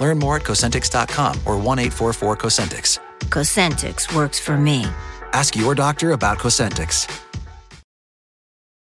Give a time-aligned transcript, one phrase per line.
[0.00, 2.98] Learn more at Cosentix.com or 1 844 Cosentix.
[3.28, 4.84] Cosentix works for me.
[5.32, 7.06] Ask your doctor about Cosentix.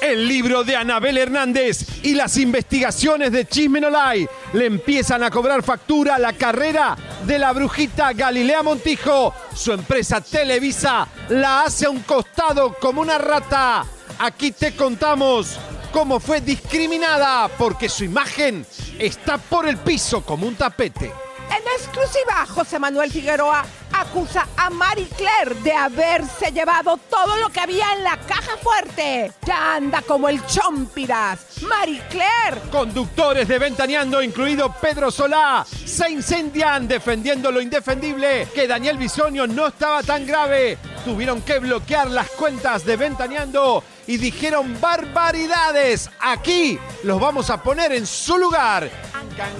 [0.00, 6.16] El libro de Anabel Hernández y las investigaciones de Chismenolay le empiezan a cobrar factura
[6.16, 9.34] a la carrera de la brujita Galilea Montijo.
[9.54, 13.84] Su empresa Televisa la hace a un costado como una rata.
[14.18, 15.58] Aquí te contamos
[15.92, 18.66] cómo fue discriminada porque su imagen
[18.98, 21.12] está por el piso como un tapete.
[21.50, 27.60] En exclusiva, José Manuel Figueroa acusa a Marie Claire de haberse llevado todo lo que
[27.60, 29.32] había en la caja fuerte.
[29.46, 31.62] Ya anda como el chompiras.
[31.62, 32.60] Marie Claire.
[32.70, 39.68] Conductores de Ventaneando, incluido Pedro Solá, se incendian defendiendo lo indefendible, que Daniel Bisonio no
[39.68, 40.78] estaba tan grave.
[41.04, 46.10] Tuvieron que bloquear las cuentas de Ventaneando y dijeron barbaridades.
[46.18, 48.90] Aquí los vamos a poner en su lugar.
[49.12, 49.52] Can, can,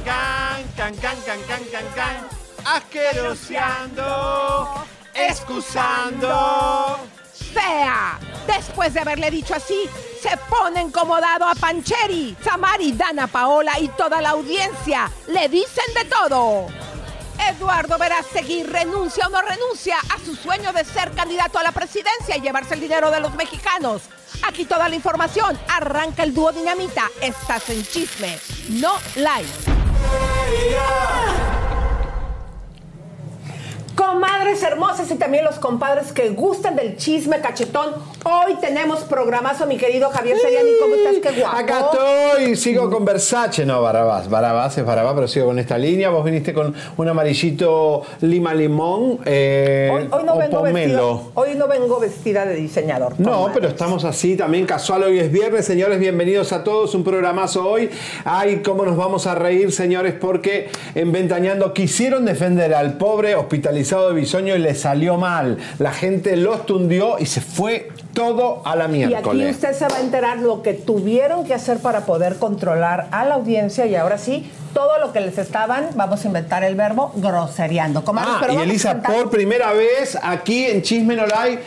[0.75, 1.41] can, can, can,
[1.71, 2.27] can, can.
[2.65, 4.85] Asqueroseando,
[5.15, 6.99] excusando.
[7.53, 8.19] Fea.
[8.47, 9.87] Después de haberle dicho así,
[10.21, 15.13] se pone incomodado a Pancheri, Samari, Dana Paola y toda la audiencia.
[15.29, 16.69] Le dicen de todo.
[17.51, 22.35] Eduardo Verástegui renuncia o no renuncia a su sueño de ser candidato a la presidencia
[22.37, 24.09] y llevarse el dinero de los mexicanos.
[24.47, 25.59] Aquí toda la información.
[25.69, 27.11] Arranca el dúo Dinamita.
[27.21, 28.39] Estás en chisme,
[28.69, 29.49] no live.
[33.99, 37.95] Comadres hermosas y también los compadres que gustan del chisme cachetón.
[38.25, 40.71] Hoy tenemos programazo, mi querido Javier Seriani.
[40.81, 41.17] ¿Cómo estás?
[41.21, 41.57] Qué guapo.
[41.57, 43.67] Acá estoy, sigo con Versace.
[43.67, 46.11] No, Barabás, Barabás es Barabás, pero sigo con esta línea.
[46.11, 51.23] Vos viniste con un amarillito lima limón eh, Hoy, hoy no o vengo pomelo.
[51.35, 53.19] hoy no vengo vestida de diseñador.
[53.19, 53.55] No, comadres.
[53.55, 55.03] pero estamos así también casual.
[55.03, 55.99] Hoy es viernes, señores.
[55.99, 56.95] Bienvenidos a todos.
[56.95, 57.91] Un programazo hoy.
[58.25, 63.88] Ay, cómo nos vamos a reír, señores, porque en Ventañando quisieron defender al pobre hospitalizado
[63.97, 65.57] de Bisoño y le salió mal.
[65.79, 69.55] La gente los tundió y se fue todo a la Y aquí miércoles.
[69.57, 73.35] usted se va a enterar lo que tuvieron que hacer para poder controlar a la
[73.35, 78.05] audiencia y ahora sí, todo lo que les estaban, vamos a inventar el verbo, grosereando.
[78.05, 81.61] Comadres, Ah, pero y Elisa, por primera vez aquí en Chisme No Lie,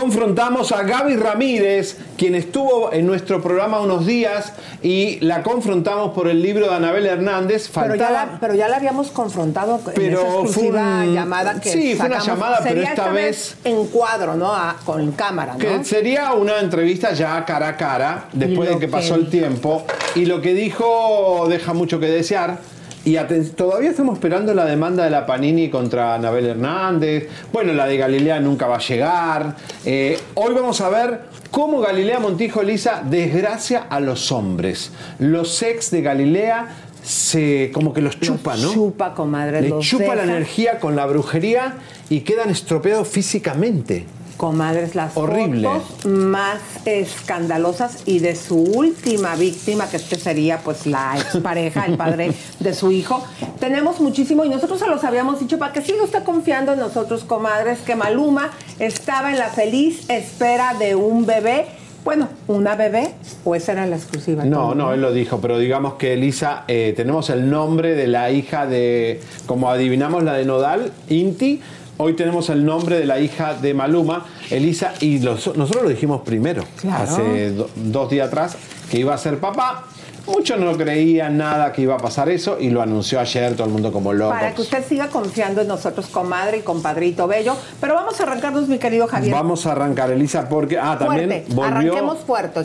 [0.00, 4.52] confrontamos a Gaby Ramírez, quien estuvo en nuestro programa unos días
[4.82, 7.70] y la confrontamos por el libro de Anabel Hernández.
[7.72, 11.14] Pero ya, Faltaba- la, pero ya la habíamos confrontado en Pero esa fue exclusiva un-
[11.14, 14.52] llamada que sí, fue una llamada, pero esta vez- en cuadro, ¿no?
[14.54, 15.58] A- con cámara, ¿no?
[15.58, 19.84] Que sería una entrevista ya cara a cara, después de que que pasó el tiempo.
[20.14, 22.58] Y lo que dijo deja mucho que desear.
[23.06, 23.16] Y
[23.54, 27.28] todavía estamos esperando la demanda de la Panini contra Anabel Hernández.
[27.52, 29.54] Bueno, la de Galilea nunca va a llegar.
[29.84, 31.20] Eh, hoy vamos a ver
[31.52, 34.90] cómo Galilea Montijo Elisa desgracia a los hombres.
[35.20, 36.66] Los ex de Galilea
[37.00, 38.72] se como que los chupa, ¿no?
[38.72, 41.74] chupa, comadre, Le chupa la energía con la brujería
[42.08, 44.04] y quedan estropeados físicamente.
[44.36, 45.68] Comadres, las Horrible.
[45.68, 51.96] fotos más escandalosas y de su última víctima, que este sería pues la expareja, el
[51.96, 53.24] padre de su hijo.
[53.58, 57.24] Tenemos muchísimo y nosotros se los habíamos dicho para que siga usted confiando en nosotros,
[57.24, 61.66] comadres, que Maluma estaba en la feliz espera de un bebé.
[62.04, 64.44] Bueno, una bebé, o esa era la exclusiva.
[64.44, 68.30] No, no, él lo dijo, pero digamos que Elisa, eh, tenemos el nombre de la
[68.30, 71.60] hija de, como adivinamos la de Nodal, Inti,
[71.98, 76.22] hoy tenemos el nombre de la hija de Maluma, Elisa, y los- nosotros lo dijimos
[76.22, 77.04] primero, Claro.
[77.04, 78.56] hace do- dos días atrás,
[78.90, 79.84] que iba a ser papá.
[80.26, 83.72] Muchos no creían nada que iba a pasar eso y lo anunció ayer todo el
[83.72, 84.32] mundo como loco.
[84.32, 87.54] Para que usted siga confiando en nosotros, comadre y compadrito bello.
[87.80, 89.32] Pero vamos a arrancarnos, mi querido Javier.
[89.32, 90.78] Vamos a arrancar, Elisa, porque.
[90.80, 91.54] Ah, también Fuerte.
[91.54, 91.64] volvió.
[91.76, 92.16] Arranquemos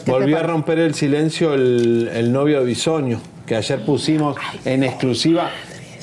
[0.03, 4.83] que volvió a romper el silencio el, el novio de Bisoño, que ayer pusimos en
[4.83, 5.51] exclusiva.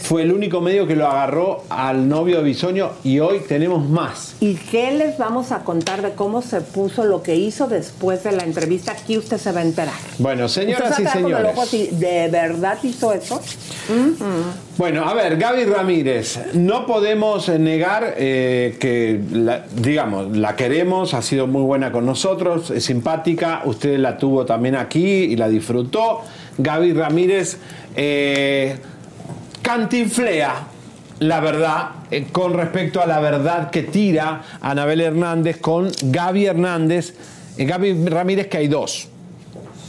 [0.08, 4.36] Fue el único medio que lo agarró al novio de Bisoño y hoy tenemos más.
[4.40, 8.32] ¿Y qué les vamos a contar de cómo se puso lo que hizo después de
[8.32, 8.92] la entrevista?
[8.92, 9.92] Aquí usted se va a enterar.
[10.18, 11.54] Bueno, señoras y señores.
[12.00, 13.38] ¿De verdad hizo eso?
[14.78, 21.20] Bueno, a ver, Gaby Ramírez, no podemos negar eh, que, la- digamos, la queremos, ha
[21.20, 26.22] sido muy buena con nosotros, es simpática, usted la tuvo también aquí y la disfrutó.
[26.56, 27.58] Gaby Ramírez
[27.94, 28.76] eh,
[29.68, 30.64] cantinflea
[31.18, 37.12] la verdad eh, con respecto a la verdad que tira Anabel Hernández con Gaby Hernández.
[37.58, 39.08] Eh, Gaby Ramírez que hay dos.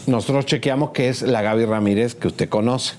[0.05, 2.95] Nosotros chequeamos que es la Gaby Ramírez que usted conoce.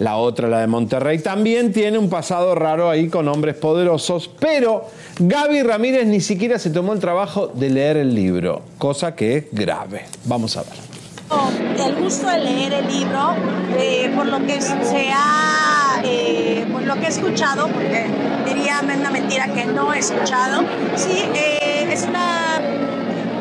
[0.00, 4.86] La otra, la de Monterrey, también tiene un pasado raro ahí con hombres poderosos, pero
[5.20, 9.44] Gaby Ramírez ni siquiera se tomó el trabajo de leer el libro, cosa que es
[9.52, 10.06] grave.
[10.24, 10.93] Vamos a ver.
[11.30, 13.34] El gusto de leer el libro,
[13.78, 18.06] eh, por lo que se ha, eh, lo que he escuchado, porque
[18.44, 20.64] diría una mentira que no he escuchado.
[20.96, 22.60] Sí, eh, es una,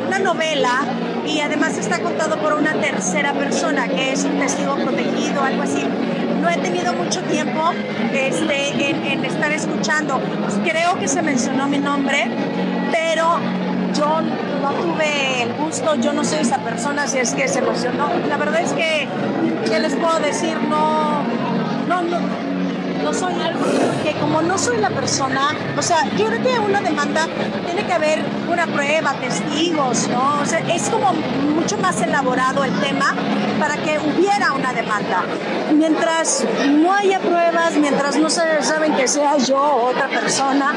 [0.08, 0.86] una novela
[1.26, 5.84] y además está contado por una tercera persona que es un testigo protegido, algo así.
[6.42, 7.72] No he tenido mucho tiempo
[8.14, 10.20] este, en, en estar escuchando.
[10.64, 12.30] Creo que se mencionó mi nombre,
[12.92, 13.40] pero
[13.94, 14.22] yo
[14.64, 18.10] no tuve el gusto, yo no soy esa persona, si es que se emocionó.
[18.30, 19.10] La verdad es que,
[19.66, 20.58] ¿qué les puedo decir?
[20.70, 21.22] No,
[21.90, 22.20] no, no,
[23.04, 23.66] no soy algo,
[24.04, 27.28] que como no soy la persona, o sea, yo creo que una demanda
[27.66, 30.40] tiene que haber una prueba, testigos, ¿no?
[30.42, 33.14] O sea, es como mucho más elaborado el tema
[33.60, 35.24] para que hubiera una demanda.
[35.74, 40.74] Mientras no haya pruebas, mientras no se saben que sea yo o otra persona,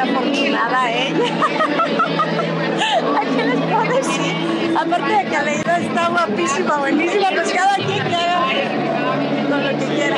[0.00, 1.14] afortunada, ¿eh?
[3.16, 4.76] ¿A qué les puedo decir?
[4.78, 8.40] Aparte de que Aleida está guapísima, buenísima, pues cada quien que haga
[9.50, 10.16] con lo que quiera.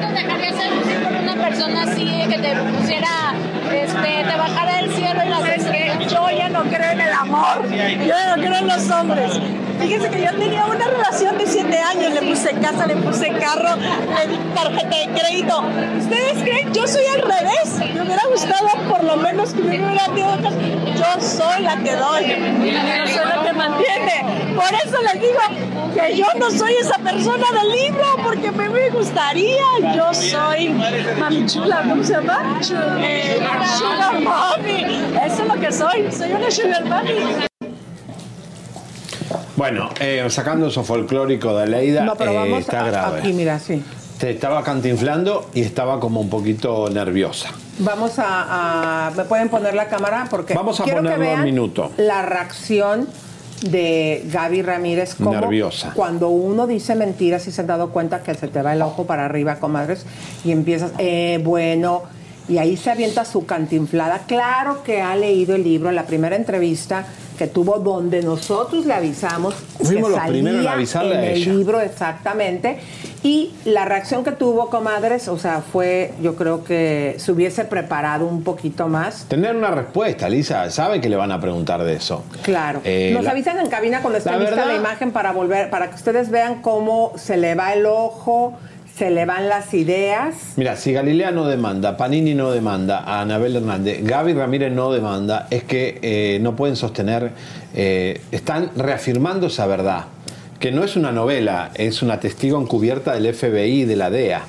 [0.00, 3.34] ¿Te dejarías seducir por una persona así que te pusiera,
[3.72, 6.12] este, te bajara del cielo y las estrellas?
[6.12, 7.76] Yo ya no creo en el amor, yo
[8.06, 9.40] ya no creo en los hombres.
[9.82, 13.76] Fíjense que yo tenía una relación de siete años, le puse casa, le puse carro,
[13.76, 15.64] le di tarjeta de crédito.
[15.98, 16.72] ¿Ustedes creen?
[16.72, 17.92] Yo soy al revés.
[17.92, 20.50] Me hubiera gustado por lo menos que me hubiera dado.
[20.94, 24.54] Yo soy la que doy, yo soy la que mantiene.
[24.54, 29.62] Por eso les digo que yo no soy esa persona del libro, porque me, gustaría.
[29.96, 30.68] Yo soy
[31.18, 32.60] mami chula, ¿cómo se llama?
[32.62, 34.84] Sugar mommy.
[35.24, 37.51] Eso es lo que soy, soy una sugar mommy.
[39.62, 43.20] Bueno, eh, sacando eso folclórico de Leida, No, pero eh, está a- grave.
[43.20, 43.80] aquí, mira, sí.
[44.18, 47.50] Te estaba cantinflando y estaba como un poquito nerviosa.
[47.78, 50.26] Vamos a, a- ¿Me pueden poner la cámara?
[50.28, 51.92] Porque Vamos a quiero que vean minuto.
[51.96, 53.06] La reacción
[53.60, 55.14] de Gaby Ramírez.
[55.14, 55.92] Como Nerviosa.
[55.94, 59.06] Cuando uno dice mentiras y se han dado cuenta que se te va el ojo
[59.06, 60.06] para arriba, comadres,
[60.44, 62.02] y empiezas, eh, bueno,
[62.48, 64.22] y ahí se avienta su cantinflada.
[64.26, 67.06] Claro que ha leído el libro, la primera entrevista
[67.42, 71.52] que tuvo donde nosotros le avisamos Fuimos que los primeros en avisarle en el ella.
[71.52, 72.78] libro exactamente
[73.24, 78.26] y la reacción que tuvo comadres o sea fue yo creo que se hubiese preparado
[78.26, 82.22] un poquito más Tener una respuesta, Lisa, sabe que le van a preguntar de eso.
[82.42, 85.32] claro Eh, nos la- avisan en cabina cuando esté la lista verdad- la imagen para
[85.32, 88.54] volver para que ustedes vean cómo se le va el ojo
[88.96, 93.56] se le van las ideas Mira, si Galilea no demanda, Panini no demanda, a Anabel
[93.56, 97.32] Hernández, Gaby Ramírez no demanda, es que eh, no pueden sostener,
[97.74, 100.06] eh, están reafirmando esa verdad,
[100.60, 104.42] que no es una novela, es una testigo encubierta del FBI y de la DEA.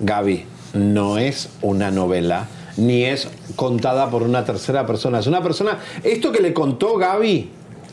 [0.00, 2.46] Gaby, no es una novela,
[2.76, 7.50] ni es contada por una tercera persona, es una persona, esto que le contó Gaby,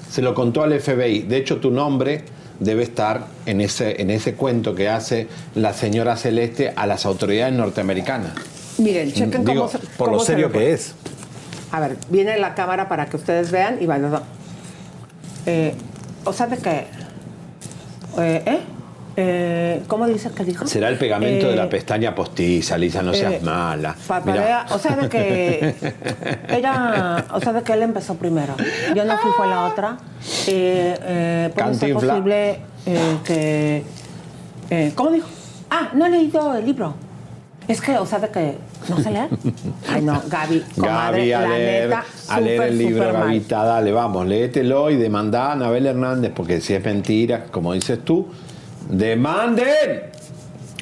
[0.09, 2.23] se lo contó al FBI, de hecho tu nombre
[2.59, 7.53] debe estar en ese, en ese cuento que hace la señora Celeste a las autoridades
[7.53, 8.33] norteamericanas.
[8.77, 10.93] miren chequen Digo, cómo por cómo lo se serio que es.
[11.71, 14.21] a ver viene la cámara para que ustedes vean y vayan
[15.45, 15.73] eh,
[16.25, 16.85] o sea de que
[18.17, 18.59] eh, ¿eh?
[19.21, 20.65] Eh, ¿Cómo dice que dijo?
[20.65, 23.95] Será el pegamento de Eh, la pestaña postiza, Lisa, no seas Eh, mala.
[24.71, 25.75] O sea, de que
[26.47, 28.55] ella, o sea, de que él empezó primero.
[28.95, 29.97] Yo no fui, fue la otra.
[30.47, 33.83] Eh, eh, ¿Puede ser posible eh, que...
[34.69, 35.27] eh, ¿Cómo dijo?
[35.69, 36.95] Ah, no he leído el libro.
[37.67, 38.57] Es que, o sea, de que
[38.87, 39.27] no se lee.
[39.89, 43.11] Ay, no, Gaby, comadre, Gaby, a la leer, neta, a leer el libro.
[43.13, 47.99] Gavita, dale, vamos, léetelo y demandá a Anabel Hernández, porque si es mentira, como dices
[48.05, 48.27] tú,
[48.89, 50.09] ¡demanden!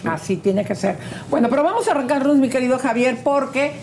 [0.04, 0.98] Así tiene que ser.
[1.30, 3.74] Bueno, pero vamos a arrancarnos, mi querido Javier, porque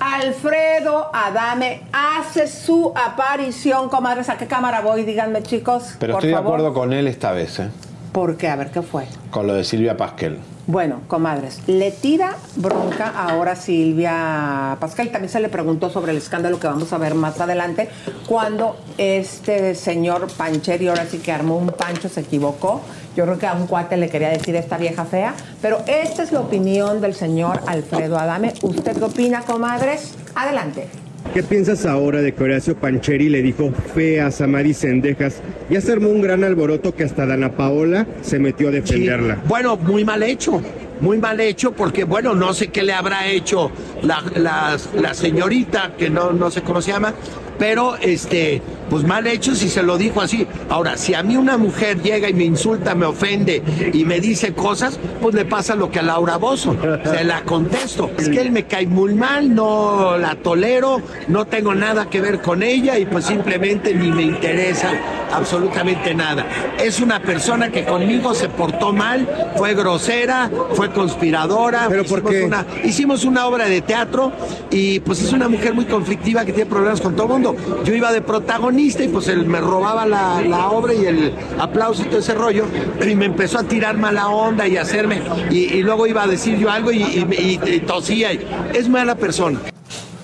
[0.00, 4.28] Alfredo Adame hace su aparición, comadres.
[4.28, 5.04] ¿A qué cámara voy?
[5.04, 5.94] Díganme, chicos.
[5.98, 7.70] Pero por estoy de acuerdo con él esta vez, ¿eh?
[8.16, 8.48] ¿Por qué?
[8.48, 9.04] A ver, ¿qué fue?
[9.30, 10.38] con lo de Silvia Pasquel.
[10.66, 15.10] Bueno, comadres, le tira bronca ahora Silvia Pascal.
[15.10, 17.90] También se le preguntó sobre el escándalo que vamos a ver más adelante,
[18.26, 22.80] cuando este señor Pancheri ahora sí que armó un pancho, se equivocó.
[23.14, 26.32] Yo creo que a un cuate le quería decir esta vieja fea, pero esta es
[26.32, 28.54] la opinión del señor Alfredo Adame.
[28.62, 30.14] ¿Usted qué opina, comadres?
[30.34, 30.88] Adelante.
[31.34, 35.42] ¿Qué piensas ahora de que Horacio Pancheri le dijo feas a Mari Sendejas?
[35.68, 39.34] Ya se armó un gran alboroto que hasta Dana Paola se metió a defenderla.
[39.34, 40.62] Sí, Bueno, muy mal hecho,
[41.00, 43.70] muy mal hecho porque, bueno, no sé qué le habrá hecho
[44.02, 47.12] la, la- la señorita, que no, no sé cómo se llama,
[47.58, 50.46] pero, este, pues mal hecho si se lo dijo así.
[50.68, 54.52] Ahora, si a mí una mujer llega y me insulta, me ofende y me dice
[54.54, 58.10] cosas, pues le pasa lo que a Laura Bozo, se la contesto.
[58.18, 62.40] Es que él me cae muy mal, no la tolero, no tengo nada que ver
[62.40, 64.92] con ella y pues simplemente ni me interesa
[65.32, 66.46] absolutamente nada.
[66.78, 71.86] Es una persona que conmigo se portó mal, fue grosera, fue conspiradora.
[71.88, 72.44] ¿Pero por hicimos qué?
[72.44, 74.32] Una, hicimos una obra de teatro
[74.70, 77.45] y pues es una mujer muy conflictiva que tiene problemas con todo el mundo.
[77.84, 82.02] Yo iba de protagonista y pues él me robaba la, la obra y el aplauso
[82.02, 82.64] y todo ese rollo
[83.06, 86.58] y me empezó a tirar mala onda y hacerme y, y luego iba a decir
[86.58, 88.32] yo algo y, y- y- y tosía.
[88.32, 89.60] y- es mala persona.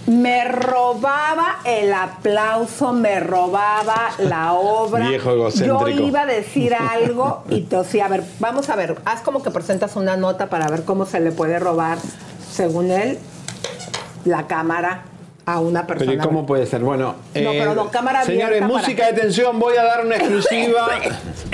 [0.07, 5.09] Me robaba el aplauso, me robaba la obra.
[5.09, 5.89] Viejo egocéntrico.
[5.89, 8.07] Yo iba a decir algo y tosía.
[8.07, 11.21] A ver, vamos a ver, haz como que presentas una nota para ver cómo se
[11.21, 11.99] le puede robar,
[12.53, 13.19] según él,
[14.25, 15.05] la cámara
[15.47, 16.11] a una persona.
[16.13, 16.81] Pero ¿y cómo puede ser?
[16.83, 20.89] Bueno, eh, No, pero no, cámara señores, música de tensión, voy a dar una exclusiva.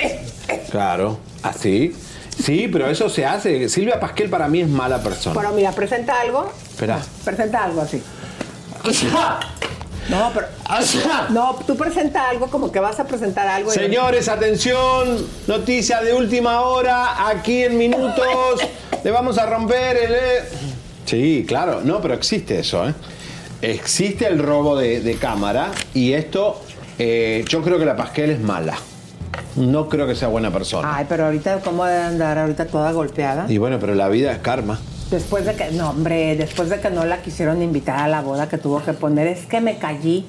[0.70, 1.94] claro, así.
[2.42, 3.68] Sí, pero eso se hace.
[3.68, 5.38] Silvia Pasquel para mí es mala persona.
[5.40, 6.52] Pero mira, presenta algo.
[6.70, 7.00] Espera.
[7.24, 8.02] Presenta algo así.
[10.08, 10.46] No, pero.
[11.30, 13.70] No, tú presenta algo como que vas a presentar algo.
[13.70, 18.60] y- Señores, atención, noticia de última hora, aquí en minutos,
[19.04, 20.14] le vamos a romper el...
[21.04, 22.94] Sí, claro, no, pero existe eso, ¿eh?
[23.62, 26.60] Existe el robo de, de cámara y esto,
[26.98, 28.74] eh, yo creo que la Pasquel es mala.
[29.56, 30.94] No creo que sea buena persona.
[30.94, 33.46] Ay, pero ahorita, ¿cómo debe andar ahorita toda golpeada?
[33.48, 34.78] Y bueno, pero la vida es karma.
[35.10, 38.48] Después de que, no, hombre, después de que no la quisieron invitar a la boda
[38.48, 40.26] que tuvo que poner, es que me callí.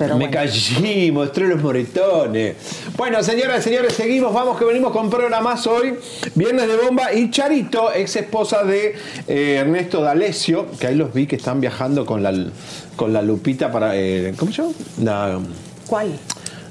[0.00, 0.32] Pero Me bueno.
[0.32, 2.56] callí, mostré los moretones.
[2.96, 5.94] Bueno, señoras y señores, seguimos, vamos que venimos con programas hoy.
[6.34, 8.94] Viernes de bomba y Charito, ex esposa de
[9.28, 12.32] eh, Ernesto D'Alessio, que ahí los vi que están viajando con la,
[12.96, 13.94] con la Lupita para.
[13.94, 14.74] eh, ¿Cómo se llama?
[15.02, 15.38] La,
[15.86, 16.12] ¿Cuál?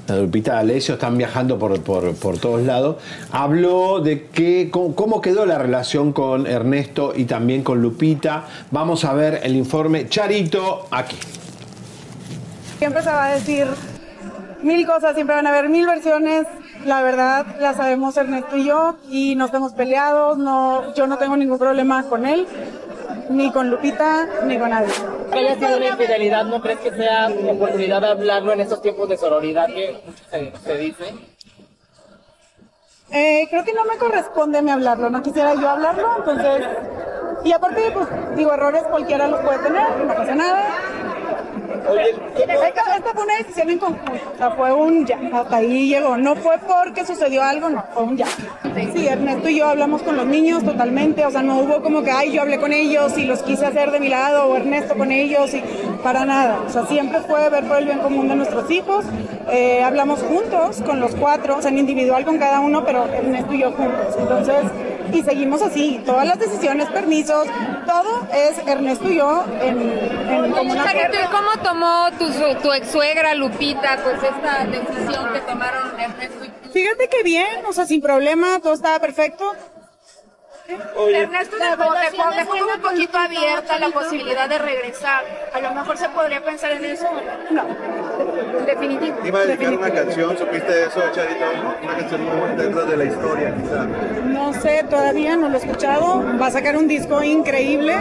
[0.08, 2.96] la Lupita D'Alessio están viajando por, por, por todos lados.
[3.30, 8.48] Habló de que, cómo, cómo quedó la relación con Ernesto y también con Lupita.
[8.72, 11.16] Vamos a ver el informe Charito aquí.
[12.80, 13.66] Siempre se va a decir
[14.62, 16.46] mil cosas, siempre van a haber mil versiones.
[16.86, 21.36] La verdad, la sabemos Ernesto y yo, y no estamos peleados, no, yo no tengo
[21.36, 22.46] ningún problema con él,
[23.28, 24.88] ni con Lupita, ni con nadie.
[25.30, 29.10] Que haya sido una infidelidad, ¿no crees que sea oportunidad de hablarlo en estos tiempos
[29.10, 31.14] de sororidad que se, se dice?
[33.10, 36.66] Eh, creo que no me corresponde a mí hablarlo, no quisiera yo hablarlo, entonces...
[37.44, 38.06] Y aparte, pues,
[38.36, 40.64] digo, errores cualquiera los puede tener, no pasa nada.
[41.80, 46.16] Esta, fue una decisión en conjunto, o fue un ya, hasta ahí llegó.
[46.16, 48.26] No fue porque sucedió algo, no, fue un ya.
[48.92, 52.10] Sí, Ernesto y yo hablamos con los niños totalmente, o sea, no hubo como que,
[52.10, 55.10] ay, yo hablé con ellos y los quise hacer de mi lado, o Ernesto con
[55.10, 55.62] ellos, y
[56.02, 56.60] para nada.
[56.66, 59.04] O sea, siempre fue ver por el bien común de nuestros hijos.
[59.50, 63.52] Eh, hablamos juntos con los cuatro, o sea, en individual con cada uno, pero Ernesto
[63.54, 64.16] y yo juntos.
[64.18, 64.64] Entonces,
[65.12, 67.46] y seguimos así, todas las decisiones, permisos,
[67.86, 72.30] todo es Ernesto y yo en, en como una Charito, ¿y cómo tomó tu,
[72.62, 76.70] tu ex suegra Lupita pues esta decisión que tomaron Ernesto y tú?
[76.72, 79.52] Fíjate que bien, o sea, sin problema, todo estaba perfecto.
[81.14, 85.24] Ernesto dejó, dejó, dejó como un poquito abierta la posibilidad de regresar.
[85.52, 87.06] A lo mejor se podría pensar en eso.
[87.50, 87.64] No.
[88.66, 89.16] Definitivo.
[89.24, 91.44] Iba a dedicar una canción, ¿supiste eso, Charito?
[91.82, 93.86] Una canción muy buena dentro de la historia, quizá.
[94.24, 96.24] No sé, todavía no lo he escuchado.
[96.40, 97.96] Va a sacar un disco increíble.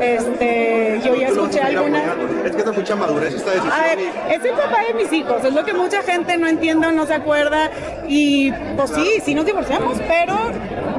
[0.00, 2.02] Este, yo ya escuché algunas.
[2.44, 3.72] Es que da mucha madurez esta decisión.
[3.72, 3.98] A ver,
[4.30, 7.06] es el papá de mis hijos, es lo que mucha gente no entiende o no
[7.06, 7.70] se acuerda.
[8.06, 10.36] Y pues sí, sí nos divorciamos, pero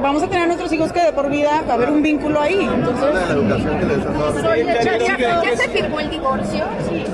[0.00, 2.40] vamos a tener a nuestros hijos que de por vida va a haber un vínculo
[2.40, 2.60] ahí.
[2.60, 4.50] Entonces, La educación que les han dado.
[4.50, 6.64] Oye, ¿ya, se firmó el divorcio?
[6.88, 7.04] Sí.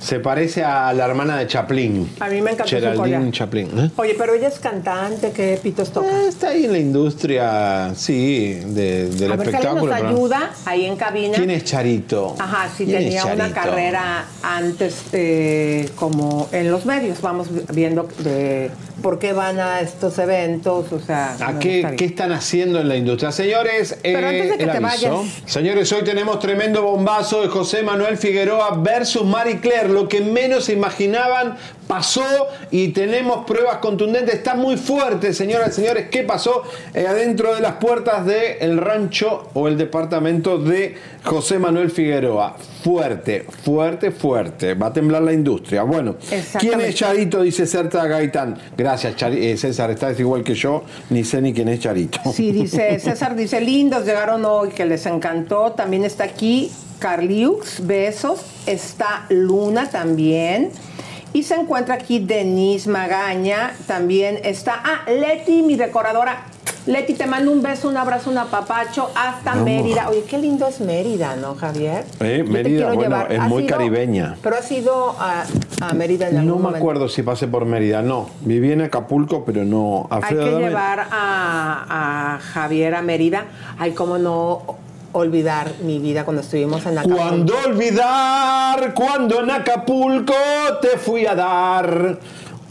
[0.00, 2.10] Se parece a la hermana de Chaplin.
[2.20, 3.30] A mí me encantó su Geraldine.
[3.30, 3.78] Chaplin.
[3.78, 3.90] ¿eh?
[3.96, 6.08] Oye, pero ella es cantante, ¿qué pitos toca?
[6.26, 9.86] Está ahí en la industria, sí, de- del a ver espectáculo.
[9.92, 11.36] nos ayuda ahí en cabina.
[11.36, 12.34] ¿Quién es Charito?
[12.38, 17.20] Ajá, sí, ¿Quién es tenía una carrera antes eh, como en los medios.
[17.20, 21.36] Vamos viendo de por qué van a estos eventos, o sea...
[21.40, 23.32] ¿A qué, qué están haciendo en la industria?
[23.32, 25.16] Señores, Pero eh, antes de que el te aviso.
[25.18, 25.42] vayas.
[25.46, 29.88] Señores, hoy tenemos tremendo bombazo de José Manuel Figueroa versus Marie Claire.
[29.88, 31.56] Lo que menos se imaginaban
[31.90, 32.22] pasó
[32.70, 34.36] y tenemos pruebas contundentes.
[34.36, 36.06] Está muy fuerte, señoras y señores.
[36.08, 36.62] ¿Qué pasó
[36.94, 40.94] eh, adentro de las puertas del rancho o el departamento de
[41.24, 42.56] José Manuel Figueroa?
[42.84, 44.74] Fuerte, fuerte, fuerte.
[44.74, 45.82] Va a temblar la industria.
[45.82, 46.14] Bueno,
[46.60, 47.42] ¿quién es Charito?
[47.42, 48.56] Dice Certa Gaitán.
[48.76, 49.90] Gracias, Chari- eh, César.
[49.90, 50.84] Estás igual que yo.
[51.10, 52.20] Ni sé ni quién es Charito.
[52.32, 55.72] Sí, dice César, dice, lindos, llegaron hoy, que les encantó.
[55.72, 56.70] También está aquí
[57.00, 58.42] Carliux, besos.
[58.66, 60.70] Está Luna también.
[61.32, 63.72] Y se encuentra aquí Denise Magaña.
[63.86, 66.44] También está, ah, Leti, mi decoradora.
[66.86, 69.54] Leti, te mando un beso, un abrazo, un apapacho hasta.
[69.54, 70.08] Mérida.
[70.08, 72.04] Oye, qué lindo es Mérida, ¿no, Javier?
[72.20, 74.36] Eh, Mérida, bueno, es ¿Has muy caribeña.
[74.42, 75.44] Pero has ido a,
[75.82, 76.78] a Mérida en algún No me momento?
[76.78, 78.30] acuerdo si pasé por Mérida, no.
[78.40, 80.08] Viví en Acapulco, pero no.
[80.10, 83.44] Hay Alfredo, que dame- llevar a, a Javier a Mérida.
[83.78, 84.62] Ay, cómo no
[85.12, 87.22] olvidar mi vida cuando estuvimos en Acapulco.
[87.22, 90.34] Cuando olvidar, cuando en Acapulco
[90.80, 92.18] te fui a dar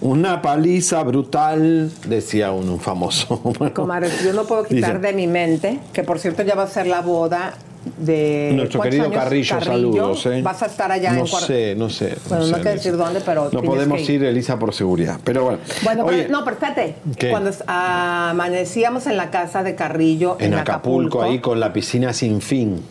[0.01, 3.41] una paliza brutal, decía uno, un famoso.
[3.60, 5.08] Bueno, Comadres, yo no puedo quitar Dice.
[5.08, 7.55] de mi mente que, por cierto, ya va a ser la boda
[7.98, 8.51] de.
[8.55, 9.24] Nuestro ¿cuántos querido años?
[9.24, 10.25] Carrillo, saludos.
[10.25, 10.41] ¿eh?
[10.41, 12.15] Vas a estar allá no en sé, no sé.
[12.27, 12.71] Bueno, no sé, que Elisa.
[12.71, 13.50] decir dónde, pero.
[13.51, 15.19] No podemos ir, Elisa, por seguridad.
[15.24, 15.59] Pero bueno.
[15.83, 16.95] Bueno, pero- no, pero espérate.
[17.17, 17.29] ¿Qué?
[17.29, 22.81] Cuando amanecíamos en la casa de Carrillo, en Acapulco, ahí con la piscina sin fin.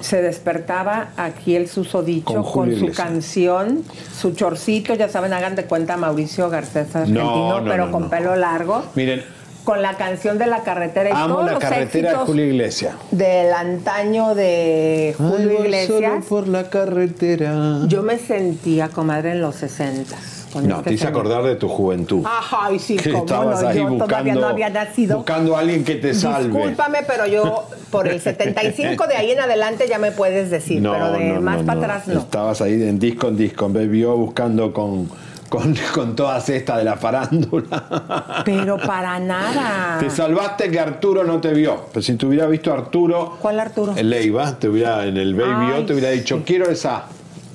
[0.00, 2.96] se despertaba aquí el susodicho Con su Iglesias.
[2.96, 3.84] canción,
[4.20, 8.10] su chorcito, ya saben, hagan de cuenta Mauricio Garcés argentino, no, pero no, con no.
[8.10, 9.22] pelo largo, Miren,
[9.64, 12.94] con la canción de la carretera y amo todos la los carretera de Julio Iglesias.
[13.10, 16.24] del antaño de Julio Ay, voy solo Iglesias.
[16.28, 17.80] por la carretera.
[17.86, 20.16] Yo me sentía, comadre, en los 60
[20.62, 22.22] No, te hice acordar de tu juventud.
[22.26, 25.16] Ajá, y sí, que estabas no, ahí yo buscando, todavía no había nacido.
[25.18, 26.48] buscando a alguien que te salve.
[26.48, 31.12] Discúlpame, pero yo por el 75 de ahí en adelante ya me puedes decir, pero
[31.12, 32.20] de más para atrás no.
[32.20, 35.08] Estabas ahí en disco en disco, vio buscando con,
[35.52, 38.42] con, con todas estas de la farándula.
[38.44, 39.98] Pero para nada.
[40.00, 41.88] Te salvaste que Arturo no te vio.
[41.92, 43.92] Pero si te hubiera visto Arturo, ¿Cuál Arturo?
[43.94, 47.04] el Leiva, te hubiera, en el Baby Ay, O, te hubiera dicho, quiero esa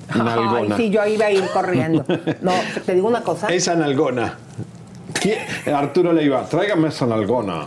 [0.09, 0.77] Ay, nalgona.
[0.77, 2.05] sí, yo iba a ir corriendo.
[2.41, 2.51] No,
[2.85, 3.47] te digo una cosa.
[3.47, 4.37] Esa nalgona.
[5.19, 5.39] ¿Quién-
[5.73, 7.65] Arturo Leiva, tráigame esa nalgona.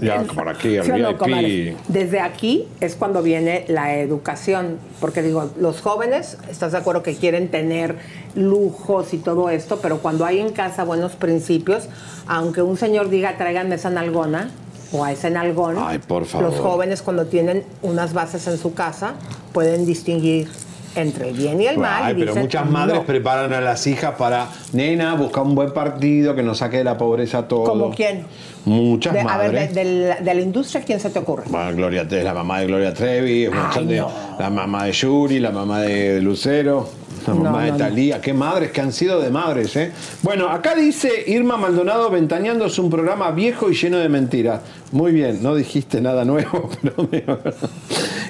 [0.00, 1.18] Ya, por aquí, el ¿Sí no, VIP.
[1.18, 1.76] comadre?
[1.88, 7.14] Desde aquí es cuando viene la educación, porque digo, los jóvenes, ¿estás de acuerdo que
[7.14, 7.96] quieren tener
[8.34, 9.78] lujos y todo esto?
[9.82, 11.88] Pero cuando hay en casa buenos principios,
[12.26, 14.50] aunque un señor diga tráiganme esa nalgona
[14.92, 16.50] o a ese nalgón, Ay, por favor.
[16.50, 19.14] los jóvenes cuando tienen unas bases en su casa
[19.52, 20.48] pueden distinguir
[20.96, 22.02] entre el bien y el mal.
[22.04, 23.04] Ay, y pero dicen, muchas madres "No".
[23.04, 26.96] preparan a las hijas para, nena, busca un buen partido que nos saque de la
[26.98, 27.64] pobreza todo.
[27.64, 28.24] ¿Como quién?
[28.64, 29.52] Muchas De- a madres.
[29.52, 31.44] ver, de, de la- de la industria, ¿quién se te ocurre?
[31.48, 34.10] Bueno, Gloria Trevi, la mamá de Gloria Trevi, un Ay, no.
[34.38, 36.88] la mamá de Yuri, la mamá de Lucero,
[37.26, 37.76] la mamá no, de no.
[37.78, 38.20] Talía.
[38.20, 39.92] Qué madres que han sido de madres, ¿eh?
[40.22, 44.60] Bueno, acá dice Irma Maldonado, Ventaneando es un programa viejo y lleno de mentiras.
[44.92, 47.24] Muy bien, no dijiste nada nuevo, pero me...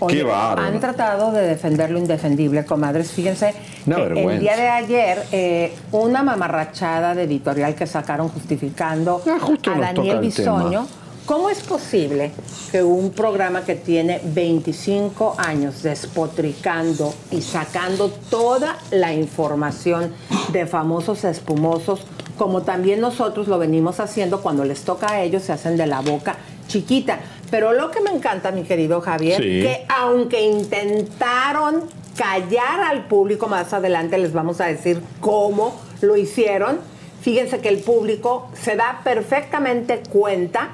[0.00, 0.62] Oye, Qué bárbaro.
[0.66, 3.10] Han tratado de defender lo indefendible, comadres.
[3.10, 3.54] Fíjense,
[3.86, 9.38] el día de ayer, eh, una mamarrachada de editorial que sacaron justificando Ah,
[9.74, 10.86] a Daniel Bisoño.
[11.26, 12.32] ¿Cómo es posible
[12.70, 20.12] que un programa que tiene 25 años despotricando y sacando toda la información
[20.52, 22.02] de famosos espumosos,
[22.36, 26.00] como también nosotros lo venimos haciendo cuando les toca a ellos, se hacen de la
[26.02, 26.36] boca
[26.68, 27.20] chiquita?
[27.50, 29.62] Pero lo que me encanta, mi querido Javier, Sí.
[29.62, 31.84] que aunque intentaron
[32.18, 36.80] callar al público, más adelante les vamos a decir cómo lo hicieron,
[37.22, 40.68] fíjense que el público se da perfectamente cuenta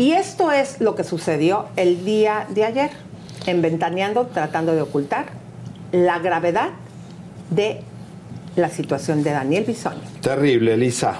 [0.00, 2.90] y esto es lo que sucedió el día de ayer,
[3.44, 5.26] en Ventaneando, tratando de ocultar
[5.92, 6.70] la gravedad
[7.50, 7.82] de
[8.56, 10.00] la situación de Daniel Bisoño.
[10.22, 11.16] Terrible, Elisa.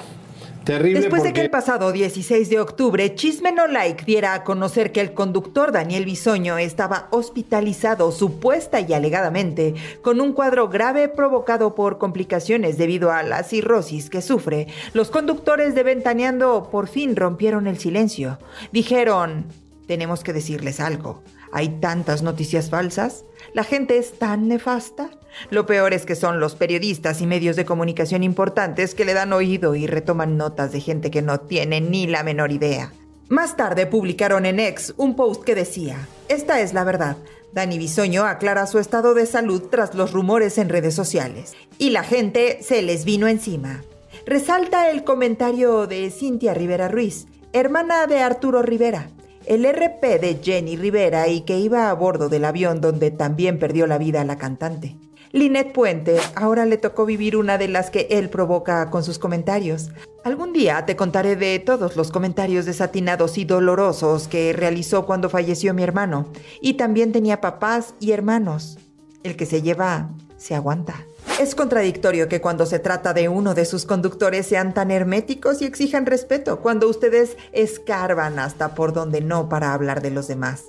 [0.70, 4.92] Terrible Después de que el pasado 16 de octubre Chisme No Like diera a conocer
[4.92, 11.74] que el conductor Daniel Bisoño estaba hospitalizado supuesta y alegadamente con un cuadro grave provocado
[11.74, 17.66] por complicaciones debido a la cirrosis que sufre, los conductores de Ventaneando por fin rompieron
[17.66, 18.38] el silencio.
[18.70, 19.46] Dijeron,
[19.88, 21.24] tenemos que decirles algo.
[21.50, 23.24] Hay tantas noticias falsas.
[23.54, 25.10] La gente es tan nefasta.
[25.50, 29.32] Lo peor es que son los periodistas y medios de comunicación importantes que le dan
[29.32, 32.92] oído y retoman notas de gente que no tiene ni la menor idea.
[33.28, 37.16] Más tarde publicaron en X un post que decía, esta es la verdad.
[37.52, 41.54] Dani Bisoño aclara su estado de salud tras los rumores en redes sociales.
[41.78, 43.82] Y la gente se les vino encima.
[44.26, 49.10] Resalta el comentario de Cintia Rivera Ruiz, hermana de Arturo Rivera,
[49.46, 53.86] el RP de Jenny Rivera y que iba a bordo del avión donde también perdió
[53.86, 54.96] la vida la cantante.
[55.32, 59.90] Linet Puente ahora le tocó vivir una de las que él provoca con sus comentarios.
[60.24, 65.72] Algún día te contaré de todos los comentarios desatinados y dolorosos que realizó cuando falleció
[65.72, 66.26] mi hermano.
[66.60, 68.78] Y también tenía papás y hermanos.
[69.22, 71.06] El que se lleva, se aguanta.
[71.38, 75.64] Es contradictorio que cuando se trata de uno de sus conductores sean tan herméticos y
[75.64, 80.64] exijan respeto, cuando ustedes escarban hasta por donde no para hablar de los demás.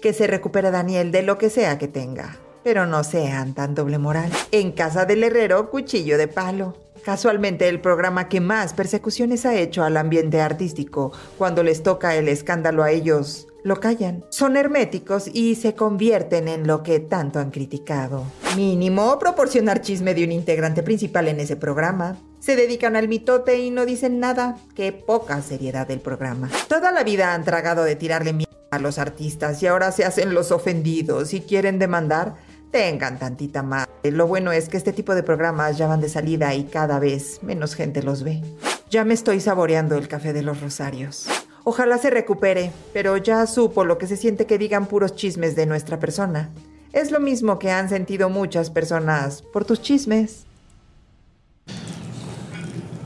[0.00, 3.98] Que se recupere Daniel de lo que sea que tenga, pero no sean tan doble
[3.98, 4.32] moral.
[4.50, 6.74] En casa del herrero, cuchillo de palo.
[7.04, 12.28] Casualmente el programa que más persecuciones ha hecho al ambiente artístico, cuando les toca el
[12.28, 14.24] escándalo a ellos, lo callan.
[14.30, 18.24] Son herméticos y se convierten en lo que tanto han criticado.
[18.56, 22.16] Mínimo proporcionar chisme de un integrante principal en ese programa.
[22.40, 24.58] Se dedican al mitote y no dicen nada.
[24.74, 26.50] Qué poca seriedad del programa.
[26.68, 30.34] Toda la vida han tragado de tirarle mierda a los artistas y ahora se hacen
[30.34, 32.34] los ofendidos y quieren demandar.
[32.74, 33.86] Tengan tantita más.
[34.02, 37.38] Lo bueno es que este tipo de programas ya van de salida y cada vez
[37.40, 38.42] menos gente los ve.
[38.90, 41.28] Ya me estoy saboreando el café de los rosarios.
[41.62, 45.66] Ojalá se recupere, pero ya supo lo que se siente que digan puros chismes de
[45.66, 46.50] nuestra persona.
[46.92, 50.44] Es lo mismo que han sentido muchas personas por tus chismes.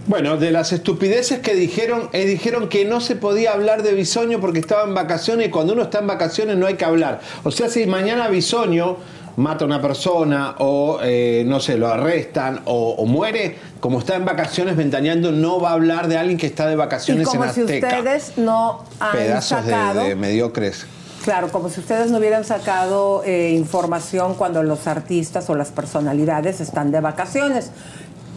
[0.07, 4.41] Bueno, de las estupideces que dijeron, eh, dijeron que no se podía hablar de Bisoño
[4.41, 7.21] porque estaba en vacaciones y cuando uno está en vacaciones no hay que hablar.
[7.45, 8.97] O sea, si mañana Bisoño
[9.39, 14.17] mata a una persona o, eh, no sé, lo arrestan o, o muere, como está
[14.17, 17.39] en vacaciones ventaneando, no va a hablar de alguien que está de Y vacaciones en
[17.39, 17.87] como si Azteca.
[17.89, 20.05] ustedes no han Pedazos de- sacado...
[20.05, 20.87] de mediocres.
[21.25, 26.61] Claro, como si ustedes no hubieran sacado eh, información cuando los artistas o las personalidades
[26.61, 27.71] están de vacaciones.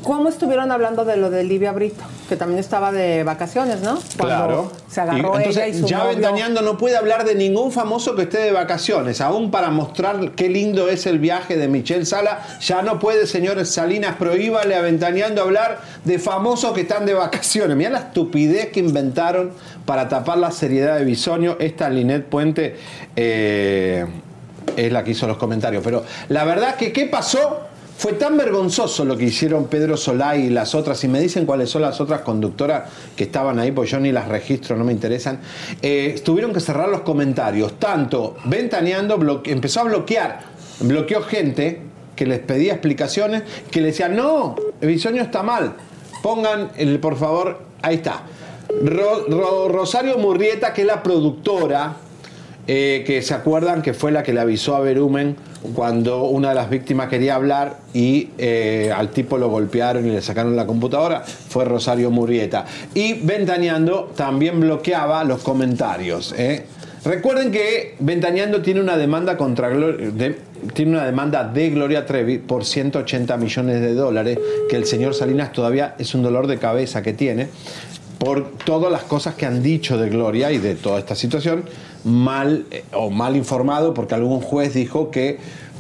[0.03, 2.03] ¿Cómo estuvieron hablando de lo de Livia Brito?
[2.27, 3.99] Que también estaba de vacaciones, ¿no?
[4.17, 4.71] Cuando Claro.
[4.89, 6.11] Se agarró Y ella y su ya novio.
[6.13, 10.49] Ventaneando no puede hablar de ningún famoso que esté de vacaciones, aún para mostrar qué
[10.49, 12.41] lindo es el viaje de Michelle Sala.
[12.61, 17.77] Ya no puede, señores Salinas, prohíbale a Ventaneando hablar de famosos que están de vacaciones.
[17.77, 19.51] Mira la estupidez que inventaron
[19.85, 21.57] para tapar la seriedad de Bisoño.
[21.59, 22.75] Esta Linet Puente
[23.15, 24.05] eh,
[24.75, 25.83] es la que hizo los comentarios.
[25.83, 27.70] Pero la verdad que, ¿qué pasó?
[28.01, 31.69] Fue tan vergonzoso lo que hicieron Pedro Solá y las otras, y me dicen cuáles
[31.69, 35.37] son las otras conductoras que estaban ahí, pues yo ni las registro, no me interesan.
[35.83, 40.39] Eh, tuvieron que cerrar los comentarios, tanto Ventaneando empezó a bloquear,
[40.79, 41.79] bloqueó gente
[42.15, 45.73] que les pedía explicaciones, que le decían, no, Bisoño está mal,
[46.23, 48.23] pongan, el, por favor, ahí está.
[48.83, 51.97] Ro- Ro- Rosario Murrieta, que es la productora,
[52.67, 55.36] eh, que se acuerdan que fue la que le avisó a Berumen
[55.74, 60.21] cuando una de las víctimas quería hablar y eh, al tipo lo golpearon y le
[60.21, 62.65] sacaron la computadora, fue Rosario Murrieta.
[62.93, 66.34] Y Ventaneando también bloqueaba los comentarios.
[66.38, 66.65] ¿eh?
[67.04, 69.69] Recuerden que Ventaneando tiene una demanda contra
[70.74, 74.38] tiene una demanda de Gloria Trevi por 180 millones de dólares,
[74.69, 77.50] que el señor Salinas todavía es un dolor de cabeza que tiene
[78.19, 81.63] por todas las cosas que han dicho de Gloria y de toda esta situación,
[82.03, 85.39] mal eh, o mal informado, porque algún juez dijo que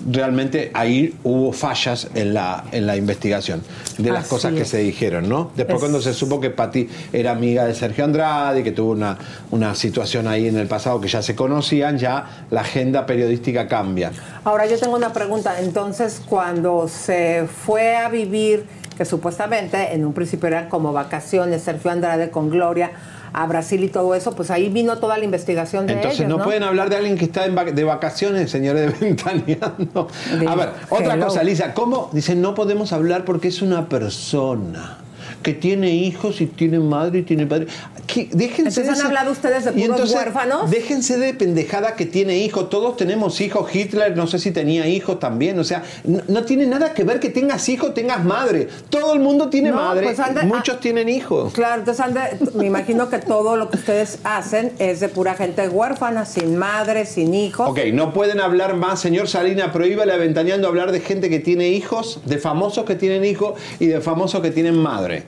[0.09, 3.61] realmente ahí hubo fallas en la, en la investigación
[3.99, 4.67] de las Así cosas que es.
[4.67, 5.51] se dijeron, ¿no?
[5.55, 8.93] Después Es- cuando se supo que Patti era amiga de Sergio Andrade y que tuvo
[8.93, 9.17] una,
[9.51, 14.11] una situación ahí en el pasado que ya se conocían, ya la agenda periodística cambia.
[14.43, 15.59] Ahora yo tengo una pregunta.
[15.61, 18.65] Entonces, cuando se fue a vivir,
[18.97, 22.89] que supuestamente en un principio eran como vacaciones, Sergio Andrade con Gloria
[23.33, 26.43] a Brasil y todo eso, pues ahí vino toda la investigación de Entonces ellos, no,
[26.43, 30.07] pueden hablar de alguien que está en vac- de vacaciones, señores de Ventaneando.
[30.47, 31.25] A ver, otra hello.
[31.27, 32.09] cosa, Lisa, ¿cómo?
[32.13, 34.97] Dicen, no podemos hablar porque es una persona.
[35.41, 37.67] Que tiene hijos y tiene madre y tiene padre.
[38.07, 38.27] ¿Qué?
[38.31, 40.69] Déjense Entonces, de ¿han hablado ustedes de puros entonces, huérfanos?
[40.69, 42.69] Déjense de pendejada que tiene hijos.
[42.69, 43.73] Todos tenemos hijos.
[43.73, 45.57] Hitler, no sé si tenía hijos también.
[45.59, 48.67] O sea, no, no tiene nada que ver que tengas hijos, tengas madre.
[48.89, 50.13] Todo el mundo tiene No, madre.
[50.13, 51.53] pues Muchos tienen hijos.
[51.53, 55.33] Claro, entonces han de- me imagino que todo lo que ustedes hacen es de pura
[55.35, 57.69] gente huérfana, sin madre, sin hijos.
[57.69, 61.69] Ok, no pueden hablar más, señor Salina, prohíbale a Ventaneando hablar de gente que tiene
[61.69, 65.23] hijos, de famosos que tienen hijos y de famosos que tienen madre.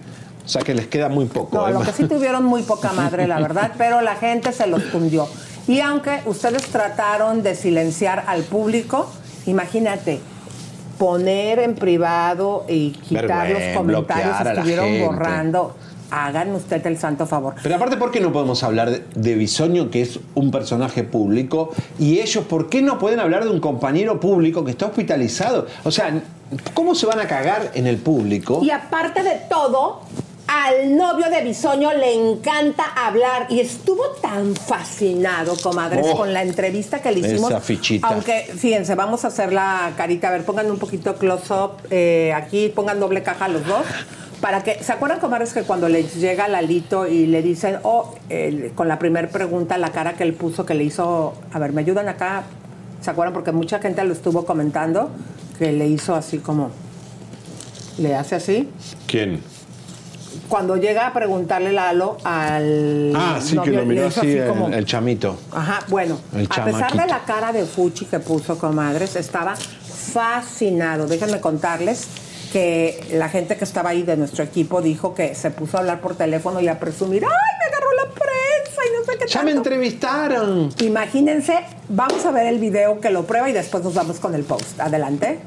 [0.46, 1.58] O sea que les queda muy poco.
[1.58, 1.74] No, ¿eh?
[1.74, 5.28] lo que sí tuvieron muy poca madre, la verdad, pero la gente se los fundió.
[5.68, 9.10] Y aunque ustedes trataron de silenciar al público,
[9.46, 10.20] imagínate,
[10.98, 15.76] poner en privado y quitar los comentarios, la estuvieron borrando.
[16.12, 17.56] Hagan usted el santo favor.
[17.64, 21.72] Pero aparte, ¿por qué no podemos hablar de, de Bisoño, que es un personaje público?
[21.98, 25.66] Y ellos, ¿por qué no pueden hablar de un compañero público que está hospitalizado?
[25.84, 26.22] O sea,
[26.74, 28.60] ¿cómo se van a cagar en el público?
[28.64, 30.02] Y aparte de todo,
[30.54, 36.44] al novio de Bisoño le encanta hablar y estuvo tan fascinado, comadres, Oh, con la
[36.44, 37.50] entrevista que le hicimos.
[37.50, 38.08] esa fichita.
[38.08, 40.28] Aunque, fíjense, vamos a hacer la carita.
[40.28, 43.84] A ver, pongan un poquito close-up eh, aquí, pongan doble caja los dos.
[44.42, 48.14] Para que, ¿se acuerdan, comadres, que cuando les llega Lalito y le dicen, oh,
[48.76, 51.82] con la primera pregunta, la cara que él puso, que le hizo, a ver, me
[51.82, 52.44] ayudan acá,
[53.02, 53.34] ¿se acuerdan?
[53.34, 55.10] Porque mucha gente lo estuvo comentando,
[55.58, 56.70] que le hizo así como,
[57.98, 58.70] le hace así.
[59.08, 59.42] ¿Quién?
[60.54, 64.86] Cuando llega a preguntarle Lalo al Ah, sí, que lo miró así, el, como- el
[64.86, 65.36] chamito.
[65.52, 71.08] Ajá, bueno, El a pesar de la cara de Fuchi que puso comadres, estaba fascinado.
[71.08, 72.06] Déjenme contarles
[72.52, 76.02] que la gente que estaba ahí de nuestro equipo dijo que se puso a hablar
[76.02, 78.82] por teléfono y a presumir, ¡ay, me agarró la prensa!
[78.88, 80.70] Y no sé qué ¡Ya me entrevistaron!
[80.82, 84.44] Imagínense, vamos a ver el video que lo prueba y después nos vamos con el
[84.44, 84.80] post.
[84.80, 85.40] Adelante.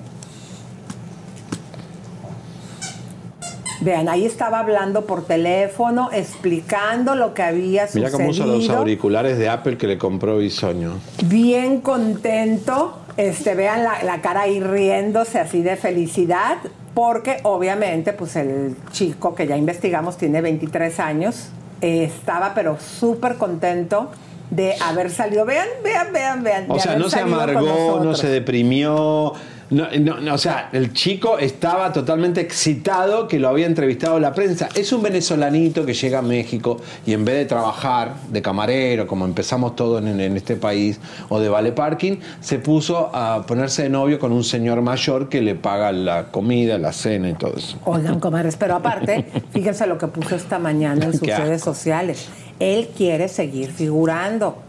[3.86, 8.78] Vean, ahí estaba hablando por teléfono, explicando lo que había Mira cómo usa los sucedido.
[8.78, 10.94] auriculares de Apple que le compró Bisoño.
[11.26, 12.98] Bien contento.
[13.16, 16.56] Este, vean la, la cara ahí riéndose así de felicidad,
[16.94, 23.36] porque obviamente, pues el chico que ya investigamos tiene 23 años, eh, estaba pero súper
[23.36, 24.10] contento
[24.50, 25.44] de haber salido.
[25.44, 26.64] Vean, vean, vean, vean.
[26.68, 29.32] O sea, no se amargó, no se deprimió.
[29.70, 34.32] No, no, no, o sea, el chico estaba totalmente excitado que lo había entrevistado la
[34.32, 34.68] prensa.
[34.74, 39.24] Es un venezolanito que llega a México y en vez de trabajar de camarero, como
[39.24, 43.88] empezamos todos en, en este país, o de vale parking, se puso a ponerse de
[43.88, 47.78] novio con un señor mayor que le paga la comida, la cena y todo eso.
[47.84, 52.28] Oigan, comadres, pero aparte, fíjense lo que puso esta mañana en sus redes sociales.
[52.60, 54.65] Él quiere seguir figurando.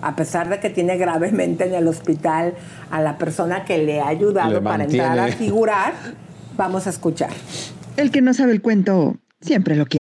[0.00, 2.54] A pesar de que tiene gravemente en el hospital
[2.90, 5.92] a la persona que le ha ayudado Le para entrar a figurar,
[6.56, 7.30] vamos a escuchar.
[7.96, 9.97] El que no sabe el cuento siempre lo quiere.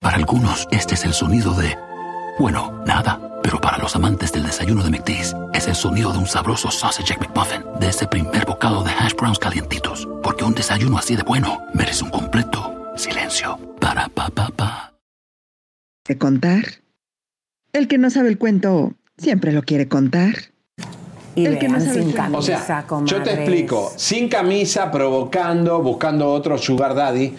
[0.00, 1.76] Para algunos, este es el sonido de,
[2.38, 3.20] bueno, nada.
[3.42, 7.12] Pero para los amantes del desayuno de McDee's, es el sonido de un sabroso sausage
[7.12, 10.08] egg McMuffin, de ese primer bocado de hash browns calientitos.
[10.22, 13.58] Porque un desayuno así de bueno merece un completo silencio.
[13.80, 14.94] Para pa pa pa.
[16.06, 16.64] ¿De contar?
[17.72, 20.34] El que no sabe el cuento siempre lo quiere contar.
[21.34, 22.38] Y el que no sabe sin el cuento.
[22.38, 27.34] O sea, yo te explico, sin camisa, provocando, buscando otro sugar daddy,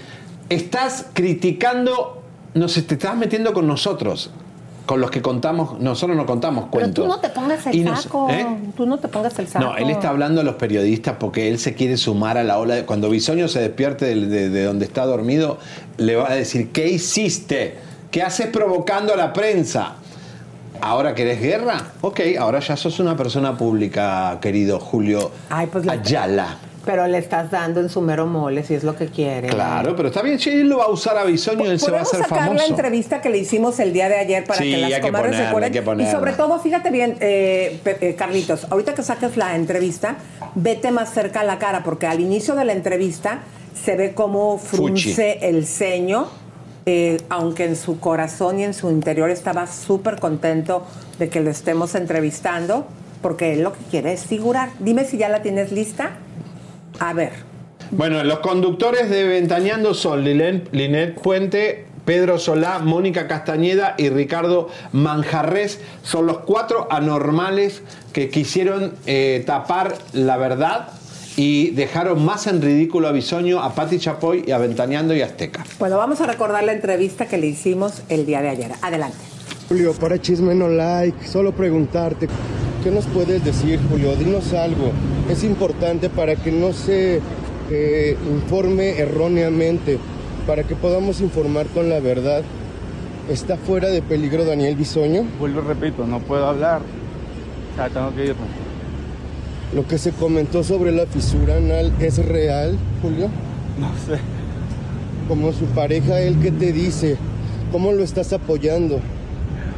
[0.49, 2.23] estás criticando,
[2.57, 4.29] no sé, te estás metiendo con nosotros,
[4.85, 7.05] con los que contamos, nosotros no contamos Pero cuentos.
[7.05, 8.29] tú no te pongas el nos- saco.
[8.29, 8.45] ¿eh?
[8.75, 9.65] Tú no te pongas el saco.
[9.65, 12.75] No, él está hablando a los periodistas porque él se quiere sumar a la ola.
[12.75, 15.57] de- Cuando Bisoño se despierte de, de- de donde está dormido,
[15.97, 17.75] le va a decir, ¿qué hiciste?
[18.11, 19.95] ¿Qué haces provocando a la prensa?
[20.79, 21.91] ¿Ahora querés guerra?
[22.01, 26.57] Ok, ahora ya sos una persona pública, querido Julio Ay, pues Ayala.
[26.87, 29.49] Pero le estás dando en su mero mole, si es lo que quiere.
[29.49, 31.99] Claro, pero está bien, si él lo va a usar a Bisoño, él se va
[31.99, 32.67] a Podemos hacer sacar la famoso.
[32.69, 36.07] entrevista que le hicimos el día de ayer para Sí, que las comadres ponerla, recuerden.
[36.07, 40.15] y sobre todo, fíjate bien, eh, eh, Carlitos, ahorita que saques la entrevista,
[40.55, 43.39] vete más cerca a la cara, porque al inicio de la entrevista
[43.83, 46.27] se ve cómo frunce el ceño,
[46.85, 50.85] eh, aunque en su corazón y en su interior estaba súper contento
[51.19, 52.87] de que lo estemos entrevistando,
[53.21, 54.69] porque él lo que quiere es figurar.
[54.79, 56.11] Dime si ya la tienes lista.
[56.99, 57.31] A ver.
[57.91, 64.69] Bueno, los conductores de Ventaneando son Lilen- Linet Puente, Pedro Solá, Mónica Castañeda y Ricardo
[64.91, 65.79] Manjarres.
[66.03, 67.81] Son los cuatro anormales
[68.13, 70.89] que quisieron eh, tapar la verdad
[71.37, 75.63] y dejaron más en ridículo a Bisoño, a Pati Chapoy y a Ventaneando y Azteca.
[75.79, 78.71] Bueno, vamos a recordar la entrevista que le hicimos el día de ayer.
[78.81, 79.17] Adelante.
[79.69, 82.27] Julio, para Chisme No Like, solo preguntarte,
[82.83, 84.15] ¿qué nos puedes decir, Julio?
[84.15, 84.91] Dinos algo.
[85.29, 87.21] Es importante para que no se
[87.69, 89.97] eh, informe erróneamente,
[90.45, 92.43] para que podamos informar con la verdad.
[93.29, 95.23] ¿Está fuera de peligro Daniel Bisoño?
[95.39, 96.81] Vuelvo y repito, no puedo hablar.
[97.73, 98.67] O sea, tengo que irme.
[99.73, 103.29] ¿Lo que se comentó sobre la fisura anal es real, Julio?
[103.77, 104.21] No sé.
[105.27, 107.17] Como su pareja, él que te dice,
[107.71, 109.01] ¿cómo lo estás apoyando?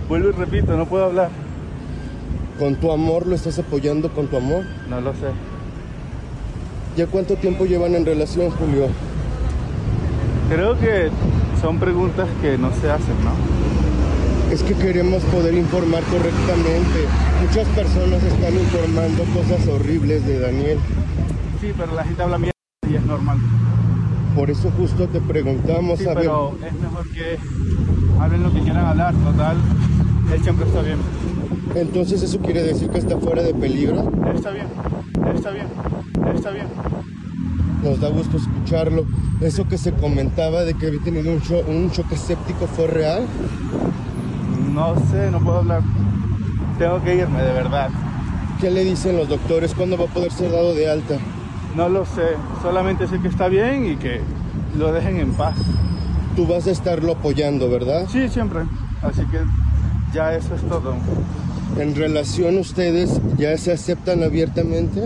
[0.07, 1.29] Vuelvo y repito, no puedo hablar.
[2.59, 4.63] ¿Con tu amor lo estás apoyando con tu amor?
[4.89, 5.27] No lo sé.
[6.97, 8.87] ¿Ya cuánto tiempo llevan en relación, Julio?
[10.49, 11.09] Creo que
[11.61, 13.31] son preguntas que no se hacen, ¿no?
[14.53, 17.05] Es que queremos poder informar correctamente.
[17.47, 20.79] Muchas personas están informando cosas horribles de Daniel.
[21.61, 22.53] Sí, pero la gente habla mierda
[22.89, 23.37] y es normal.
[24.35, 26.17] Por eso justo te preguntamos Sí, a ver.
[26.23, 27.37] pero es mejor que
[28.19, 29.13] hablen lo que quieran hablar.
[29.13, 29.57] Total,
[30.33, 30.97] él siempre está bien.
[31.75, 34.11] Entonces eso quiere decir que está fuera de peligro.
[34.35, 34.67] Está bien,
[35.35, 35.67] está bien,
[36.35, 36.67] está bien.
[37.83, 39.05] Nos da gusto escucharlo.
[39.41, 43.23] Eso que se comentaba de que había tenido un, cho- un choque séptico fue real.
[44.73, 45.81] No sé, no puedo hablar.
[46.77, 47.89] Tengo que irme, de verdad.
[48.59, 49.73] ¿Qué le dicen los doctores?
[49.73, 51.15] ¿Cuándo va a poder ser dado de alta?
[51.75, 52.23] No lo sé,
[52.61, 54.19] solamente sé que está bien y que
[54.77, 55.55] lo dejen en paz.
[56.35, 58.05] Tú vas a estarlo apoyando, ¿verdad?
[58.09, 58.61] Sí, siempre.
[59.01, 59.39] Así que
[60.13, 60.95] ya eso es todo.
[61.77, 65.01] En relación ustedes ya se aceptan abiertamente.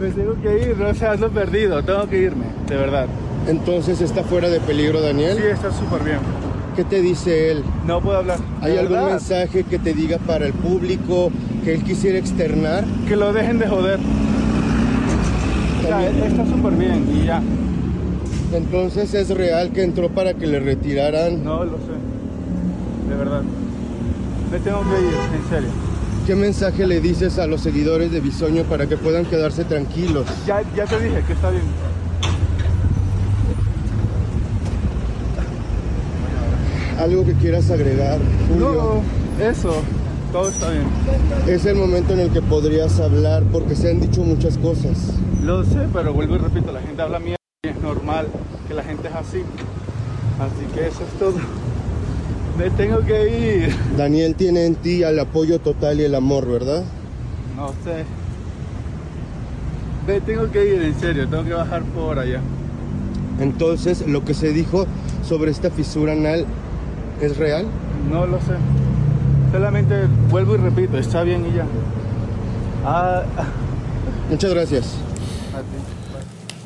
[0.00, 3.06] Me tengo que ir, no seas lo perdido, tengo que irme, de verdad.
[3.48, 5.36] Entonces está fuera de peligro Daniel.
[5.36, 6.18] Sí, está súper bien.
[6.74, 7.62] ¿Qué te dice él?
[7.86, 8.38] No puedo hablar.
[8.62, 9.10] ¿Hay ¿De algún verdad?
[9.10, 11.30] mensaje que te diga para el público
[11.64, 12.84] que él quisiera externar?
[13.06, 14.00] Que lo dejen de joder.
[15.82, 17.42] Sea, él está súper bien y ya.
[18.54, 21.44] Entonces es real que entró para que le retiraran.
[21.44, 21.92] No lo sé,
[23.10, 23.42] de verdad.
[24.52, 25.70] Me tengo que ir, en serio.
[26.26, 30.26] ¿Qué mensaje le dices a los seguidores de Bisoño para que puedan quedarse tranquilos?
[30.46, 31.62] Ya, ya te dije que está bien.
[37.00, 39.02] Algo que quieras agregar, Julio.
[39.38, 39.82] No, eso,
[40.32, 40.84] todo está bien.
[41.46, 45.14] Es el momento en el que podrías hablar porque se han dicho muchas cosas.
[45.42, 48.26] Lo sé, pero vuelvo y repito, la gente habla mierda y es normal
[48.68, 49.38] que la gente es así.
[50.38, 51.40] Así que eso es todo.
[52.58, 53.74] Me tengo que ir.
[53.96, 56.84] Daniel tiene en ti el apoyo total y el amor, ¿verdad?
[57.56, 58.04] No sé.
[60.06, 62.40] Me tengo que ir, en serio, tengo que bajar por allá.
[63.40, 64.86] Entonces, lo que se dijo
[65.26, 66.44] sobre esta fisura anal
[67.20, 67.66] es real.
[68.10, 68.54] No lo sé.
[69.52, 71.64] Solamente vuelvo y repito, está bien y ya.
[72.84, 73.22] Ah,
[74.30, 74.96] Muchas gracias.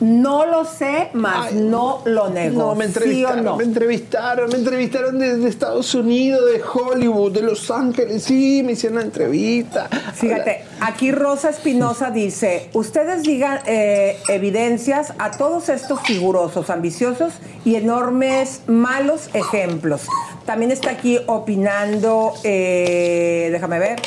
[0.00, 2.58] No lo sé, más no lo nego.
[2.58, 3.56] No, me ¿Sí o entrevistaron, no?
[3.56, 8.22] me entrevistaron, me entrevistaron desde Estados Unidos, de Hollywood, de Los Ángeles.
[8.24, 9.88] Sí, me hicieron una entrevista.
[10.14, 17.32] Fíjate, aquí Rosa Espinosa dice, ustedes digan eh, evidencias a todos estos figurosos, ambiciosos
[17.64, 20.02] y enormes malos ejemplos.
[20.44, 24.02] También está aquí opinando, eh, déjame ver,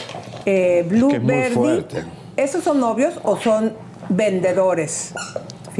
[0.46, 2.06] eh, Blue Que es.
[2.38, 3.74] ¿Esos son novios o son
[4.08, 5.14] vendedores?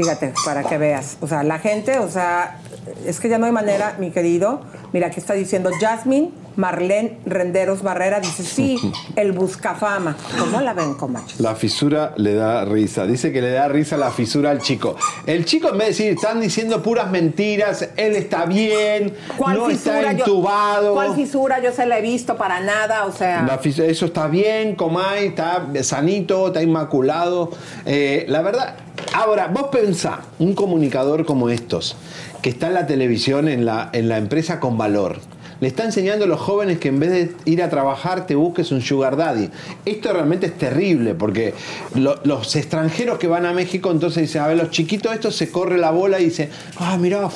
[0.04, 1.18] Fíjate, para que veas.
[1.20, 2.58] O sea, la gente, o sea,
[3.06, 4.62] es que ya no hay manera, mi querido.
[4.94, 8.22] Mira, aquí está diciendo Jasmine Marlene Renderos Barrera.
[8.22, 8.78] Dice, sí,
[9.18, 10.16] el buscafama.
[10.40, 11.36] ¿Cómo la ven, comacho?
[11.40, 13.06] La fisura le da risa.
[13.06, 14.96] Dice que le da risa la fisura al chico.
[15.26, 20.02] El chico, en vez de decir, están diciendo puras mentiras, él está bien, no está
[20.02, 20.94] Yo- entubado.
[20.94, 21.60] ¿Cuál fisura?
[21.62, 23.44] Yo se la he visto para nada, o sea.
[23.44, 27.52] La fis- eso está bien, Comay, está sanito, está inmaculado.
[27.86, 28.76] Eh, la verdad,
[29.14, 31.96] ahora, vos pensá, un comunicador como estos,
[32.42, 35.20] que está en la televisión, en la, en la empresa con valor,
[35.62, 38.72] le está enseñando a los jóvenes que en vez de ir a trabajar te busques
[38.72, 39.50] un sugar daddy.
[39.84, 41.54] Esto realmente es terrible porque
[41.96, 45.52] lo- los extranjeros que van a México entonces dicen, a ver, los chiquitos estos se
[45.52, 47.28] corre la bola y dicen, ah, mirá,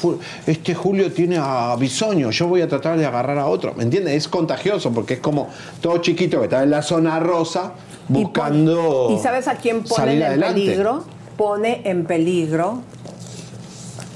[0.47, 3.73] este Julio tiene a Bisoño, yo voy a tratar de agarrar a otro.
[3.75, 4.13] ¿Me entiendes?
[4.15, 5.49] Es contagioso porque es como
[5.81, 7.73] todo chiquito que está en la zona rosa
[8.07, 10.61] buscando ¿Y sabes a quién pone salir en adelante.
[10.61, 11.03] peligro?
[11.37, 12.81] Pone en peligro.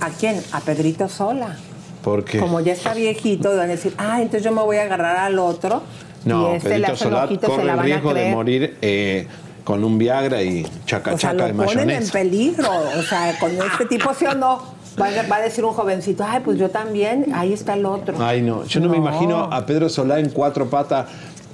[0.01, 0.41] ¿A quién?
[0.51, 1.56] A Pedrito Sola.
[2.03, 5.17] Porque Como ya está viejito, van a decir, ah, entonces yo me voy a agarrar
[5.17, 5.82] al otro.
[6.25, 7.10] no, y este Pedrito se
[7.47, 9.27] corre el riesgo de morir eh,
[9.63, 12.13] con un Viagra y O sea, chacachaca lo de ponen en mayonesa.
[12.13, 12.69] peligro.
[12.97, 14.77] O sea, con este tipo sí o no.
[14.99, 18.15] Va a, va a decir un jovencito, ay, pues yo también, ahí está el otro.
[18.19, 21.05] Ay, no, yo no, me imagino a Pedro Solá en cuatro patas.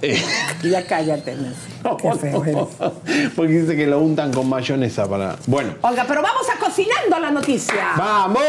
[0.03, 0.21] Eh,
[0.63, 1.35] Ya cállate.
[2.01, 2.69] Qué feo
[3.35, 5.35] porque dice que lo untan con mayonesa para.
[5.47, 5.73] Bueno.
[5.81, 7.93] Oiga, pero vamos a cocinando la noticia.
[7.97, 8.41] ¡Vamos!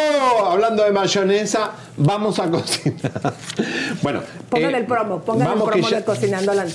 [0.51, 3.33] Hablando de mayonesa, vamos a cocinar.
[4.03, 4.21] Bueno.
[4.49, 6.67] Pongan eh, el promo, pongan el promo ya- de cocinando la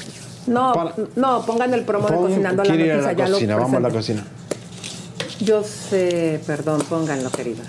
[0.47, 3.11] No, Para- no, pongan el promo de cocinando la quiere ir a noticia.
[3.13, 4.23] la ya lo cocina, vamos a la cocina.
[5.39, 7.67] Yo sé, perdón, pónganlo, queridos.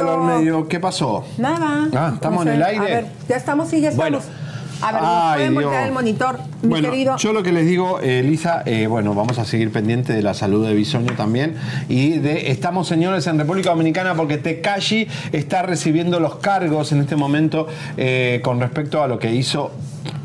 [0.00, 1.24] Calor medio, ¿Qué pasó?
[1.38, 1.88] Nada.
[1.94, 2.80] Ah, ¿estamos No en el aire?
[2.80, 4.18] A ver, ya estamos, sí, ya Bueno.
[4.18, 4.46] estamos.
[4.82, 7.16] A ver, ¿nos pueden voltear el monitor, mi bueno, querido?
[7.16, 10.34] yo lo que les digo, eh, Lisa, eh, bueno, vamos a seguir pendiente de la
[10.34, 11.54] salud de Bisoño también
[11.88, 17.16] y de estamos señores en República Dominicana porque Tekashi está recibiendo los cargos en este
[17.16, 17.66] momento
[17.96, 19.70] eh, con respecto a lo que hizo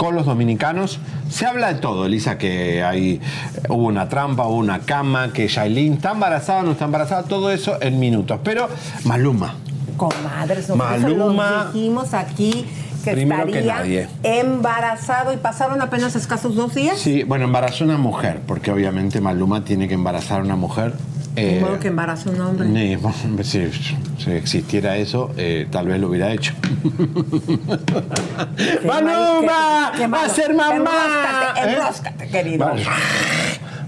[0.01, 0.97] con los dominicanos.
[1.29, 3.21] Se habla de todo, Elisa, que hay
[3.69, 7.77] hubo una trampa, hubo una cama, que Yailin está embarazada, no está embarazada, todo eso
[7.81, 8.39] en minutos.
[8.43, 8.67] Pero
[9.03, 9.53] Maluma,
[9.97, 11.65] Comadres, nosotros Maluma.
[11.65, 12.65] lo dijimos aquí
[13.03, 14.07] que Primero que estaría nadie.
[14.23, 16.97] embarazado y pasaron apenas escasos dos días.
[16.97, 20.93] sí, bueno, embarazó una mujer, porque obviamente Maluma tiene que embarazar a una mujer.
[21.35, 22.67] De eh, modo que embaraza un hombre.
[22.67, 22.97] Ni-
[23.43, 26.53] si, si existiera eso, eh, tal vez lo hubiera hecho.
[28.85, 29.91] ¡Maluma!
[29.95, 31.53] qué ¡Va a ser mamá!
[31.55, 32.29] Enróscate, ¿Eh?
[32.29, 32.71] querido.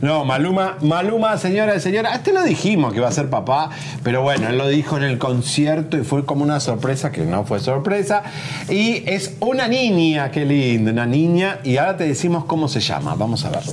[0.02, 3.70] No, Maluma, Maluma, señora, señora, este lo dijimos que iba a ser papá,
[4.04, 7.46] pero bueno, él lo dijo en el concierto y fue como una sorpresa que no
[7.46, 8.24] fue sorpresa.
[8.70, 13.16] Y es una niña, qué lindo, una niña, y ahora te decimos cómo se llama,
[13.16, 13.64] vamos a ver.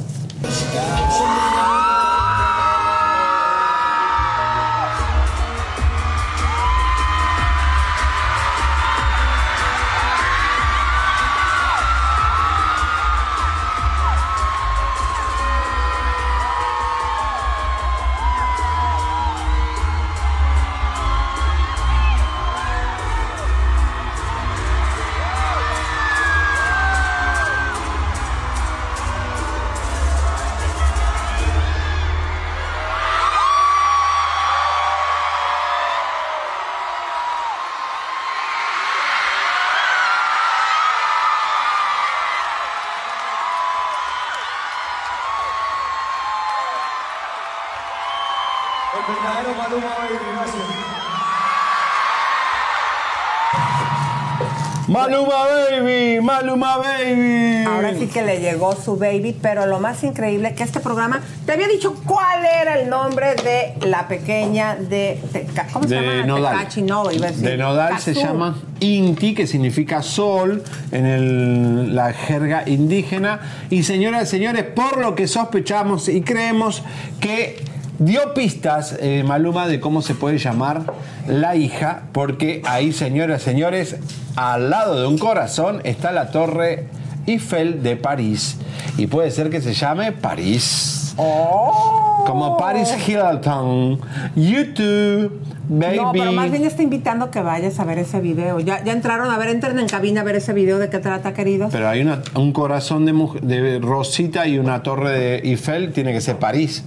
[55.10, 57.64] Maluma Baby, Maluma Baby.
[57.66, 61.52] Ahora sí que le llegó su baby, pero lo más increíble que este programa, te
[61.52, 66.26] había dicho cuál era el nombre de la pequeña de, Teca- ¿cómo se de llama?
[66.26, 66.58] Nodal.
[66.58, 67.44] Tecachi, no, iba a decir.
[67.48, 73.40] de Nodal se llama Inti, que significa sol en el- la jerga indígena.
[73.68, 76.82] Y señoras y señores, por lo que sospechamos y creemos
[77.20, 77.62] que
[78.00, 80.82] dio pistas eh, Maluma de cómo se puede llamar
[81.28, 83.96] la hija, porque ahí, señoras y señores,
[84.34, 86.86] al lado de un corazón está la torre
[87.26, 88.56] Eiffel de París.
[88.96, 91.14] Y puede ser que se llame París.
[91.16, 94.00] Como Paris Hilton.
[94.34, 95.96] YouTube, baby.
[95.96, 98.58] No, pero más bien está invitando a que vayas a ver ese video.
[98.60, 101.32] Ya, ya entraron, a ver, entren en cabina a ver ese video de qué trata,
[101.34, 101.70] queridos.
[101.72, 106.20] Pero hay una- un corazón de, de Rosita y una torre de Eiffel, tiene que
[106.20, 106.84] ser París.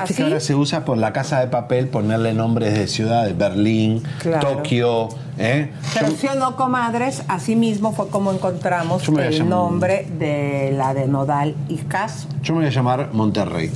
[0.00, 3.36] Viste ¿Ah, que ahora se usa por la casa de papel ponerle nombres de ciudades,
[3.36, 4.48] Berlín, Claro.
[4.56, 5.70] Tokio, ¿eh?
[5.94, 10.72] Pero Yo- sí o no, comadres, así mismo fue como encontramos el llamar- nombre de
[10.76, 12.28] la de Nodal y Caso.
[12.42, 13.70] Yo me voy a llamar Monterrey.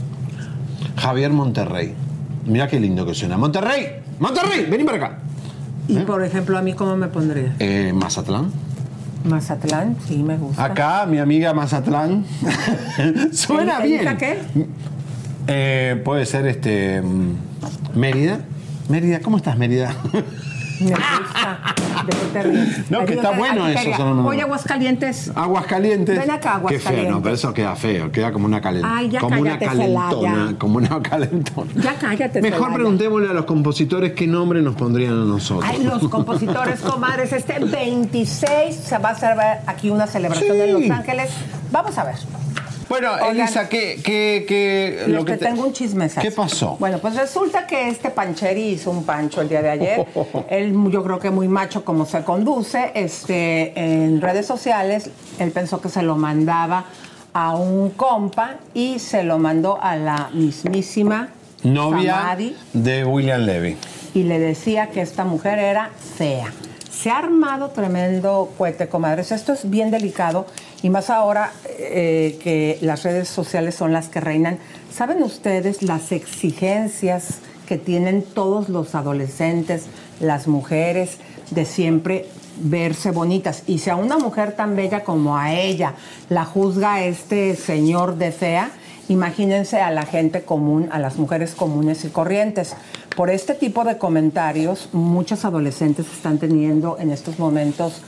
[0.96, 1.94] Javier Monterrey.
[2.46, 3.36] Mira qué lindo que suena.
[3.38, 3.86] Monterrey,
[4.18, 5.18] Monterrey, vení para acá.
[5.88, 7.54] Y por ejemplo, a mí, ¿cómo me pondría?
[7.58, 8.50] Eh, Mazatlán.
[9.24, 10.64] Mazatlán, sí, me gusta.
[10.64, 12.24] Acá, mi amiga Mazatlán.
[13.32, 14.16] Suena ¿Elisa bien.
[14.18, 14.38] qué?
[15.46, 17.02] Eh, puede ser este.
[17.02, 17.34] mm,
[17.94, 18.40] Mérida.
[18.88, 19.94] Mérida, ¿cómo estás, Mérida?
[20.80, 21.74] Me gusta.
[22.06, 22.90] ¿De qué te ríes?
[22.90, 25.30] No, que está bueno eso, son- Oye, Aguascalientes.
[25.34, 26.18] Aguascalientes.
[26.18, 27.10] Ven acá, Qué feo, Aguascalientes.
[27.12, 28.96] no, pero eso queda feo, queda como una calentona.
[28.96, 30.58] Ay, ya como una cállate, calentona, Celaya.
[30.58, 31.70] como una calentona.
[31.76, 32.74] Ya cállate, Mejor Celaya.
[32.76, 35.70] preguntémosle a los compositores qué nombre nos pondrían a nosotros.
[35.70, 39.36] Ay, los compositores, comadres, este 26 se va a hacer
[39.66, 41.28] aquí una celebración en Los Ángeles.
[41.70, 42.14] Vamos a ver.
[42.90, 46.20] Bueno, Oigan, Elisa, ¿qué, qué, qué- Les que te tengo un chismesazo.
[46.20, 46.76] ¿Qué pasó?
[46.80, 50.06] Bueno, pues resulta que este Pancheri hizo un pancho el día de ayer.
[50.50, 55.80] él, yo creo que muy macho como se conduce, este, en redes sociales, él pensó
[55.80, 56.86] que se lo mandaba
[57.32, 61.28] a un compa y se lo mandó a la mismísima
[61.62, 62.36] Novia
[62.72, 63.76] de William Levy.
[64.14, 66.52] y le decía que esta mujer era fea.
[66.90, 69.30] Se ha armado tremendo cohete, comadres.
[69.30, 70.46] Esto es bien delicado
[70.82, 74.58] y más ahora eh, que las redes sociales son las que reinan.
[74.92, 79.86] ¿Saben ustedes las exigencias que tienen todos los adolescentes,
[80.20, 81.18] las mujeres,
[81.50, 82.26] de siempre
[82.60, 83.62] verse bonitas?
[83.66, 85.94] Y si a una mujer tan bella como a ella
[86.28, 88.70] la juzga este señor de fea,
[89.10, 92.76] Imagínense a la gente común, a las mujeres comunes y corrientes.
[93.16, 98.02] Por este tipo de comentarios, muchos adolescentes están teniendo en estos momentos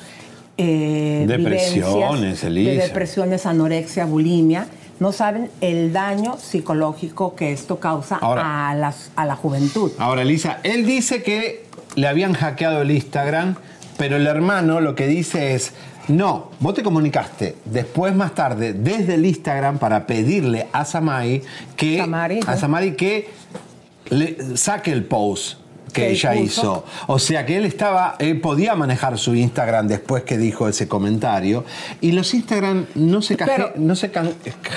[0.56, 4.66] eh, Depresiones, de depresiones, anorexia, bulimia.
[5.00, 9.90] No saben el daño psicológico que esto causa Ahora- a, las, a la juventud.
[9.98, 11.64] Ahora, Elisa, él dice que
[11.96, 13.56] le habían hackeado el Instagram,
[13.96, 15.72] pero el hermano lo que dice es,
[16.08, 21.42] no, vos te comunicaste después más tarde desde el Instagram para pedirle a Samari
[21.76, 22.00] que,
[22.46, 23.30] a Samari que
[24.10, 25.58] le saque el post
[25.92, 26.84] que Que ella hizo.
[27.06, 31.64] O sea que él estaba, él podía manejar su Instagram después que dijo ese comentario.
[32.00, 34.32] Y los Instagram no se, caje- Pero- no se can-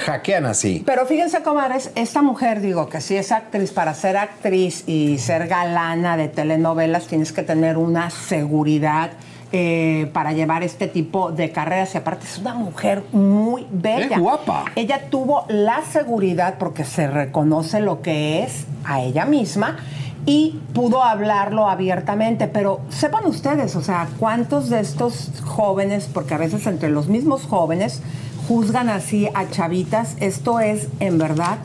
[0.06, 0.84] hackean así.
[0.86, 5.48] Pero fíjense, comadres, esta mujer, digo, que si es actriz, para ser actriz y ser
[5.48, 9.12] galana de telenovelas, tienes que tener una seguridad
[9.52, 11.94] eh, para llevar este tipo de carreras.
[11.96, 14.08] Y aparte, es una mujer muy bella.
[14.16, 14.66] Es guapa.
[14.76, 19.78] Ella tuvo la seguridad porque se reconoce lo que es a ella misma
[20.26, 26.38] y pudo hablarlo abiertamente, pero sepan ustedes, o sea, cuántos de estos jóvenes, porque a
[26.38, 28.02] veces entre los mismos jóvenes
[28.48, 31.58] juzgan así a chavitas, esto es en verdad,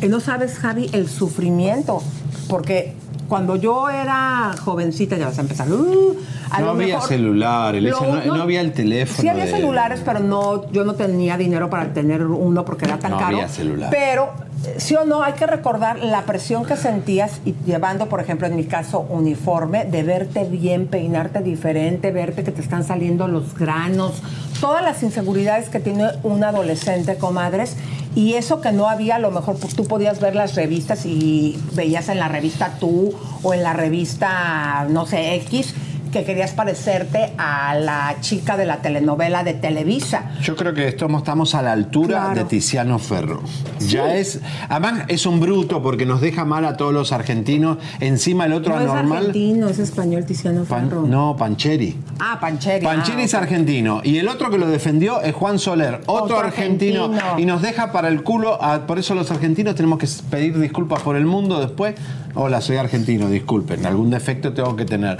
[0.00, 2.02] eh, no sabes Javi, el sufrimiento,
[2.48, 2.94] porque
[3.28, 6.16] cuando yo era jovencita, ya vas a empezar, uh,
[6.50, 9.20] a no había mejor- celular, no, no- no había el teléfono.
[9.20, 12.98] Sí había de- celulares, pero no, yo no tenía dinero para tener uno porque era
[12.98, 13.36] tan No caro.
[13.36, 13.90] había celular.
[13.90, 14.30] Pero
[14.76, 18.56] sí o no, hay que recordar la presión que sentías y llevando, por ejemplo, en
[18.56, 24.22] mi caso, uniforme, de verte bien, peinarte diferente, verte que te están saliendo los granos,
[24.60, 27.76] todas las inseguridades que tiene un adolescente, comadres.
[28.14, 32.08] Y eso que no había, a lo mejor tú podías ver las revistas y veías
[32.08, 35.74] en la revista tú o en la revista, no sé, X,
[36.12, 40.32] que querías parecerte a la chica de la telenovela de Televisa.
[40.42, 42.34] Yo creo que estamos, estamos a la altura Claro.
[42.34, 43.42] de Tiziano Ferro.
[43.80, 44.40] Ya es.
[44.68, 47.78] Además, es un bruto porque nos deja mal a todos los argentinos.
[48.00, 49.18] Encima el otro no es anormal.
[49.18, 51.02] argentino, es español, Tiziano Pan- Ferro.
[51.06, 51.96] no, Pancheri.
[52.18, 52.84] Ah, Pancheri.
[52.84, 54.00] Pancheri ah, es argentino.
[54.04, 57.38] Y el otro que lo defendió es Juan Soler, otro, Otro argentino, argentino.
[57.38, 58.62] Y nos deja para el culo.
[58.62, 61.94] a- por eso los argentinos tenemos que pedir disculpas por el mundo después.
[62.34, 63.84] Hola, soy argentino, disculpen.
[63.86, 65.16] Algún defecto tengo que tener.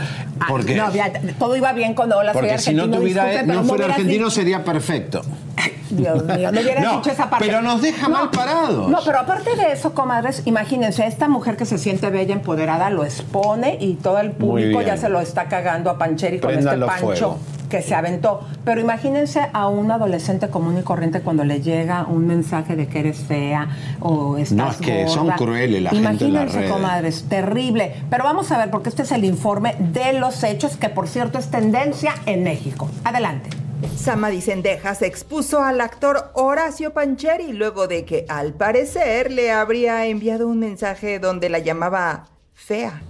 [0.48, 3.42] Porque, Ah, No, ya, todo iba bien con hola, soy porque si no, argentino, tuviera,
[3.42, 5.22] no fuera argentino dicho- sería perfecto.
[5.90, 7.46] Dios mío, no hubieras No, dicho esa parte.
[7.46, 8.88] pero nos deja mal parados.
[8.90, 13.04] No, pero aparte de eso, comadres, imagínense, esta mujer que se siente bella, empoderada, lo
[13.04, 17.04] expone y todo el público ya se lo está cagando a Pancheri con este pancho
[17.06, 17.38] fuego.
[17.68, 18.40] Que se aventó.
[18.64, 23.00] Pero imagínense a un adolescente común y corriente cuando le llega un mensaje de que
[23.00, 23.68] eres fea
[24.00, 26.72] o estás No, es que son crueles la gente en las Imagínense, redes.
[26.72, 27.94] comadres, terrible.
[28.10, 31.38] Pero vamos a ver, porque este es el informe de los hechos, que por cierto
[31.38, 32.88] es tendencia en México.
[33.04, 33.50] Adelante.
[33.96, 40.06] Samadhi Sendeja se expuso al actor Horacio Pancheri luego de que, al parecer, le habría
[40.06, 43.02] enviado un mensaje donde la llamaba fea.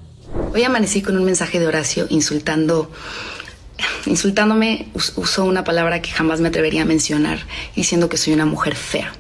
[0.53, 2.91] Hoy amanecí con un mensaje de Horacio insultando,
[4.07, 7.39] insultándome, us- usó una palabra que jamás me atrevería a mencionar,
[7.77, 9.13] diciendo que soy una mujer fea.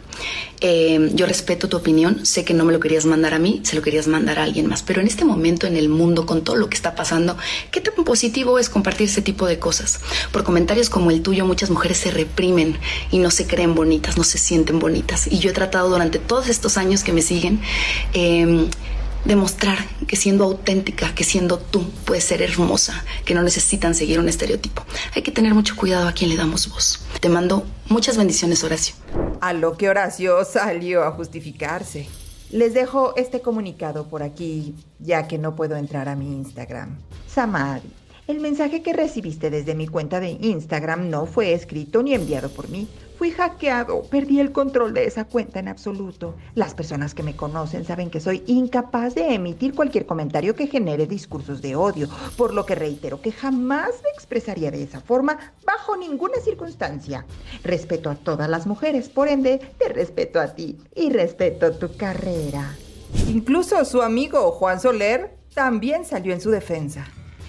[0.60, 3.76] Eh, yo respeto tu opinión, sé que no me lo querías mandar a mí, se
[3.76, 6.56] lo querías mandar a alguien más, pero en este momento en el mundo, con todo
[6.56, 7.36] lo que está pasando,
[7.70, 10.00] ¿qué tan positivo es compartir ese tipo de cosas?
[10.32, 12.76] Por comentarios como el tuyo, muchas mujeres se reprimen
[13.12, 15.28] y no se creen bonitas, no se sienten bonitas.
[15.28, 17.60] Y yo he tratado durante todos estos años que me siguen,
[18.12, 18.66] eh,
[19.24, 24.28] demostrar que siendo auténtica, que siendo tú, puedes ser hermosa, que no necesitan seguir un
[24.28, 24.84] estereotipo.
[25.14, 27.04] Hay que tener mucho cuidado a quien le damos voz.
[27.20, 28.94] Te mando muchas bendiciones, Horacio.
[29.40, 32.08] A lo que Horacio salió a justificarse.
[32.50, 36.96] Les dejo este comunicado por aquí, ya que no puedo entrar a mi Instagram.
[37.28, 37.90] Samadhi,
[38.28, 42.68] El mensaje que recibiste desde mi cuenta de Instagram no fue escrito ni enviado por
[42.68, 42.86] mí.
[43.16, 46.34] Fui hackeado, perdí el control de esa cuenta en absoluto.
[46.54, 51.06] Las personas que me conocen saben que soy incapaz de emitir cualquier comentario que genere
[51.06, 52.06] discursos de odio,
[52.36, 57.24] por lo que reitero que jamás me expresaría de esa forma bajo ninguna circunstancia.
[57.64, 62.76] Respeto a todas las mujeres, por ende, te respeto a ti y respeto tu carrera.
[63.28, 67.06] Incluso su amigo Juan Soler también salió en su defensa.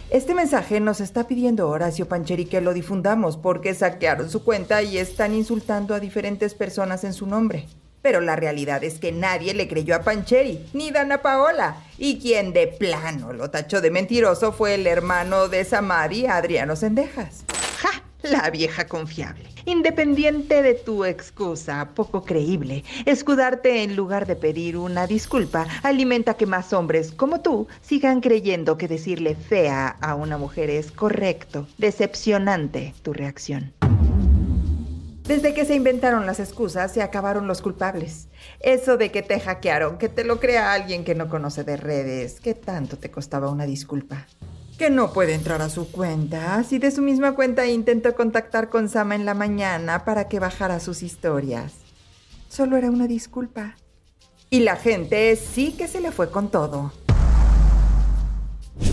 [0.10, 4.97] Este mensaje nos está pidiendo Horacio Pancheri que lo difundamos porque saquearon su cuenta y
[4.97, 7.68] están insultando a diferentes personas en su nombre.
[8.01, 11.84] Pero la realidad es que nadie le creyó a Pancheri, ni Dana Paola.
[11.99, 17.43] Y quien de plano lo tachó de mentiroso fue el hermano de Samari, Adriano Sendejas.
[18.22, 19.45] La vieja confiable.
[19.65, 26.45] Independiente de tu excusa, poco creíble, escudarte en lugar de pedir una disculpa alimenta que
[26.45, 31.67] más hombres como tú sigan creyendo que decirle fea a una mujer es correcto.
[31.78, 33.74] Decepcionante tu reacción.
[35.24, 38.28] Desde que se inventaron las excusas, se acabaron los culpables.
[38.59, 42.39] Eso de que te hackearon, que te lo crea alguien que no conoce de redes,
[42.41, 44.26] ¿qué tanto te costaba una disculpa?
[44.80, 46.63] Que no puede entrar a su cuenta.
[46.63, 50.80] Si de su misma cuenta intentó contactar con Sama en la mañana para que bajara
[50.80, 51.73] sus historias.
[52.47, 53.75] Solo era una disculpa.
[54.49, 56.93] Y la gente sí que se le fue con todo.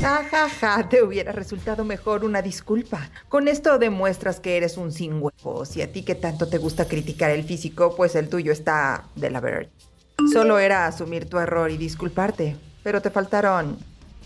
[0.00, 3.08] Ja, ja, ja, te hubiera resultado mejor una disculpa.
[3.28, 6.86] Con esto demuestras que eres un sin huevos y a ti que tanto te gusta
[6.86, 9.70] criticar el físico, pues el tuyo está de la verdad.
[10.32, 13.78] Solo era asumir tu error y disculparte, pero te faltaron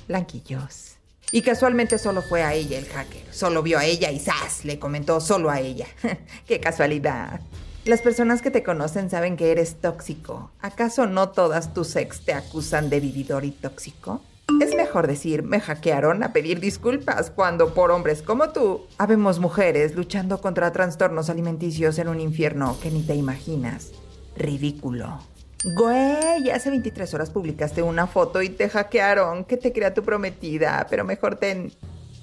[0.08, 0.89] blanquillos.
[1.32, 3.22] Y casualmente solo fue a ella el hacker.
[3.30, 4.64] Solo vio a ella y ¡zas!
[4.64, 5.86] Le comentó solo a ella.
[6.46, 7.40] ¡Qué casualidad!
[7.84, 10.50] Las personas que te conocen saben que eres tóxico.
[10.60, 14.22] ¿Acaso no todas tus ex te acusan de vividor y tóxico?
[14.60, 19.94] Es mejor decir, me hackearon a pedir disculpas cuando por hombres como tú habemos mujeres
[19.94, 23.92] luchando contra trastornos alimenticios en un infierno que ni te imaginas.
[24.36, 25.20] Ridículo.
[25.62, 29.44] Güey, hace 23 horas publicaste una foto y te hackearon.
[29.44, 31.72] Que te crea tu prometida, pero mejor ten.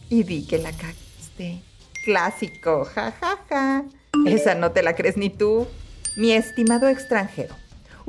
[0.10, 1.62] Y di que la cagaste.
[2.04, 3.38] Clásico, jajaja.
[3.50, 3.84] Ja, ja.
[4.26, 5.68] Esa no te la crees ni tú.
[6.16, 7.54] Mi estimado extranjero.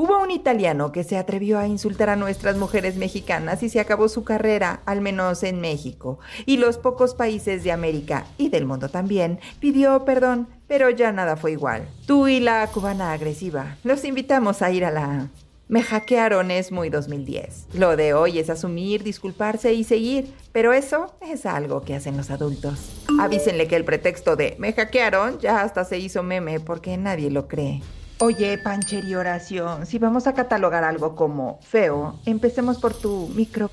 [0.01, 4.09] Hubo un italiano que se atrevió a insultar a nuestras mujeres mexicanas y se acabó
[4.09, 6.21] su carrera, al menos en México.
[6.47, 11.37] Y los pocos países de América y del mundo también pidió perdón, pero ya nada
[11.37, 11.89] fue igual.
[12.07, 13.77] Tú y la cubana agresiva.
[13.83, 15.31] Los invitamos a ir a la...
[15.67, 17.67] Me hackearon es muy 2010.
[17.75, 22.31] Lo de hoy es asumir, disculparse y seguir, pero eso es algo que hacen los
[22.31, 23.05] adultos.
[23.19, 27.49] Avísenle que el pretexto de me hackearon ya hasta se hizo meme porque nadie lo
[27.49, 27.83] cree.
[28.21, 33.71] Oye, Pancher y Horacio, si vamos a catalogar algo como feo, empecemos por tu micro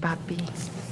[0.00, 0.36] papi.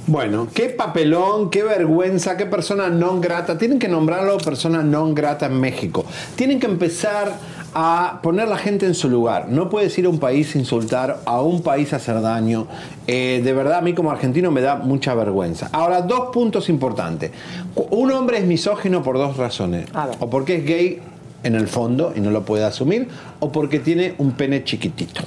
[0.05, 3.57] Bueno, qué papelón, qué vergüenza, qué persona non grata.
[3.57, 6.05] Tienen que nombrarlo persona non grata en México.
[6.35, 7.33] Tienen que empezar
[7.73, 9.47] a poner la gente en su lugar.
[9.49, 12.67] No puedes ir a un país a insultar, a un país a hacer daño.
[13.07, 15.69] Eh, de verdad, a mí como argentino me da mucha vergüenza.
[15.71, 17.31] Ahora, dos puntos importantes.
[17.75, 19.87] Un hombre es misógino por dos razones.
[20.19, 21.01] O porque es gay
[21.43, 23.07] en el fondo y no lo puede asumir,
[23.39, 25.21] o porque tiene un pene chiquitito.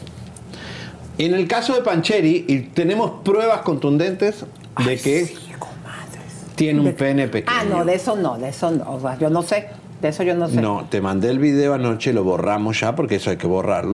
[1.18, 4.44] En el caso de Pancheri, y tenemos pruebas contundentes
[4.84, 5.34] de que
[6.56, 7.56] tiene un pene pequeño.
[7.56, 9.18] Ah, no, de eso no, de eso no.
[9.18, 9.68] yo no sé,
[10.02, 10.60] de eso yo no sé.
[10.60, 13.93] No, te mandé el video anoche, lo borramos ya porque eso hay que borrarlo.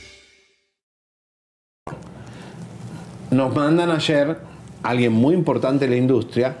[3.31, 4.37] Nos mandan ayer,
[4.83, 6.57] alguien muy importante en la industria,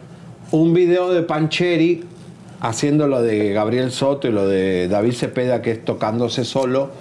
[0.51, 2.03] un video de Pancheri
[2.61, 6.91] haciendo lo de Gabriel Soto y lo de David Cepeda, que es tocándose solo.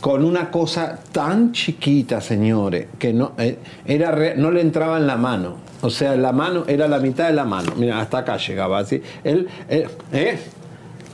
[0.00, 5.18] con una cosa tan chiquita, señores, que no, eh, era no le entraba en la
[5.18, 5.56] mano.
[5.82, 7.74] O sea, la mano era la mitad de la mano.
[7.76, 9.02] Mira, hasta acá llegaba así.
[9.22, 10.38] Él, eh, ¿eh?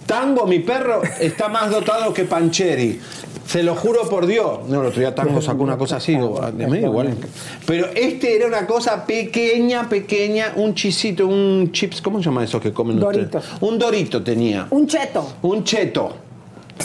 [0.06, 3.00] Tango, mi perro, está más dotado que Pancheri.
[3.46, 4.68] Se lo juro por Dios.
[4.68, 6.16] No, el otro día Tango sacó una cosa así.
[6.16, 7.16] ah, me da igual.
[7.66, 12.60] Pero este era una cosa pequeña, pequeña, un chisito, un chips, ¿cómo se llama eso
[12.60, 13.44] que comen Doritos.
[13.44, 13.62] ustedes?
[13.62, 14.66] Un dorito tenía.
[14.70, 15.32] Un cheto.
[15.42, 16.16] Un cheto.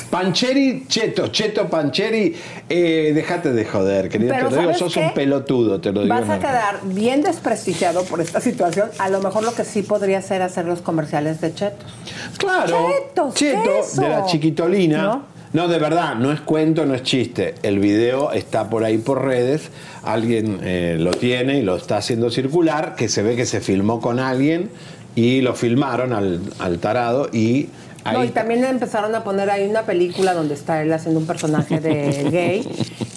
[0.10, 2.34] Pancheri, cheto, cheto, pancheri.
[2.70, 4.34] Eh, déjate de joder, querido.
[4.34, 5.00] Pero te lo digo, ¿sabes sos qué?
[5.02, 6.14] un pelotudo, te lo digo.
[6.16, 8.90] Vas a quedar bien desprestigiado por esta situación.
[9.00, 11.92] A lo mejor lo que sí podría ser hacer los comerciales de chetos.
[12.38, 15.02] Claro, Chetos, Cheto de la chiquitolina.
[15.02, 15.31] ¿No?
[15.54, 15.68] ¿No?
[15.68, 17.56] de verdad, no es cuento, no es chiste.
[17.64, 19.70] El video está por ahí por redes,
[20.04, 24.00] alguien eh, lo tiene y lo está haciendo circular, que se ve que se filmó
[24.00, 24.70] con alguien
[25.16, 27.68] y lo filmaron al, al tarado y
[28.06, 31.28] ahí No, y también empezaron a poner ahí una película donde está él haciendo un
[31.28, 32.68] personaje de gay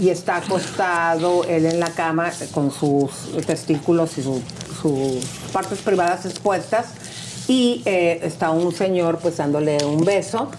[0.01, 3.11] y está acostado él en la cama con sus
[3.47, 4.43] testículos y su-
[4.83, 6.87] sus partes privadas expuestas
[7.47, 10.51] y eh, está un señor pues dándole un beso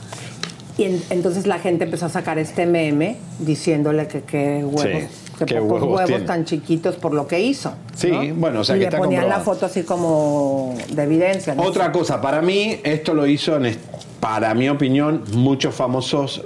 [0.78, 5.36] y en- entonces la gente empezó a sacar este meme diciéndole que qué huevos, Sí,
[5.39, 7.73] que qué pocos huevos tan chiquitos por lo que hizo.
[7.95, 8.36] Sí, ¿no?
[8.36, 11.55] bueno, o sea y que le está ponían la foto así como de evidencia.
[11.55, 11.63] ¿no?
[11.63, 13.76] Otra cosa, para mí, esto lo hizo, en,
[14.19, 16.43] para mi opinión, muchos famosos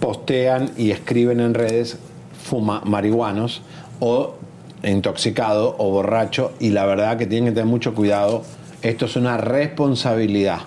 [0.00, 1.96] postean y escriben en redes
[2.42, 3.62] fuma marihuanos
[4.00, 4.34] o
[4.82, 8.42] intoxicado o borracho y la verdad que tienen que tener mucho cuidado.
[8.82, 10.58] Esto es una responsabilidad.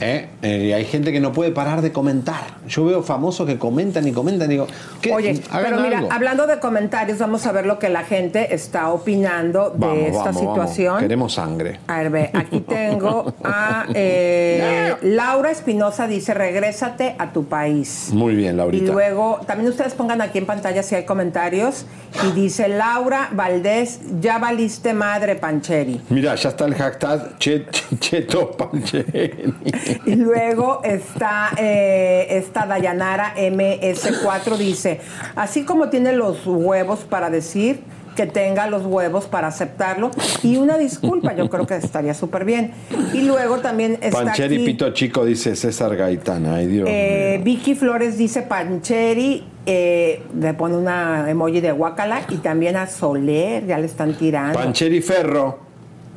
[0.00, 0.28] ¿Eh?
[0.42, 2.58] Eh, y hay gente que no puede parar de comentar.
[2.68, 4.66] Yo veo famosos que comentan y comentan y digo,
[5.00, 5.12] ¿qué?
[5.12, 6.12] Oye, Hagan pero mira, algo.
[6.12, 10.34] hablando de comentarios, vamos a ver lo que la gente está opinando de esta vamos,
[10.34, 10.38] vamos.
[10.40, 10.98] situación.
[11.00, 11.80] Queremos sangre.
[11.86, 18.10] A ver, ve, aquí tengo a eh, Laura Espinosa dice, regrésate a tu país.
[18.12, 18.92] Muy bien, Y Laurita.
[18.92, 21.86] luego, también ustedes pongan aquí en pantalla si hay comentarios.
[22.28, 26.00] Y dice Laura Valdés, ya valiste madre, Pancheri.
[26.10, 29.52] Mira, ya está el hashtag Chet- Cheto Pancheri.
[30.06, 35.00] Y luego está eh, esta Dayanara MS4 dice,
[35.36, 37.80] así como tiene los huevos para decir
[38.14, 40.10] que tenga los huevos para aceptarlo
[40.42, 42.72] y una disculpa, yo creo que estaría súper bien.
[43.12, 46.46] Y luego también está Pancheri aquí, Pito Chico dice César Gaitán.
[46.46, 46.88] Ay, Dios.
[46.88, 52.86] eh, Vicky Flores dice Pancheri, eh, le pone una emoji de guacala y también a
[52.86, 54.58] Soler, ya le están tirando.
[54.58, 55.58] Pancheri Ferro,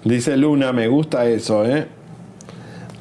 [0.04, 1.97] dice Luna, me gusta eso, ¿eh?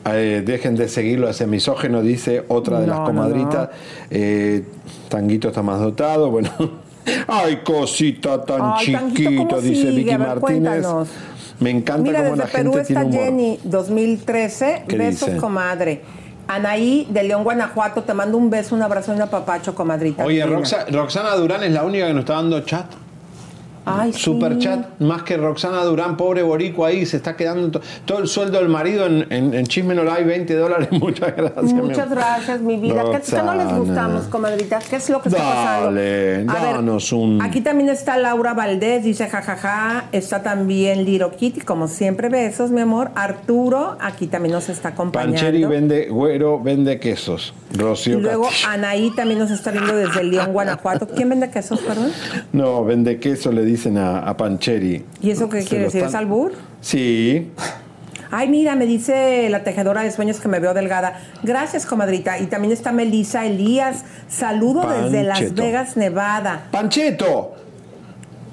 [0.09, 3.69] Eh, dejen de seguirlo, ese misógeno, dice otra de No, las no, comadritas.
[4.11, 4.65] Eh,
[5.09, 6.51] Tanguito está más dotado, bueno.
[7.29, 9.97] Ay, cosita tan Ay, Tanguito, chiquito, ¿cómo dice sigue?
[9.97, 10.41] Vicky A ver, Martínez.
[10.73, 11.09] cuéntanos.
[11.61, 13.25] Me encanta Mira, cómo desde la Perú gente está tiene humor.
[13.25, 14.83] Jenny, 2013.
[14.89, 15.41] ¿Qué Besos, dice?
[15.41, 16.03] comadre.
[16.49, 20.25] Anaí de León, Guanajuato, te mando un beso, un abrazo y un apapacho, comadrita.
[20.25, 20.45] Oye.
[20.47, 22.87] Roxa- Roxana Durán es la única que nos está dando chat.
[23.87, 24.59] Ay, Super sí.
[24.59, 28.59] chat, más que Roxana Durán, pobre boricua ahí, se está quedando to- todo el sueldo
[28.59, 31.73] del marido en, en, en Chisme No Live, 20 dólares, muchas gracias.
[31.73, 33.05] Muchas gracias, mi vida.
[33.13, 34.81] ¿Qué, qué no les gustamos, comadrita?
[34.91, 35.93] ¿Qué es lo que está pasando?
[35.93, 37.41] Ver, danos un...
[37.41, 40.07] Aquí también está Laura Valdés, dice jajaja.
[40.13, 43.11] Está también Liro Kitty, como siempre, besos, mi amor.
[43.15, 45.35] Arturo, aquí también nos está acompañando.
[45.37, 47.55] Pancheri vende, güero vende quesos.
[47.73, 48.69] y luego Castillo.
[48.69, 51.07] Anaí también nos está viendo desde León, Guanajuato.
[51.07, 52.11] ¿Quién vende quesos, perdón?
[52.53, 55.05] No, vende queso, le dicen a, a Pancheri.
[55.21, 56.05] ¿Y eso qué quiere decir?
[56.05, 56.53] ¿Es albur?
[56.81, 57.51] Sí.
[58.31, 61.21] Ay, mira, me dice la tejedora de sueños que me veo delgada.
[61.43, 62.39] Gracias, comadrita.
[62.39, 64.05] Y también está Melisa Elías.
[64.29, 65.55] Saludo desde Las.
[65.55, 66.67] Vegas, Nevada.
[66.71, 67.55] ¡Pancheto!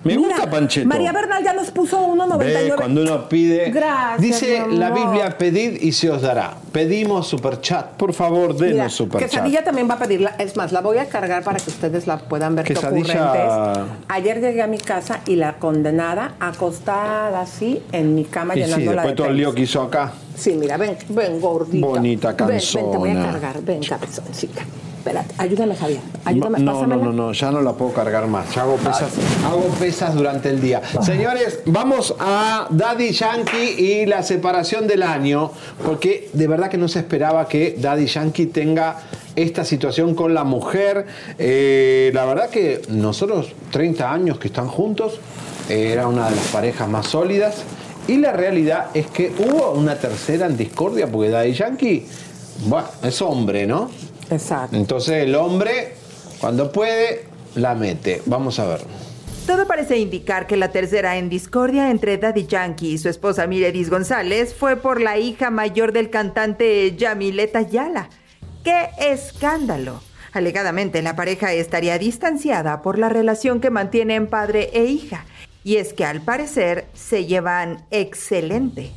[0.04, 0.88] Me Mira, gusta Pancheto.
[0.88, 2.38] María Bernal ya nos puso 1.99.
[2.38, 3.72] Ve, cuando uno pide.
[3.72, 4.90] Gracias, dice la.
[4.92, 6.56] Biblia: pedid y se os dará.
[6.74, 7.92] Pedimos superchat.
[7.94, 9.30] Por favor, denos Mira, superchat.
[9.30, 10.36] Quesadilla también va a pedirla.
[10.38, 12.66] Es más, la voy a cargar para que ustedes la puedan ver.
[12.66, 13.94] qué Quesadilla- ocurrentes.
[14.10, 18.64] Ayer llegué a mi casa y la condenada acostada así en mi cama Y sí,
[18.66, 20.12] llenándola después de todo el lío que hizo acá.
[20.36, 21.86] Sí, mira, ven, ven, gordita.
[21.88, 23.62] Bonita Ven, ven, te voy a cargar.
[23.62, 24.64] Ven, cabezoncita.
[25.04, 26.00] Espérate, ayúdame, Javier.
[26.24, 27.04] Ayúdame, no, no, pásamela.
[27.04, 28.56] no, no, ya no la puedo cargar más.
[28.56, 29.12] Ya hago pesas,
[29.46, 30.82] hago pesas durante el día.
[31.02, 35.52] Señores, vamos a Daddy Yankee y la separación del año,
[35.86, 38.96] porque de verdad que no se esperaba que Daddy Yankee tenga
[39.36, 41.06] esta situación con la mujer.
[41.38, 45.20] Eh, la verdad que nosotros, 30 años que están juntos,
[45.68, 47.56] eh, era una de las parejas más sólidas.
[48.08, 52.08] Y la realidad es que hubo una tercera en discordia, porque Daddy Yankee,
[52.68, 53.90] bueno, es hombre, ¿no?
[54.34, 54.76] Exacto.
[54.76, 55.94] Entonces el hombre,
[56.40, 57.26] cuando puede,
[57.56, 58.22] la mete.
[58.26, 58.82] Vamos a ver.
[59.46, 63.90] Todo parece indicar que la tercera en discordia entre Daddy Yankee y su esposa Miredis
[63.90, 68.10] González fue por la hija mayor del cantante Yamileta Yala.
[68.64, 70.02] ¡Qué escándalo!
[70.32, 75.26] Alegadamente, la pareja estaría distanciada por la relación que mantienen padre e hija.
[75.66, 78.92] Y es que al parecer se llevan excelente.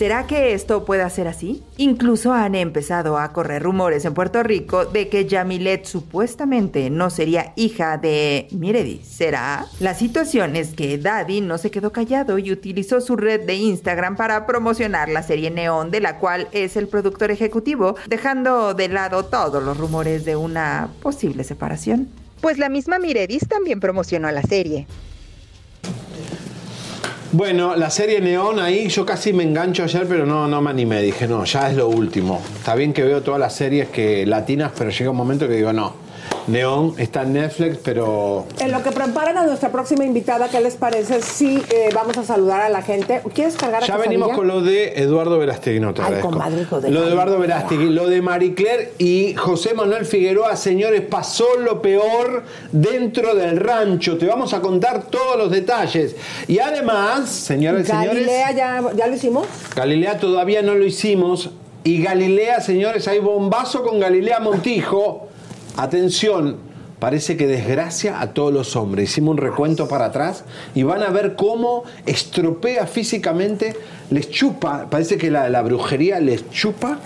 [0.00, 1.62] ¿Será que esto pueda ser así?
[1.76, 7.52] Incluso han empezado a correr rumores en Puerto Rico de que Yamilet supuestamente no sería
[7.54, 9.02] hija de Miredi.
[9.04, 9.66] ¿Será?
[9.78, 14.16] La situación es que Daddy no se quedó callado y utilizó su red de Instagram
[14.16, 19.26] para promocionar la serie Neon, de la cual es el productor ejecutivo, dejando de lado
[19.26, 22.08] todos los rumores de una posible separación.
[22.40, 24.86] Pues la misma Miredis también promocionó la serie.
[27.32, 31.00] Bueno, la serie Neón ahí yo casi me engancho ayer, pero no, no me animé.
[31.00, 32.42] Dije, no, ya es lo último.
[32.56, 35.72] Está bien que veo todas las series que latinas, pero llega un momento que digo,
[35.72, 35.94] no.
[36.46, 40.76] Neón está en Netflix, pero En lo que preparan a nuestra próxima invitada, ¿qué les
[40.76, 43.20] parece si eh, vamos a saludar a la gente?
[43.34, 47.02] ¿Quieres cargar a ya venimos con lo de Eduardo Verástegui, no te Ay, comadre, Lo
[47.02, 47.38] de Eduardo.
[47.38, 53.58] Verástegui, lo de Marie Claire y José Manuel Figueroa, señores, pasó lo peor dentro del
[53.58, 54.18] rancho.
[54.18, 56.16] Te vamos a contar todos los detalles.
[56.48, 58.12] Y además, señoras y señores.
[58.12, 59.46] Galilea, ¿ya, ¿ya lo hicimos?
[59.74, 61.50] Galilea todavía no lo hicimos.
[61.82, 65.28] Y Galilea, señores, hay bombazo con Galilea Montijo.
[65.80, 66.58] Atención,
[66.98, 69.08] parece que desgracia a todos los hombres.
[69.08, 73.74] Hicimos un recuento para atrás y van a ver cómo estropea físicamente,
[74.10, 76.98] les chupa, parece que la, la brujería les chupa.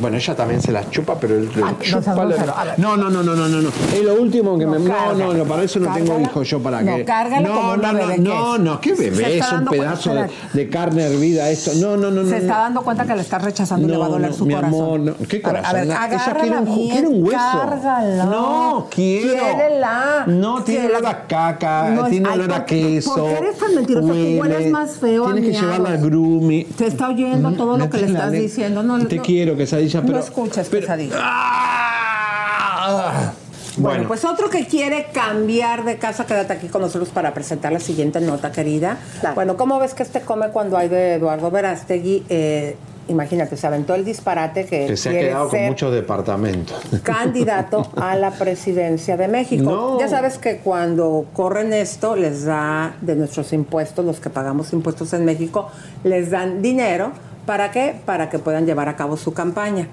[0.00, 2.24] Bueno, ella también se las chupa, pero él Ah, no chupa.
[2.24, 3.68] la- no, no, no, no, no, no, no.
[3.94, 4.78] Es lo último que me.
[4.78, 5.24] No, cárgala.
[5.26, 7.04] no, no, para eso no tengo hijos yo para No, que.
[7.04, 8.60] no, como no, no, bebé que no, es.
[8.60, 10.10] no, qué bebé, está es un pedazo
[10.52, 11.70] de, carne hervida esto.
[11.76, 12.28] No, no, no, no.
[12.30, 12.62] Se está no.
[12.62, 14.74] dando cuenta que le estás rechazando y le va a doler no, su mi corazón.
[14.80, 15.14] amor, no.
[15.28, 15.68] ¿Qué A ver, corazón?
[15.68, 15.72] A
[16.08, 17.38] ver, Ella quiere un, bien, quiere un hueso.
[17.38, 18.24] cárgala.
[18.24, 19.32] No, quiero.
[19.32, 20.24] Quiérela.
[20.26, 23.14] No, tiene olor a caca, No, tiene olor a ¿por qué- queso.
[23.14, 24.06] por qué eres tan mentiroso?
[24.08, 26.66] Tú hueles más feo Tienes que llevarla a grooming.
[26.76, 28.82] Te está oyendo todo lo que le estás diciendo.
[28.82, 30.14] No, Te no- quiero, quesadilla, pero.
[30.14, 31.16] No escuchas, pesadilla.
[31.20, 33.32] Ah.
[33.76, 34.08] Bueno, Bueno.
[34.08, 38.20] pues otro que quiere cambiar de casa, quédate aquí con nosotros para presentar la siguiente
[38.20, 38.98] nota, querida.
[39.36, 42.24] Bueno, ¿cómo ves que este come cuando hay de Eduardo Verástegui?
[42.28, 45.92] Eh, imagínate, se aventó el disparate que, Que se ha quiere quedado con ser muchos
[45.94, 46.76] departamentos.
[47.04, 49.70] candidato a la presidencia de México.
[49.70, 50.00] No.
[50.00, 55.12] Ya sabes que cuando corren esto, les da de nuestros impuestos, los que pagamos impuestos
[55.12, 55.70] en México,
[56.02, 57.12] les dan dinero.
[57.48, 57.98] ¿Para qué?
[58.04, 59.88] Para que puedan llevar a cabo su campaña.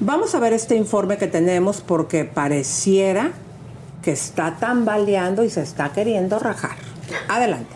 [0.00, 3.30] Vamos a ver este informe que tenemos porque pareciera
[4.02, 6.74] que está tambaleando y se está queriendo rajar.
[7.28, 7.70] Adelante.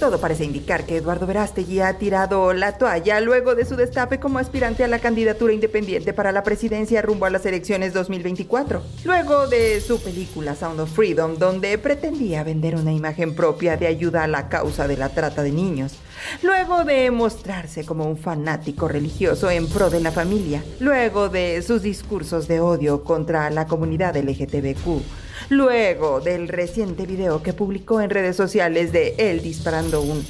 [0.00, 4.38] Todo parece indicar que Eduardo Verástegui ha tirado la toalla luego de su destape como
[4.38, 8.80] aspirante a la candidatura independiente para la presidencia rumbo a las elecciones 2024.
[9.04, 14.24] Luego de su película Sound of Freedom, donde pretendía vender una imagen propia de ayuda
[14.24, 15.98] a la causa de la trata de niños.
[16.42, 20.62] Luego de mostrarse como un fanático religioso en pro de la familia.
[20.80, 25.02] Luego de sus discursos de odio contra la comunidad LGTBQ.
[25.50, 30.24] Luego del reciente video que publicó en redes sociales de él disparando un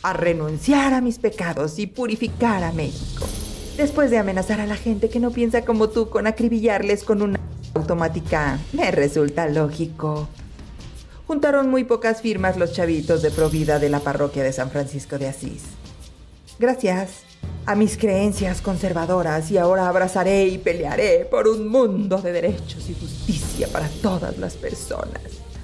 [0.02, 3.26] A renunciar a mis pecados y purificar a México.
[3.78, 7.38] Después de amenazar a la gente que no piensa como tú con acribillarles con una
[7.74, 10.28] automática, me resulta lógico.
[11.28, 15.28] Juntaron muy pocas firmas los chavitos de Provida de la parroquia de San Francisco de
[15.28, 15.62] Asís.
[16.58, 17.20] Gracias
[17.66, 22.94] a mis creencias conservadoras y ahora abrazaré y pelearé por un mundo de derechos y
[22.94, 25.22] justicia para todas las personas.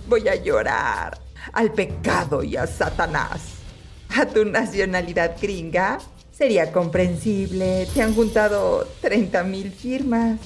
[0.08, 1.18] Voy a llorar
[1.52, 3.40] al pecado y a Satanás.
[4.16, 5.98] a tu nacionalidad gringa,
[6.36, 7.86] sería comprensible.
[7.92, 10.38] Te han juntado 30 mil firmas.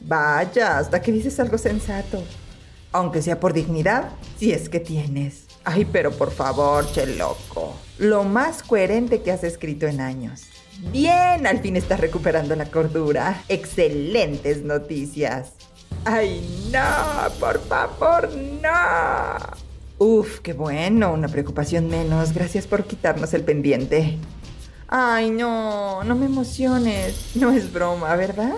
[0.00, 2.22] Vaya, hasta que dices algo sensato.
[2.92, 5.44] Aunque sea por dignidad, si es que tienes.
[5.64, 7.74] Ay, pero por favor, che loco.
[7.98, 10.44] Lo más coherente que has escrito en años.
[10.92, 13.42] Bien, al fin estás recuperando la cordura.
[13.48, 15.52] Excelentes noticias.
[16.04, 18.30] Ay, no, por favor,
[18.62, 19.66] no.
[19.98, 22.32] Uf, qué bueno, una preocupación menos.
[22.32, 24.18] Gracias por quitarnos el pendiente.
[24.88, 27.32] Ay, no, no me emociones.
[27.34, 28.54] No es broma, ¿verdad?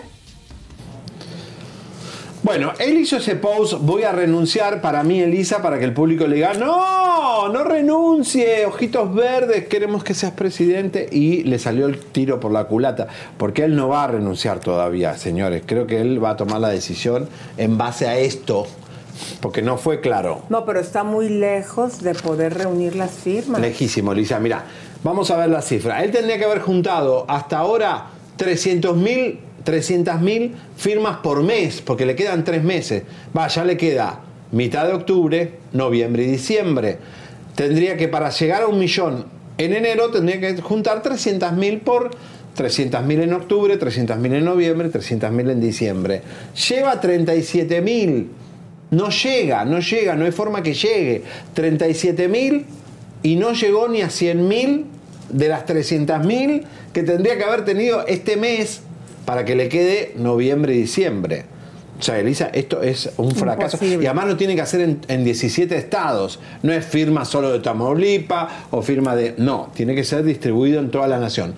[2.42, 6.26] Bueno, él hizo ese post, voy a renunciar para mí, Elisa, para que el público
[6.26, 11.08] le diga, no, no renuncie, ojitos verdes, queremos que seas presidente.
[11.10, 15.16] Y le salió el tiro por la culata, porque él no va a renunciar todavía,
[15.16, 15.62] señores.
[15.66, 18.66] Creo que él va a tomar la decisión en base a esto,
[19.40, 20.42] porque no fue claro.
[20.48, 23.60] No, pero está muy lejos de poder reunir las firmas.
[23.60, 24.38] Lejísimo, Elisa.
[24.38, 24.64] Mira,
[25.02, 26.02] vamos a ver la cifra.
[26.02, 32.16] Él tendría que haber juntado hasta ahora 300 mil 300.000 firmas por mes, porque le
[32.16, 33.02] quedan tres meses.
[33.36, 34.20] Va, ya le queda
[34.52, 36.96] mitad de octubre, noviembre y diciembre.
[37.54, 39.26] Tendría que para llegar a un millón
[39.58, 42.10] en enero, tendría que juntar 300.000 por
[42.56, 46.22] 300.000 en octubre, 300.000 en noviembre, 300.000 en diciembre.
[46.68, 48.26] Lleva 37.000.
[48.90, 51.22] No llega, no llega, no hay forma que llegue.
[51.54, 52.64] 37.000
[53.22, 54.84] y no llegó ni a 100.000
[55.30, 58.82] de las 300.000 que tendría que haber tenido este mes
[59.24, 61.44] para que le quede noviembre y diciembre.
[61.98, 63.76] O sea, Elisa, esto es un fracaso.
[63.76, 64.04] Imposible.
[64.04, 66.38] Y además lo tiene que hacer en, en 17 estados.
[66.62, 69.34] No es firma solo de Tamaulipas o firma de...
[69.36, 71.54] No, tiene que ser distribuido en toda la nación.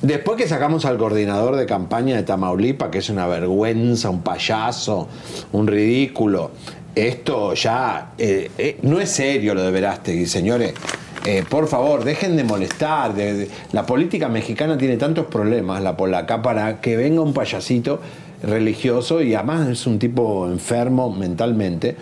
[0.00, 5.08] Después que sacamos al coordinador de campaña de Tamaulipas, que es una vergüenza, un payaso,
[5.52, 6.52] un ridículo,
[6.96, 10.72] esto ya eh, eh, no es serio lo de Verástegui, señores.
[11.26, 13.12] Eh, por favor, dejen de molestar.
[13.72, 18.00] la política mexicana tiene tantos problemas, la polaca, para que venga un payasito
[18.42, 21.96] religioso y además es un tipo enfermo mentalmente,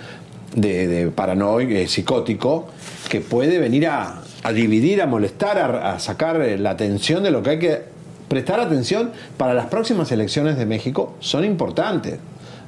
[0.55, 2.69] de, de paranoico, psicótico,
[3.09, 4.23] que puede venir a,
[4.55, 7.83] dividir, a molestar, a, sacar la atención de lo que hay que
[8.29, 12.19] prestar atención para las próximas elecciones de México, son importantes.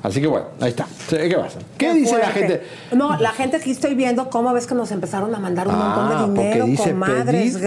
[0.03, 0.87] Así que bueno, ahí está.
[1.09, 1.59] ¿Qué pasa?
[1.77, 2.63] ¿Qué, dice la gente?
[2.93, 6.09] No, la gente aquí estoy viendo cómo ves que nos empezaron a mandar un montón
[6.13, 7.63] Ah, de porque dinero, dice comadres, pedid y se os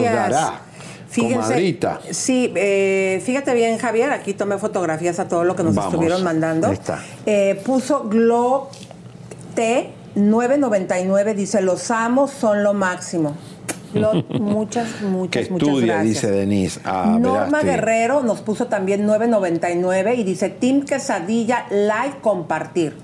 [0.00, 0.12] gracias.
[0.12, 0.60] dará.
[1.14, 2.00] Comadrita.
[2.10, 6.24] Sí, eh, fíjate bien, Javier, aquí tomé fotografías a todo lo que nos Vamos, estuvieron
[6.24, 6.68] mandando.
[6.68, 7.00] ahí está.
[7.26, 8.70] Eh, puso Glo
[9.54, 13.36] T 999, dice, los amo, son lo máximo.
[13.92, 16.14] Glo, muchas, Que muchas, muchas estudia, gracias.
[16.14, 16.80] dice Denise.
[16.84, 17.62] Ah, Norma.
[17.62, 22.94] Guerrero nos puso también 9.99 y dice Team Quesadilla like compartir.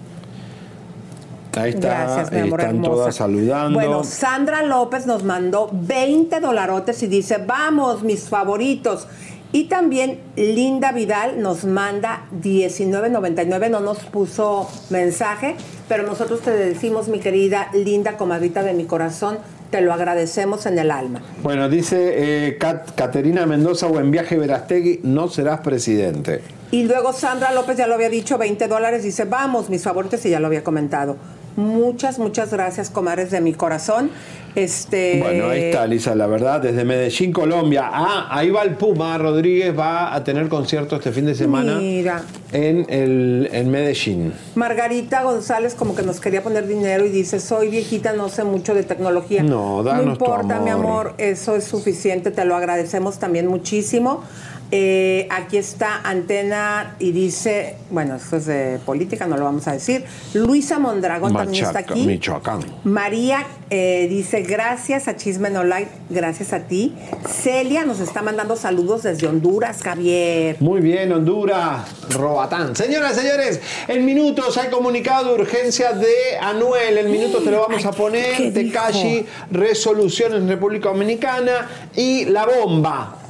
[1.57, 2.93] Ahí está, Gracias, mi amor están hermosa.
[2.93, 3.79] todas saludando.
[3.79, 9.09] Bueno, Sandra López nos mandó 20 dolarotes y dice, vamos, mis favoritos.
[9.51, 15.57] Y también Linda Vidal nos manda 19.99, no nos puso mensaje,
[15.89, 19.39] pero nosotros te decimos, mi querida Linda, comadrita de mi corazón,
[19.71, 21.21] te lo agradecemos en el alma.
[21.43, 26.43] Bueno, dice eh, Cat- Caterina Mendoza, o en viaje Verastegui, no serás presidente.
[26.71, 30.31] Y luego Sandra López ya lo había dicho, 20 dólares, dice, vamos, mis favoritos, y
[30.31, 31.17] ya lo había comentado.
[31.59, 34.13] Muchas, muchas gracias, comadres de mi corazón.
[34.55, 37.91] Este, Bueno, ahí está, Lisa, la verdad, desde Medellín, Colombia.
[37.93, 42.23] Ah, ahí va el Puma, Rodríguez va a tener concierto este fin de semana Mira,
[42.53, 44.33] en, el, en Medellín.
[44.55, 48.73] Margarita González como que nos quería poner dinero y dice, soy viejita, no sé mucho
[48.73, 49.43] de tecnología.
[49.43, 54.23] No, danos No tu importa, mi amor, eso es suficiente, te lo agradecemos también muchísimo.
[54.71, 59.73] Eh, aquí está Antena y dice, bueno, esto es de política, no lo vamos a
[59.73, 60.05] decir.
[60.35, 62.07] Luisa Mondragón también está aquí.
[62.07, 62.61] Michoacán.
[62.85, 66.95] María eh, dice, gracias a Chisme No Like, gracias a ti.
[67.27, 70.57] Celia nos está mandando saludos desde Honduras, Javier.
[70.61, 72.77] Muy bien, Honduras, Robatán.
[72.77, 76.99] Señoras, señores, en minutos hay comunicado de urgencia de Anuel.
[76.99, 78.53] En minutos te lo vamos a poner.
[78.53, 83.28] Tecashi, resolución en República Dominicana y la bomba.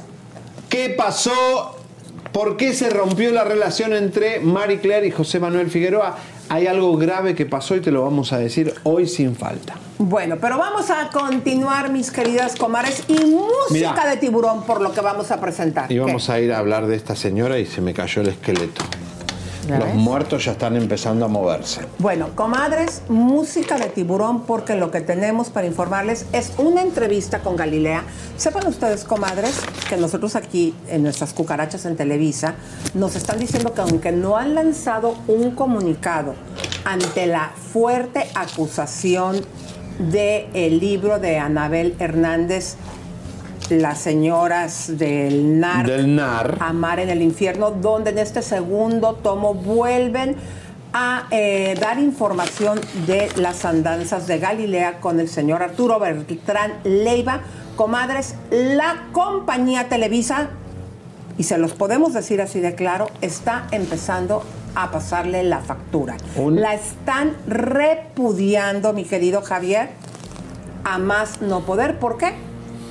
[0.69, 1.75] ¿Qué pasó?
[2.31, 6.15] ¿Por qué se rompió la relación entre Marie Claire y José Manuel Figueroa?
[6.47, 9.75] Hay algo grave que pasó y te lo vamos a decir hoy sin falta.
[9.97, 15.01] Bueno, pero vamos a continuar, mis queridas comares, y música de tiburón por lo que
[15.01, 15.91] vamos a presentar.
[15.91, 18.83] Y vamos a ir a hablar de esta señora y se me cayó el esqueleto.
[19.69, 19.95] ¿Ya Los ves?
[19.95, 21.81] muertos ya están empezando a moverse.
[21.99, 27.55] Bueno, comadres, música de tiburón porque lo que tenemos para informarles es una entrevista con
[27.55, 28.03] Galilea.
[28.35, 32.55] Sepan ustedes, comadres, que nosotros aquí en nuestras cucarachas en Televisa
[32.95, 36.33] nos están diciendo que aunque no han lanzado un comunicado
[36.83, 39.41] ante la fuerte acusación
[39.99, 42.75] del libro de Anabel Hernández,
[43.69, 45.85] Las señoras del NAR.
[45.85, 46.57] Del NAR.
[46.59, 50.35] Amar en el infierno, donde en este segundo tomo vuelven
[50.91, 57.41] a eh, dar información de las andanzas de Galilea con el señor Arturo Bertrán Leiva.
[57.75, 60.49] Comadres, la compañía Televisa,
[61.37, 64.43] y se los podemos decir así de claro, está empezando
[64.75, 66.17] a pasarle la factura.
[66.51, 69.91] La están repudiando, mi querido Javier,
[70.83, 71.99] a más no poder.
[71.99, 72.33] ¿Por qué?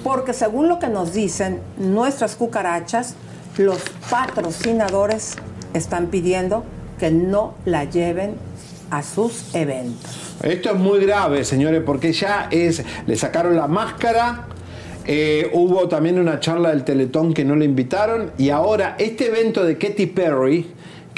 [0.05, 3.14] Porque según lo que nos dicen nuestras cucarachas,
[3.57, 5.36] los patrocinadores
[5.74, 6.64] están pidiendo
[6.99, 8.34] que no la lleven
[8.90, 10.36] a sus eventos.
[10.42, 14.46] Esto es muy grave, señores, porque ya es, le sacaron la máscara,
[15.07, 19.64] eh, hubo también una charla del Teletón que no le invitaron y ahora este evento
[19.64, 20.66] de Katy Perry,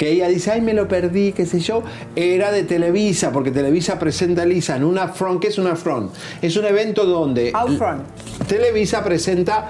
[0.01, 1.83] que ella dice, ay, me lo perdí, qué sé yo,
[2.15, 5.39] era de Televisa, porque Televisa presenta a Lisa en una front.
[5.39, 6.11] ¿Qué es una front?
[6.41, 7.51] Es un evento donde.
[8.47, 9.69] Televisa presenta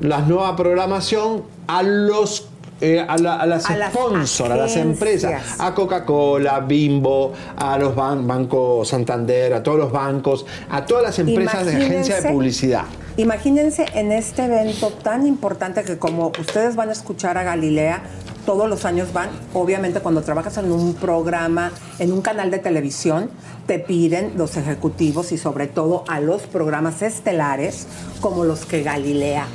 [0.00, 2.48] la nueva programación a los
[2.80, 7.78] eh, a, la- a las A las sponsors, a las empresas, a Coca-Cola, Bimbo, a
[7.78, 12.20] los ban- bancos Santander, a todos los bancos, a todas las empresas de agencia de
[12.32, 12.84] publicidad.
[13.18, 18.02] Imagínense en este evento tan importante que como ustedes van a escuchar a Galilea,
[18.44, 23.30] todos los años van, obviamente cuando trabajas en un programa, en un canal de televisión,
[23.66, 27.86] te piden los ejecutivos y sobre todo a los programas estelares
[28.20, 29.46] como los que Galilea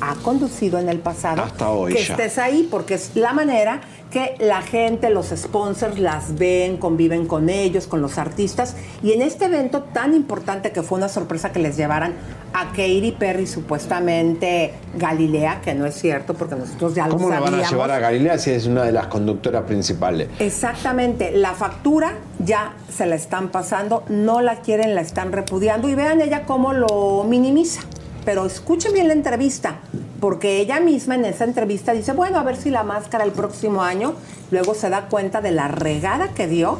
[0.00, 2.14] ha conducido en el pasado, Hasta hoy que ya.
[2.14, 7.48] estés ahí porque es la manera que la gente, los sponsors las ven, conviven con
[7.48, 8.76] ellos, con los artistas.
[9.02, 12.14] Y en este evento tan importante que fue una sorpresa que les llevaran
[12.52, 17.36] a Katy Perry, supuestamente Galilea, que no es cierto porque nosotros ya lo ¿Cómo la
[17.36, 17.70] van a sabíamos.
[17.70, 20.28] llevar a Galilea si es una de las conductoras principales?
[20.40, 25.94] Exactamente, la factura ya se la están pasando, no la quieren, la están repudiando y
[25.94, 27.82] vean ella cómo lo minimiza.
[28.24, 29.80] Pero escuchen bien la entrevista,
[30.20, 33.82] porque ella misma en esa entrevista dice, bueno, a ver si la máscara el próximo
[33.82, 34.14] año,
[34.50, 36.78] luego se da cuenta de la regada que dio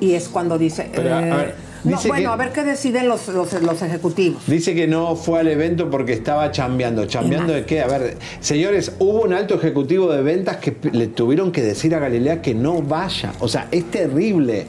[0.00, 2.62] y es cuando dice, Pero, a eh, ver, no, dice bueno, que- a ver qué
[2.64, 4.42] deciden los, los, los ejecutivos.
[4.46, 7.06] Dice que no fue al evento porque estaba chambeando.
[7.06, 7.80] ¿Chambeando de qué?
[7.80, 11.98] A ver, señores, hubo un alto ejecutivo de ventas que le tuvieron que decir a
[11.98, 13.32] Galilea que no vaya.
[13.40, 14.66] O sea, es terrible.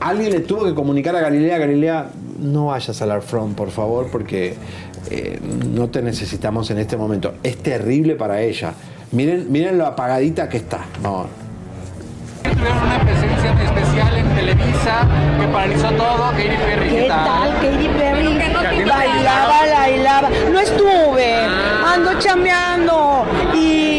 [0.00, 2.10] Alguien le tuvo que comunicar a Galilea, Galilea,
[2.40, 4.54] no vayas al Art Front, por favor, porque
[5.10, 5.38] eh,
[5.72, 7.34] no te necesitamos en este momento.
[7.42, 8.74] Es terrible para ella.
[9.12, 10.80] Miren, miren lo apagadita que está.
[11.02, 11.26] Vamos.
[12.42, 15.08] Tuvieron una presencia muy especial en Televisa
[15.40, 16.30] que paralizó todo.
[16.32, 18.22] Katy Perry, ¿qué, ¿Qué tal, Katy Perry?
[18.88, 20.28] Bailaba, bailaba.
[20.50, 23.24] No estuve, ando chambeando.
[23.54, 23.91] Y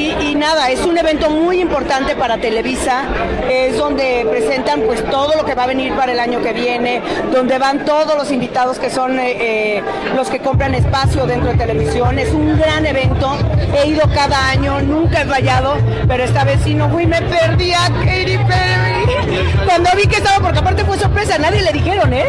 [0.44, 3.06] nada, es un evento muy importante para Televisa.
[3.50, 7.02] Es donde presentan pues todo lo que va a venir para el año que viene,
[7.32, 9.84] donde van todos los invitados que son eh, eh,
[10.18, 12.20] los que compran espacio dentro de televisión.
[12.20, 13.38] Es un gran evento.
[13.74, 15.78] He ido cada año, nunca he fallado,
[16.10, 19.54] pero esta vez sí no fui, me perdí a Katy Perry.
[19.66, 22.26] Cuando vi que estaba, porque aparte fue sorpresa, nadie le dijeron, ¿eh?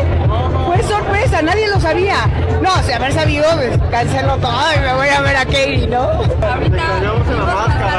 [0.66, 2.30] Fue sorpresa, nadie lo sabía.
[2.62, 6.08] No, si haber sabido, pues cancelo todo y me voy a ver a Katy, ¿no?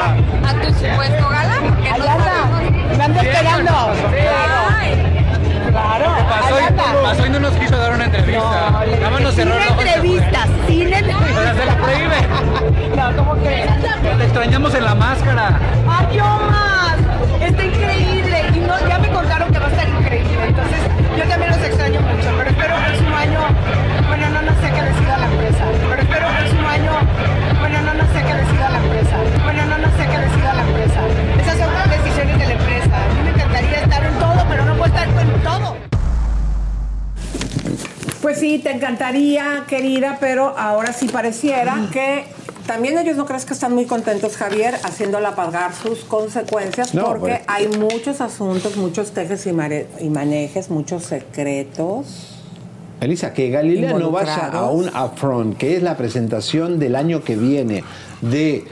[0.06, 1.56] A tu supuesto gala.
[1.92, 3.72] Allá no anda, me ando esperando.
[5.70, 8.84] Claro, Pasó y, pasó y no nos quiso dar una entrevista.
[8.98, 11.32] Nada más nos cerró Sin los entrevistas, sin entrevistas.
[11.36, 12.96] Pero se la prohíbe.
[12.96, 13.66] No, ¿cómo crees?
[14.18, 15.60] Te extrañamos en la máscara.
[15.88, 16.96] ¡Ay, yo más!
[17.42, 18.44] Está increíble.
[18.54, 20.46] Y no, ya me contaron que va a estar increíble.
[20.48, 20.80] Entonces,
[21.16, 22.28] yo también los extraño mucho.
[22.36, 23.40] Pero espero el próximo año.
[24.06, 25.64] Bueno, no, no sé qué decida la empresa.
[25.88, 26.92] Pero espero el próximo año.
[27.60, 29.16] Bueno, no, no sé qué decida la empresa.
[29.44, 31.00] Bueno, no, no sé qué decida la empresa.
[31.40, 32.96] Esas son las decisiones de la empresa.
[32.96, 35.76] A mí me encantaría estar en todo, pero no puedo estar en todo.
[38.20, 42.26] Pues sí, te encantaría, querida, pero ahora sí pareciera que
[42.66, 47.20] también ellos no crees que están muy contentos, Javier, haciéndola pagar sus consecuencias, No, porque
[47.36, 52.32] pues- hay muchos asuntos, muchos tejes y, mare- y manejes, muchos secretos.
[53.00, 57.36] Elisa, que Galilea no vaya a un upfront, que es la presentación del año que
[57.36, 57.84] viene
[58.22, 58.64] de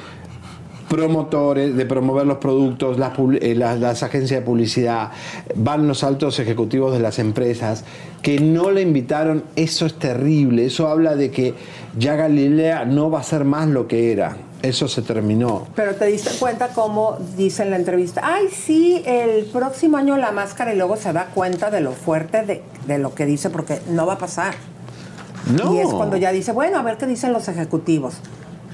[0.89, 5.11] promotores, de promover los productos, las, eh, las, las agencias de publicidad,
[5.55, 7.85] van los altos ejecutivos de las empresas,
[8.23, 11.55] que no le invitaron, eso es terrible, eso habla de que
[11.99, 15.67] ya Galilea no va a ser más lo que era, eso se terminó.
[15.75, 20.33] Pero te diste cuenta cómo dice en la entrevista, ay, sí, el próximo año la
[20.33, 23.81] máscara y luego se da cuenta de lo fuerte de, de lo que dice, porque
[23.91, 24.55] no va a pasar.
[25.51, 25.75] No.
[25.75, 28.15] Y es cuando ya dice, bueno, a ver qué dicen los ejecutivos.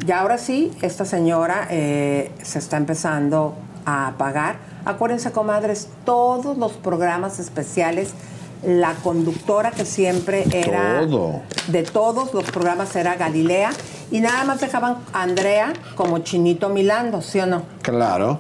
[0.07, 4.57] Y ahora sí, esta señora eh, se está empezando a pagar.
[4.85, 8.15] Acuérdense, comadres, todos los programas especiales
[8.63, 11.41] La conductora que siempre era Todo.
[11.69, 13.71] de todos los programas era Galilea
[14.11, 17.63] y nada más dejaban a Andrea como Chinito Milando, ¿sí o no?
[17.81, 18.39] Claro.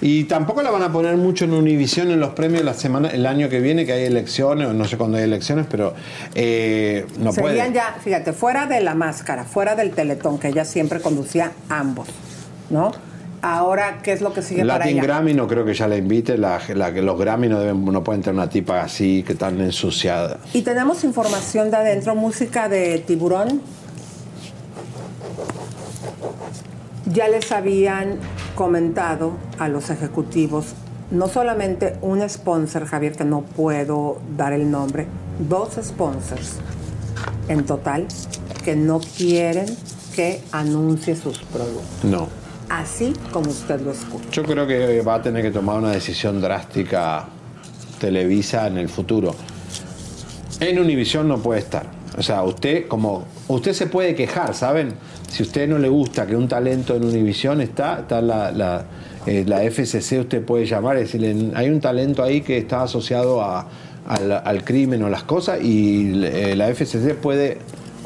[0.00, 3.26] Y tampoco la van a poner mucho en Univisión en los premios la semana, el
[3.26, 5.94] año que viene, que hay elecciones, o no sé cuándo hay elecciones, pero
[6.36, 7.72] eh, no Serían puede.
[7.74, 12.06] ya, fíjate, fuera de la máscara, fuera del teletón, que ella siempre conducía ambos,
[12.70, 12.92] ¿no?
[13.42, 15.02] Ahora, ¿qué es lo que sigue para Latin ella?
[15.02, 18.02] Grammy no creo que ya la invite, la, la- que los Grammy no, deben, no
[18.04, 20.38] pueden tener una tipa así, que tan ensuciada.
[20.52, 23.62] Y tenemos información de adentro, música de tiburón.
[27.12, 28.18] Ya les habían
[28.54, 30.74] comentado a los ejecutivos,
[31.10, 35.06] no solamente un sponsor, Javier, que no puedo dar el nombre,
[35.48, 36.56] dos sponsors
[37.48, 38.06] en total
[38.64, 39.66] que no quieren
[40.14, 42.04] que anuncie sus productos.
[42.04, 42.28] No.
[42.68, 44.28] Así como usted lo escucha.
[44.32, 47.26] Yo creo que va a tener que tomar una decisión drástica
[47.98, 49.34] Televisa en el futuro.
[50.60, 51.86] En Univisión no puede estar.
[52.18, 54.92] O sea, usted como usted se puede quejar, ¿saben?
[55.30, 58.84] Si a usted no le gusta que un talento en Univisión está, está la, la,
[59.26, 63.42] eh, la FCC, usted puede llamar y decirle, hay un talento ahí que está asociado
[63.42, 63.66] a-
[64.06, 67.58] al, al crimen o las cosas y eh, la FCC puede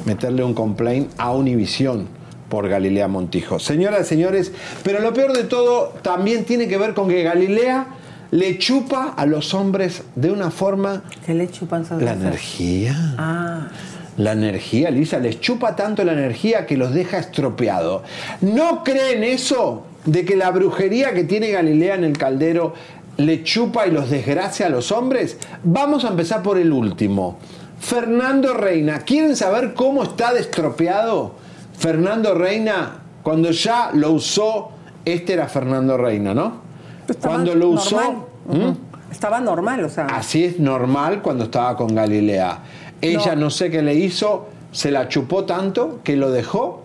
[0.04, 2.08] meterle un complaint a Univisión
[2.48, 3.60] por Galilea Montijo.
[3.60, 4.52] Señoras y señores,
[4.82, 7.86] pero lo peor de todo también tiene que ver con que Galilea
[8.32, 11.04] le chupa a los hombres de una forma...
[11.24, 11.84] ¿Qué le chupan?
[12.00, 13.14] La energía.
[13.16, 13.68] Ah.
[14.18, 18.02] La energía, Lisa, les chupa tanto la energía que los deja estropeados.
[18.42, 19.84] ¿No creen eso?
[20.04, 22.74] De que la brujería que tiene Galilea en el caldero
[23.16, 25.38] le chupa y los desgracia a los hombres.
[25.64, 27.38] Vamos a empezar por el último.
[27.80, 29.00] Fernando Reina.
[29.00, 31.34] ¿Quieren saber cómo está destropeado
[31.78, 32.98] Fernando Reina?
[33.22, 34.70] Cuando ya lo usó,
[35.04, 36.60] este era Fernando Reina, ¿no?
[37.08, 37.96] Estaba Cuando lo usó...
[37.96, 38.72] normal.
[38.72, 38.92] ¿Mm?
[39.12, 40.06] Estaba normal, o sea.
[40.06, 42.58] Así es normal cuando estaba con Galilea.
[43.02, 43.50] Ella no.
[43.50, 46.82] sé qué le hizo, se la chupó tanto que lo dejó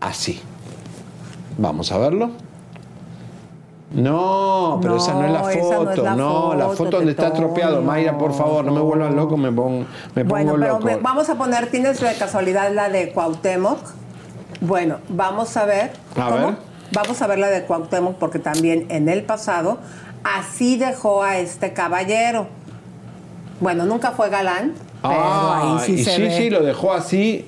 [0.00, 0.40] así.
[1.58, 2.30] Vamos a verlo.
[3.94, 6.02] No, pero esa no es la no es foto.
[6.02, 7.82] la No, la foto, donde está tropeado.
[7.82, 9.84] Mayra, por favor, no me vuelvan loco, me pongo,
[10.14, 10.84] me pongo pero loco.
[10.86, 13.78] me- vamos a poner, ¿tienes de casualidad la de Cuauhtémoc?
[14.62, 15.92] Bueno, vamos a ver.
[16.16, 16.46] A ¿Cómo?
[16.46, 16.54] ver.
[16.94, 19.78] Vamos a ver la de Cuauhtémoc porque también en el pasado
[20.24, 22.46] así dejó a este caballero.
[23.60, 24.72] Bueno, nunca fue galán,
[25.02, 26.36] pero Ah, ahí sí y se sí, ve.
[26.36, 27.46] sí, lo dejó así.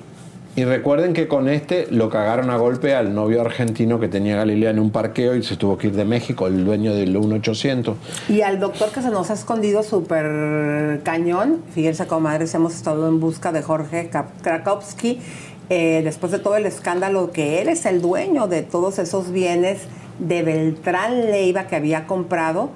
[0.57, 4.69] Y recuerden que con este lo cagaron a golpe al novio argentino que tenía Galilea
[4.69, 7.97] en un parqueo y se tuvo que ir de México, el dueño del 1800.
[8.29, 13.19] Y al doctor que se nos ha escondido súper cañón, fíjense, comadres, hemos estado en
[13.19, 14.09] busca de Jorge
[14.41, 15.19] Krakowski,
[15.69, 19.79] eh, después de todo el escándalo que él es el dueño de todos esos bienes
[20.19, 22.69] de Beltrán Leiva que había comprado,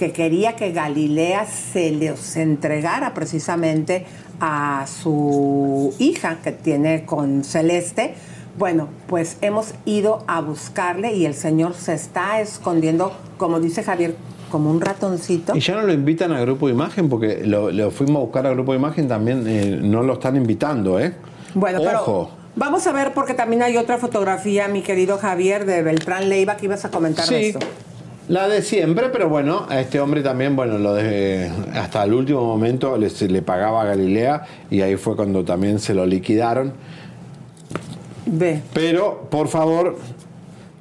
[0.00, 4.06] que quería que Galilea se los entregara precisamente
[4.40, 8.14] a su hija que tiene con Celeste.
[8.56, 14.16] Bueno, pues hemos ido a buscarle y el señor se está escondiendo, como dice Javier,
[14.50, 15.54] como un ratoncito.
[15.54, 18.50] Y ya no lo invitan a Grupo Imagen porque lo, lo fuimos a buscar a
[18.52, 21.12] Grupo Imagen también, eh, no lo están invitando, ¿eh?
[21.52, 22.30] Bueno, pero Ojo.
[22.56, 26.64] vamos a ver porque también hay otra fotografía, mi querido Javier, de Beltrán Leiva, que
[26.64, 27.58] ibas a comentar de Sí, esto.
[28.30, 32.44] La de siempre, pero bueno, a este hombre también, bueno, lo de, hasta el último
[32.44, 36.72] momento le, se le pagaba a Galilea y ahí fue cuando también se lo liquidaron.
[38.26, 38.62] Ve.
[38.72, 39.98] Pero, por favor,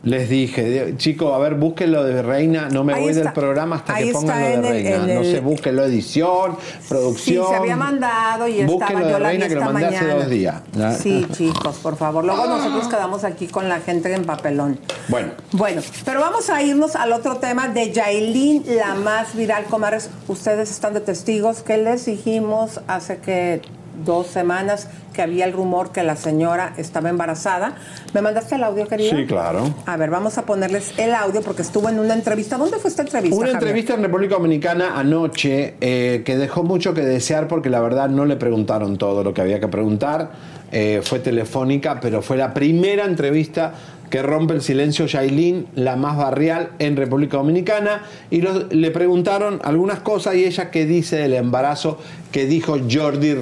[0.02, 3.24] les dije, chicos, a ver, busquen lo de Reina, no me Ahí voy está.
[3.26, 4.98] del programa hasta Ahí que pongan lo de el- Reina.
[5.14, 6.56] No el- se busquen lo edición,
[6.88, 7.46] producción.
[7.46, 10.14] Sí, se había mandado y estaba de yo la que lo mandé hace mañana.
[10.16, 10.56] dos días.
[11.02, 12.24] Sí, chicos, por favor.
[12.24, 14.80] Luego nosotros quedamos aquí con la gente en papelón.
[15.10, 20.10] Bueno, Bueno, pero vamos a irnos al otro tema de Yailin, la más viral, comadres.
[20.28, 23.62] Ustedes están de testigos que les dijimos hace que
[24.06, 27.76] dos semanas que había el rumor que la señora estaba embarazada.
[28.14, 29.16] ¿Me mandaste el audio, querido?
[29.16, 29.74] sí, claro.
[29.86, 32.58] A ver, vamos a ponerles el audio porque estuvo en una entrevista.
[32.58, 33.36] ¿Dónde fue esta entrevista?
[33.36, 33.62] Una Javier?
[33.64, 38.26] entrevista en República Dominicana anoche eh, que dejó mucho que desear porque la verdad no
[38.26, 40.32] le preguntaron todo lo que había que preguntar.
[40.72, 43.74] Eh, fue telefónica, pero fue la primera entrevista
[44.10, 49.62] que rompe el silencio Yailin, la más barrial en República Dominicana, y los- le preguntaron
[49.64, 53.36] algunas cosas y ella qué dice del embarazo que dijo Jordi,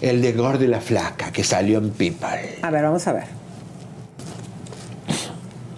[0.00, 2.58] el de Gordi la Flaca, que salió en People.
[2.62, 3.24] A ver, vamos a ver.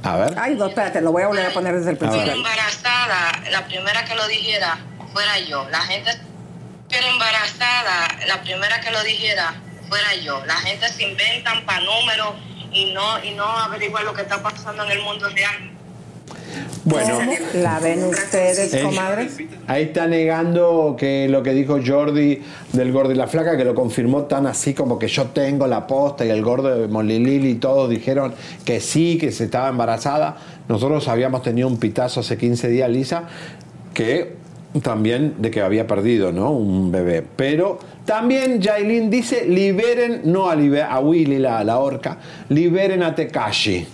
[0.03, 0.35] A ver.
[0.39, 2.31] Ay, no, espérate, lo voy a volver a poner desde el principio.
[2.33, 4.79] Embarazada, la primera que lo dijera
[5.13, 5.67] fuera yo.
[5.71, 9.55] La gente estuviera embarazada, la primera que lo dijera
[9.89, 10.45] fuera yo.
[10.45, 12.35] La gente se inventan para números
[12.75, 15.71] y no, y no averiguan lo que está pasando en el mundo real.
[16.85, 17.15] Bueno.
[17.15, 19.39] ¿Cómo la ven ustedes, comadres?
[19.67, 22.43] Ahí está negando que lo que dijo Jordi
[22.73, 25.87] del gordo y la flaca, que lo confirmó tan así como que yo tengo la
[25.87, 28.35] posta y el gordo de Molilili y todos dijeron
[28.65, 30.37] que sí, que se estaba embarazada.
[30.69, 33.25] Nosotros habíamos tenido un pitazo hace 15 días, Lisa,
[33.95, 34.44] que
[34.83, 36.51] también de que había perdido, ¿no?
[36.51, 37.23] Un bebé.
[37.37, 42.19] Pero también Yailin dice, liberen, no a, libe- a Willy, la, la orca,
[42.49, 43.87] liberen a Tekashi.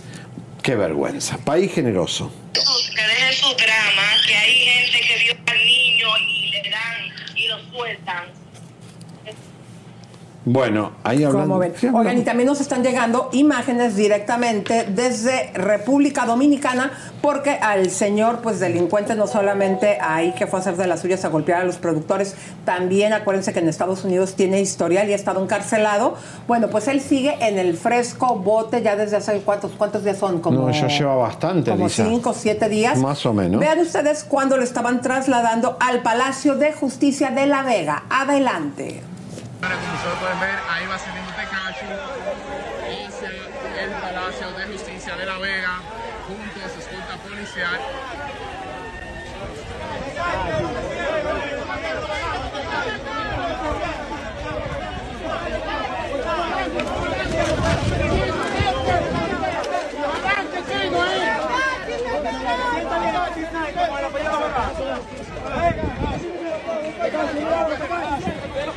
[0.63, 1.39] Qué vergüenza.
[1.39, 2.31] País generoso.
[2.53, 2.61] que
[3.03, 7.59] deje su drama, que hay gente que vio al niño y le dan y lo
[7.73, 8.25] sueltan.
[10.45, 11.57] Bueno, ahí hablando.
[11.57, 18.59] Oigan, y también nos están llegando imágenes directamente desde República Dominicana, porque al señor, pues
[18.59, 21.77] delincuente, no solamente ahí que fue a hacer de las suyas a golpear a los
[21.77, 26.15] productores, también acuérdense que en Estados Unidos tiene historial y ha estado encarcelado.
[26.49, 30.41] Bueno, pues él sigue en el fresco bote ya desde hace cuántos, cuántos días son,
[30.41, 32.07] como, no, ya lleva bastante, como Lisa.
[32.07, 32.99] cinco siete días.
[32.99, 33.61] Más o menos.
[33.61, 38.05] Vean ustedes cuando lo estaban trasladando al Palacio de Justicia de La Vega.
[38.09, 39.03] Adelante.
[39.61, 41.85] Como ustedes pueden ver, ahí va saliendo Tekashi
[43.07, 45.81] hacia el Palacio de Justicia de La Vega,
[46.27, 47.79] junto a su escolta policial.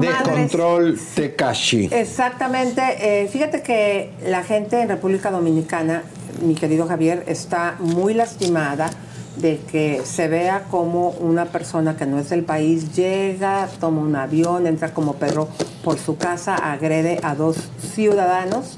[0.00, 1.88] Descontrol Tekashi.
[1.92, 2.82] Exactamente.
[3.22, 6.02] Eh, fíjate que la gente en República Dominicana,
[6.42, 8.90] mi querido Javier, está muy lastimada
[9.36, 14.16] de que se vea como una persona que no es del país llega, toma un
[14.16, 15.48] avión, entra como perro
[15.84, 17.56] por su casa, agrede a dos
[17.94, 18.76] ciudadanos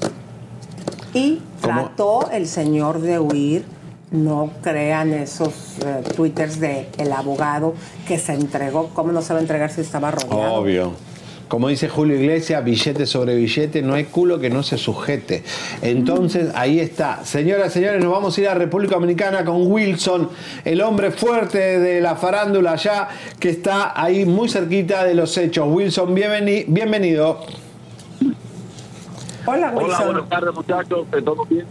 [1.13, 3.78] y trató el señor de huir.
[4.11, 7.75] No crean esos eh, twitters de el abogado
[8.07, 8.89] que se entregó.
[8.95, 10.53] ¿Cómo no se va a entregar si estaba rodeado?
[10.55, 10.93] Obvio.
[11.47, 15.43] Como dice Julio Iglesias, billete sobre billete, no hay culo que no se sujete.
[15.81, 17.23] Entonces, ahí está.
[17.25, 20.29] Señoras, señores, nos vamos a ir a República Dominicana con Wilson,
[20.63, 23.07] el hombre fuerte de la farándula allá,
[23.39, 25.67] que está ahí muy cerquita de los hechos.
[25.69, 27.39] Wilson, bienveni- bienvenido.
[29.47, 30.05] Hola, Hola, Wilson.
[30.05, 31.65] buenas tardes muchachos, ¿todo bien?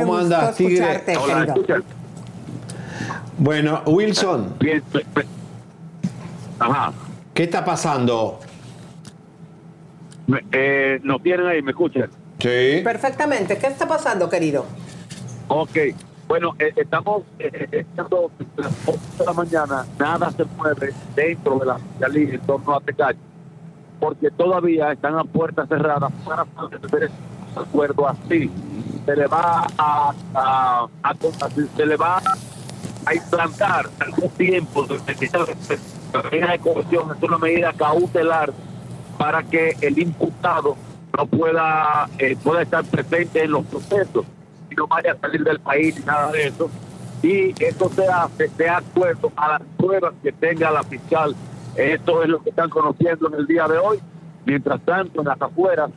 [0.00, 1.02] ¿Cómo andas, Tigre?
[1.18, 1.54] Hola.
[3.38, 4.54] Bueno, Wilson.
[4.60, 4.82] Bien,
[6.58, 6.92] Ajá.
[7.34, 8.40] ¿Qué está pasando?
[10.26, 11.62] Me- eh, ¿Nos tienen ahí?
[11.62, 12.08] ¿Me escuchan?
[12.38, 12.80] Sí.
[12.82, 13.58] Perfectamente.
[13.58, 14.64] ¿Qué está pasando, querido?
[15.48, 15.76] Ok.
[16.28, 20.92] Bueno, eh, estamos eh, eh, estando a las 8 de la mañana, nada se mueve
[21.14, 23.18] dentro de la fiscalía en torno a Tecachi,
[24.00, 27.10] porque todavía están a puertas cerradas para poder hacer
[27.54, 28.50] un acuerdo así.
[29.06, 31.14] Se le va a, a- a-
[31.76, 32.20] se le va
[33.06, 35.38] a implantar algún tiempo de medida
[36.52, 38.52] de coerción, es una medida cautelar
[39.16, 40.76] para que el imputado
[41.16, 44.24] no pueda eh, pueda estar presente en los procesos
[44.70, 46.68] y no vaya a salir del país ni nada de eso.
[47.22, 51.34] Y esto se hace de acuerdo a las pruebas que tenga la fiscal.
[51.76, 53.98] Esto es lo que están conociendo en el día de hoy.
[54.44, 55.90] Mientras tanto, en las afueras,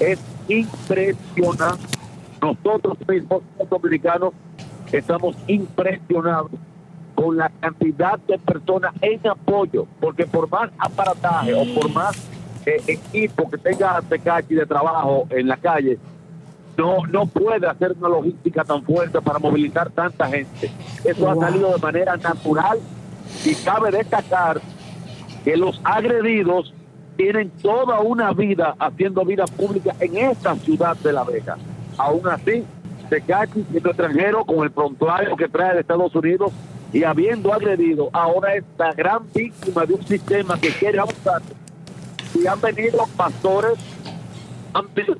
[0.00, 0.18] es
[0.48, 1.97] impresionante.
[2.40, 4.32] Nosotros mismos, los dominicanos,
[4.92, 6.50] estamos impresionados
[7.14, 12.16] con la cantidad de personas en apoyo, porque por más aparataje o por más
[12.64, 15.98] eh, equipo que tenga Tecachi de trabajo en la calle,
[16.76, 20.70] no, no puede hacer una logística tan fuerte para movilizar tanta gente.
[21.04, 22.78] Eso ha salido de manera natural
[23.44, 24.60] y cabe destacar
[25.44, 26.72] que los agredidos
[27.16, 31.56] tienen toda una vida haciendo vida pública en esta ciudad de La Vega.
[31.98, 32.64] Aún así,
[33.10, 36.52] Tecachi, siendo extranjero, con el prontuario que trae de Estados Unidos
[36.92, 41.42] y habiendo agredido, ahora es la gran víctima de un sistema que quiere abusar.
[42.34, 43.74] Y han venido pastores,
[44.72, 45.16] han venido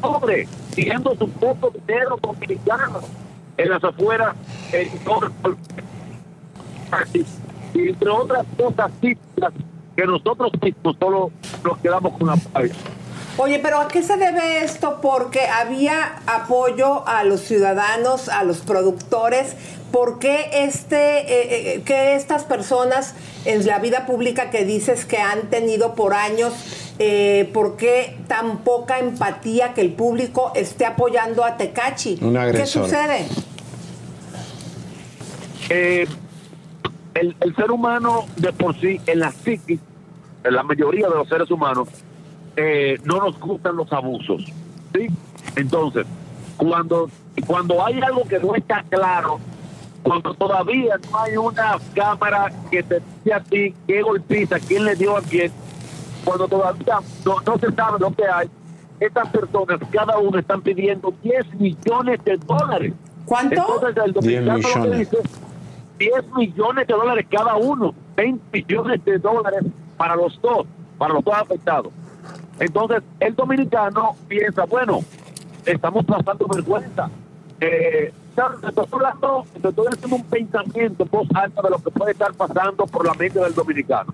[0.00, 3.00] hombre, siguiendo su poco dinero dominicano
[3.56, 4.34] en las afueras,
[4.72, 4.88] en
[7.74, 11.30] y entre otras cosas que nosotros mismos solo
[11.64, 12.74] nos quedamos con la playa.
[13.38, 14.98] Oye, pero ¿a qué se debe esto?
[15.02, 19.56] Porque había apoyo a los ciudadanos, a los productores.
[19.92, 23.14] ¿Por qué este, eh, eh, que estas personas
[23.44, 26.52] en la vida pública que dices que han tenido por años,
[26.98, 32.18] eh, por qué tan poca empatía que el público esté apoyando a Tecachi?
[32.22, 33.26] Un ¿Qué sucede?
[35.68, 36.06] Eh,
[37.14, 39.80] el, el ser humano de por sí, en la psiquis,
[40.44, 41.88] en la mayoría de los seres humanos,
[42.56, 44.44] eh, no nos gustan los abusos.
[44.94, 45.06] ¿sí?
[45.56, 46.06] Entonces,
[46.56, 47.10] cuando,
[47.46, 49.38] cuando hay algo que no está claro,
[50.02, 54.94] cuando todavía no hay una cámara que te dice a ti qué golpiza, quién le
[54.94, 55.52] dio a quién,
[56.24, 58.48] cuando todavía no, no se sabe lo que hay,
[59.00, 62.92] estas personas, cada uno están pidiendo 10 millones de dólares.
[63.26, 63.56] ¿Cuánto?
[63.56, 65.10] Entonces, el 10 dominicano lo que millones.
[65.10, 65.22] dice,
[65.98, 69.64] 10 millones de dólares cada uno, 20 millones de dólares
[69.96, 70.66] para los dos,
[70.98, 71.92] para los dos afectados.
[72.58, 75.00] Entonces, el dominicano piensa, bueno,
[75.64, 77.10] estamos pasando vergüenza.
[77.60, 83.14] Eh, haciendo un pensamiento en voz alta de lo que puede estar pasando por la
[83.14, 84.12] mente del dominicano.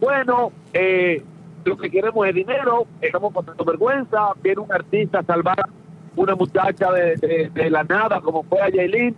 [0.00, 1.22] Bueno, eh,
[1.64, 5.68] lo que queremos es dinero, estamos pasando vergüenza, viene un artista a salvar
[6.16, 9.14] una muchacha de, la nada como fue a Yailin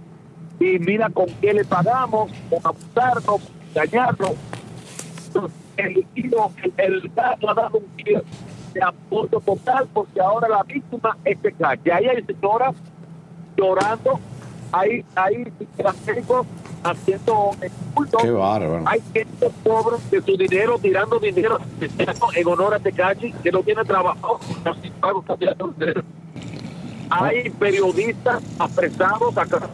[0.58, 3.40] y mira con qué le pagamos, con abusarnos,
[3.74, 4.32] engañarnos.
[5.81, 8.23] El, giro, el, caso ha dado un giro
[8.73, 11.93] de apoyo total porque ahora la víctima es de calle.
[11.93, 12.74] Ahí hay señoras
[13.57, 14.20] llorando,
[14.73, 15.52] hay, hay
[16.07, 16.47] médicos
[16.82, 17.51] haciendo.
[18.86, 21.59] Hay gente pobre de su dinero tirando dinero
[22.35, 24.40] en honor a Tecachi que no tiene trabajo.
[27.11, 29.69] Hay periodistas apresados acá.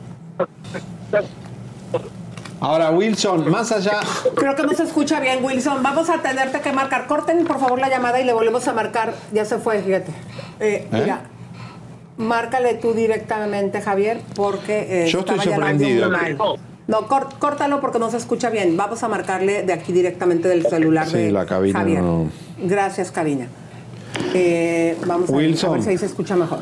[2.60, 4.00] Ahora, Wilson, más allá.
[4.34, 5.82] Creo que no se escucha bien, Wilson.
[5.82, 7.06] Vamos a tenerte que marcar.
[7.06, 9.14] Corten, por favor, la llamada y le volvemos a marcar.
[9.32, 10.12] Ya se fue, fíjate.
[10.60, 11.20] Eh, Mira,
[12.16, 16.10] márcale tú directamente, Javier, porque eh, Yo estoy sorprendido.
[16.88, 18.76] No, cór- córtalo porque no se escucha bien.
[18.76, 22.00] Vamos a marcarle de aquí directamente del celular Sí, de la cabina Javier.
[22.00, 22.30] no.
[22.58, 23.48] Gracias, cabina.
[24.32, 25.72] Eh, vamos a ver, a Wilson.
[25.74, 26.60] ver si ahí se escucha mejor.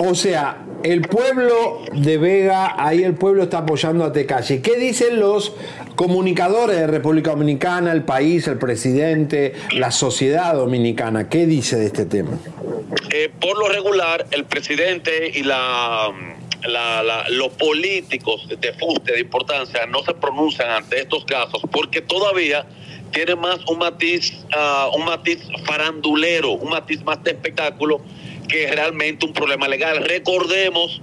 [0.00, 4.60] O sea, el pueblo de Vega, ahí el pueblo está apoyando a Tecachi.
[4.60, 5.54] ¿Qué dicen los
[5.96, 11.30] comunicadores de República Dominicana, el país, el presidente, la sociedad dominicana?
[11.30, 12.32] ¿Qué dice de este tema?
[13.10, 16.12] Eh, por lo regular, el presidente y la,
[16.68, 22.02] la- la- los políticos de fuste, de importancia, no se pronuncian ante estos casos porque
[22.02, 22.66] todavía
[23.10, 28.02] tiene más un matiz, ah, un matiz farandulero, un matiz más de espectáculo
[28.48, 30.04] que realmente un problema legal.
[30.04, 31.00] Recordemos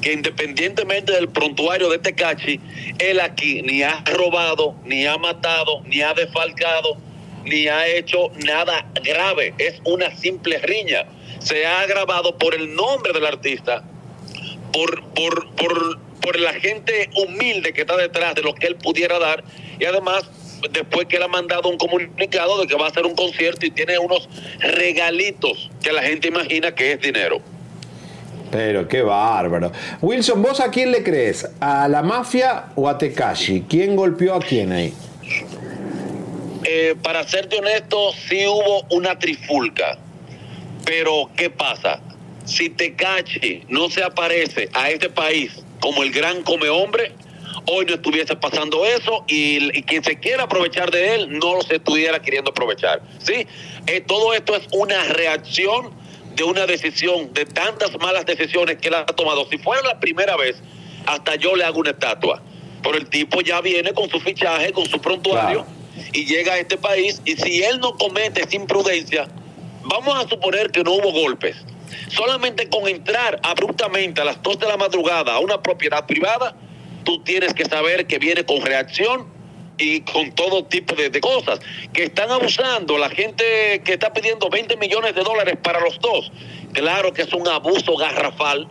[0.00, 2.60] que independientemente del prontuario de Tecachi,
[2.98, 6.96] él aquí ni ha robado, ni ha matado, ni ha defalcado,
[7.44, 9.54] ni ha hecho nada grave.
[9.58, 11.06] Es una simple riña.
[11.38, 13.84] Se ha agravado por el nombre del artista,
[14.72, 19.18] por, por, por, por la gente humilde que está detrás de lo que él pudiera
[19.18, 19.42] dar
[19.78, 20.30] y además
[20.70, 23.70] después que él ha mandado un comunicado de que va a hacer un concierto y
[23.70, 24.28] tiene unos
[24.58, 27.40] regalitos que la gente imagina que es dinero.
[28.50, 29.70] Pero qué bárbaro.
[30.00, 31.48] Wilson, ¿vos a quién le crees?
[31.60, 33.64] ¿A la mafia o a Tecachi?
[33.68, 34.92] ¿Quién golpeó a quién ahí?
[36.64, 39.98] Eh, para serte honesto, sí hubo una trifulca.
[40.84, 42.00] Pero, ¿qué pasa?
[42.44, 47.12] Si Tecachi no se aparece a este país como el gran come hombre,
[47.66, 51.62] hoy no estuviese pasando eso y, y quien se quiera aprovechar de él no lo
[51.62, 53.02] se estuviera queriendo aprovechar.
[53.18, 53.46] ¿sí?
[53.86, 55.90] Eh, todo esto es una reacción
[56.34, 59.46] de una decisión, de tantas malas decisiones que él ha tomado.
[59.50, 60.56] Si fuera la primera vez,
[61.06, 62.42] hasta yo le hago una estatua.
[62.82, 65.66] Pero el tipo ya viene con su fichaje, con su prontuario
[66.12, 69.28] y llega a este país y si él no comete esa imprudencia,
[69.82, 71.56] vamos a suponer que no hubo golpes.
[72.08, 76.54] Solamente con entrar abruptamente a las 2 de la madrugada a una propiedad privada,
[77.04, 79.26] tú tienes que saber que viene con reacción
[79.78, 81.60] y con todo tipo de, de cosas.
[81.92, 86.30] Que están abusando, la gente que está pidiendo 20 millones de dólares para los dos.
[86.72, 88.68] Claro que es un abuso garrafal,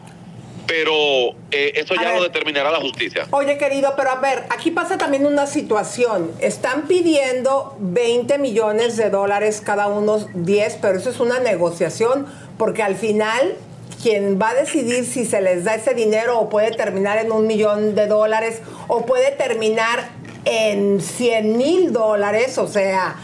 [0.69, 3.27] pero eh, eso ya lo determinará la justicia.
[3.31, 6.31] Oye, querido, pero a ver, aquí pasa también una situación.
[6.39, 12.27] Están pidiendo 20 millones de dólares cada uno, 10, pero eso es una negociación,
[12.59, 13.55] porque al final
[14.01, 17.45] quien va a decidir si se les da ese dinero o puede terminar en un
[17.47, 20.09] millón de dólares o puede terminar
[20.45, 23.15] en 100 mil dólares, o sea,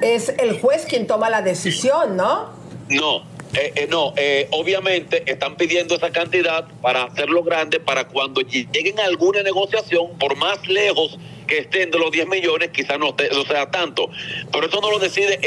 [0.00, 2.50] es el juez quien toma la decisión, ¿no?
[2.88, 3.18] No,
[3.54, 8.68] eh, eh, no, eh, obviamente están pidiendo esa cantidad para hacerlo grande, para cuando lle-
[8.72, 13.14] lleguen a alguna negociación, por más lejos que estén de los 10 millones, quizás no,
[13.32, 14.08] no sea tanto.
[14.52, 15.40] Pero eso no lo decide,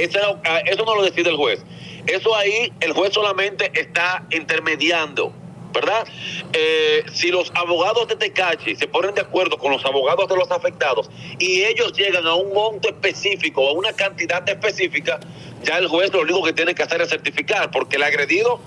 [0.44, 1.62] ah, eso no lo decide el juez.
[2.08, 5.34] Eso ahí el juez solamente está intermediando.
[5.74, 6.06] ¿Verdad?
[6.54, 10.52] Eh, si los abogados de Tecachi se ponen de acuerdo con los abogados de los
[10.52, 11.10] afectados
[11.40, 15.20] y ellos llegan a un monto específico, a una cantidad específica,
[15.64, 18.60] ya el juez lo único que tiene que hacer es certificar, porque el agredido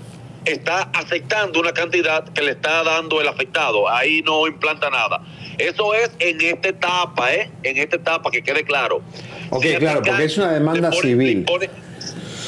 [0.43, 3.87] está aceptando una cantidad que le está dando el afectado.
[3.87, 5.21] Ahí no implanta nada.
[5.57, 7.49] Eso es en esta etapa, ¿eh?
[7.63, 9.01] En esta etapa, que quede claro.
[9.49, 11.45] Ok, Si claro, porque es una demanda pone- civil.
[11.45, 11.69] pone-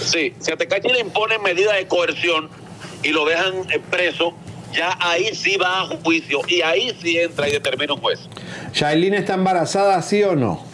[0.01, 2.49] sí, si a Tecachi le imponen medidas de coerción
[3.03, 4.33] y lo dejan eh, preso,
[4.73, 8.19] ya ahí sí va a juicio y ahí sí entra y determina un juez.
[8.73, 10.67] ¿Yailin está embarazada, sí o no?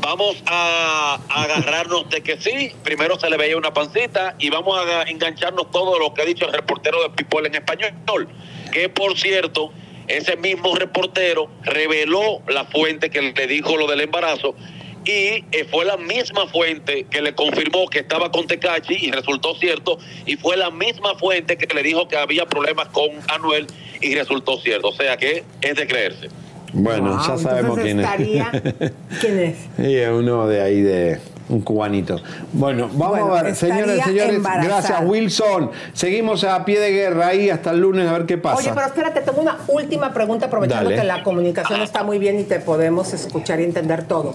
[0.00, 4.78] Vamos a, a agarrarnos de que sí, primero se le veía una pancita y vamos
[4.78, 8.28] a engancharnos todo lo que ha dicho el reportero de People en español,
[8.72, 9.72] que por cierto,
[10.06, 14.54] ese mismo reportero reveló la fuente que le dijo lo del embarazo
[15.06, 19.54] y eh, fue la misma fuente que le confirmó que estaba con Tecachi y resultó
[19.54, 23.68] cierto y fue la misma fuente que le dijo que había problemas con Anuel
[24.00, 26.28] y resultó cierto, o sea que es de creerse.
[26.72, 28.08] Bueno, Wow, ya sabemos quién es.
[29.20, 29.56] ¿Quién es?
[29.78, 32.20] Y es uno de ahí de un cubanito.
[32.52, 34.64] Bueno, vamos Bueno, a ver, señoras y señores, embarazada.
[34.66, 35.70] gracias Wilson.
[35.92, 38.58] Seguimos a pie de guerra ahí hasta el lunes a ver qué pasa.
[38.58, 41.00] Oye, pero espérate, tengo una última pregunta, aprovechando Dale.
[41.00, 44.34] que la comunicación está muy bien y te podemos escuchar y entender todo.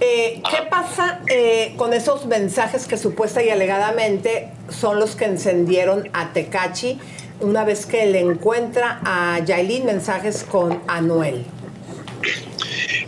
[0.00, 6.08] Eh, ¿Qué pasa eh, con esos mensajes que supuesta y alegadamente son los que encendieron
[6.12, 6.98] a Tecachi
[7.40, 11.44] una vez que le encuentra a Yailin mensajes con Anuel?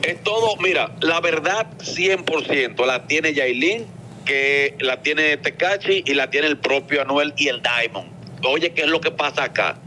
[0.03, 3.87] Es todo, mira, la verdad 100% la tiene Yailin,
[4.25, 8.11] que la tiene Tecachi y la tiene el propio Anuel y el Diamond.
[8.45, 9.79] Oye, ¿qué es lo que pasa acá?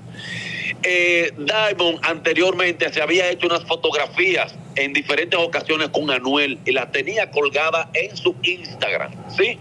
[0.84, 6.92] Eh, Diamond anteriormente se había hecho unas fotografías en diferentes ocasiones con Anuel y las
[6.92, 9.58] tenía colgadas en su Instagram, ¿sí?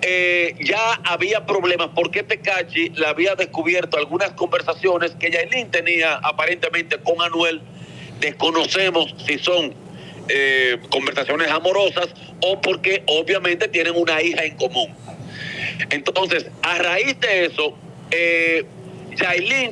[0.00, 6.98] Eh, ya había problemas porque Tecachi le había descubierto algunas conversaciones que Yailin tenía aparentemente
[6.98, 7.60] con Anuel.
[8.22, 9.74] Desconocemos si son
[10.28, 12.08] eh, conversaciones amorosas
[12.40, 14.94] o porque obviamente tienen una hija en común.
[15.90, 17.76] Entonces, a raíz de eso,
[18.12, 18.64] eh,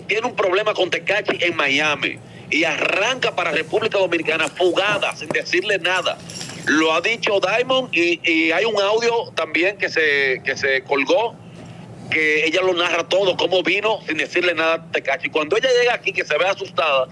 [0.09, 2.19] tiene un problema con Tecachi en Miami
[2.51, 6.19] y arranca para República Dominicana fugada, sin decirle nada.
[6.67, 11.37] Lo ha dicho Diamond y, y hay un audio también que se, que se colgó
[12.11, 15.31] que ella lo narra todo, cómo vino sin decirle nada a Tecachi.
[15.31, 17.07] Cuando ella llega aquí, que se ve asustada,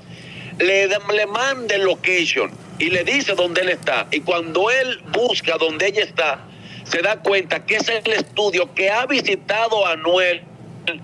[0.59, 4.07] le, le manda el location y le dice dónde él está.
[4.11, 6.41] Y cuando él busca dónde ella está,
[6.85, 10.43] se da cuenta que es el estudio que ha visitado a Anuel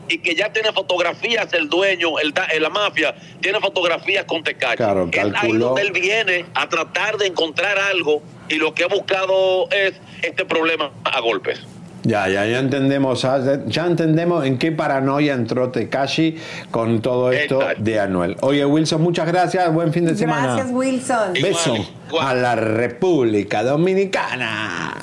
[0.08, 4.76] y que ya tiene fotografías el dueño, el, la mafia, tiene fotografías con Tecachi.
[4.76, 8.88] Claro, es ahí donde él viene a tratar de encontrar algo y lo que ha
[8.88, 11.60] buscado es este problema a golpes.
[12.06, 16.36] Ya, ya, ya entendemos, ah, ya- entendemos en qué paranoia entró Tekashi
[16.70, 18.36] con todo esto de Anuel.
[18.42, 20.54] Oye, Wilson, muchas gracias, buen fin de semana.
[20.54, 21.32] Gracias, Wilson.
[21.42, 21.74] Beso
[22.20, 24.94] a la República Dominicana.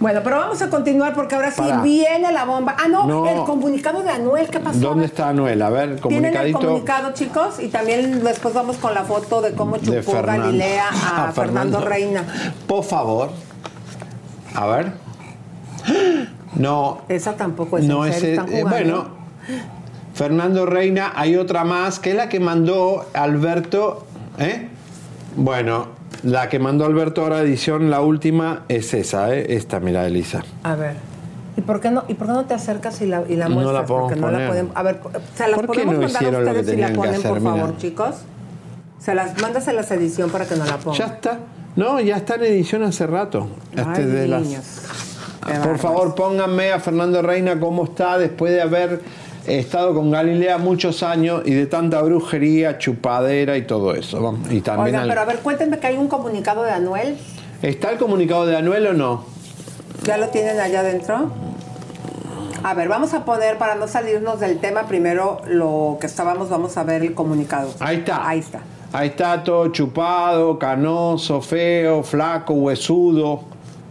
[0.00, 1.80] Bueno, pero vamos a continuar porque ahora sí Para.
[1.82, 2.74] viene la bomba.
[2.82, 3.28] Ah, no, No.
[3.28, 4.78] el comunicado de Anuel, ¿qué pasó?
[4.80, 5.60] ¿Dónde está Anuel?
[5.62, 9.52] A ver, Tienen el comunicadito comunicado, chicos, y también después vamos con la foto de
[9.52, 10.46] cómo de chupó Fernando.
[10.46, 11.78] Galilea a, A Fernando.
[11.78, 11.80] Fernando.
[11.82, 12.24] Reina.
[12.66, 13.30] Por favor.
[14.54, 15.01] A ver.
[16.56, 18.22] No, Esa tampoco es no es.
[18.22, 18.38] eh,
[18.68, 19.06] bueno,
[20.14, 24.06] Fernando Reina, hay otra más, que es la que mandó Alberto.
[24.38, 24.68] ¿eh?
[25.36, 25.86] Bueno,
[26.22, 29.54] la que mandó Alberto ahora edición, la última, es esa, ¿eh?
[29.56, 30.42] esta, mira, Elisa.
[30.62, 30.96] A ver.
[31.56, 33.56] ¿Y por qué no, y por qué no te acercas y la, y la No
[33.56, 33.86] la muestras?
[33.86, 34.76] podemos Porque no la podemos.
[34.76, 35.00] A ver,
[35.34, 36.94] se las ¿Por qué podemos no mandar a hicieron lo que ustedes y la que
[36.94, 37.30] ponen, hacer?
[37.30, 38.14] por favor, chicos.
[38.98, 40.98] Se las mándaselas a edición para que nos la pongan.
[40.98, 41.38] Ya está.
[41.76, 43.48] No, ya está en edición hace rato.
[43.74, 44.64] Este Ay, de las- niños.
[44.82, 45.21] Qué
[45.64, 49.00] Por favor, pónganme a Fernando Reina cómo está después de haber
[49.46, 54.22] estado con Galilea muchos años y de tanta brujería, chupadera y todo eso.
[54.22, 57.16] Vamos, Y también Oigan, al- pero a ver, cuéntenme que hay un comunicado de Anuel.
[57.60, 59.24] ¿Está el comunicado de Anuel o no?
[60.04, 61.30] ¿Ya lo tienen allá adentro?
[62.64, 66.76] A ver, vamos a poner, para no salirnos del tema, primero lo que estábamos, vamos
[66.76, 67.70] a ver el comunicado.
[67.80, 68.28] Ahí está.
[68.28, 68.60] Ahí está.
[68.92, 73.40] Ahí está todo chupado, canoso, feo, flaco, huesudo.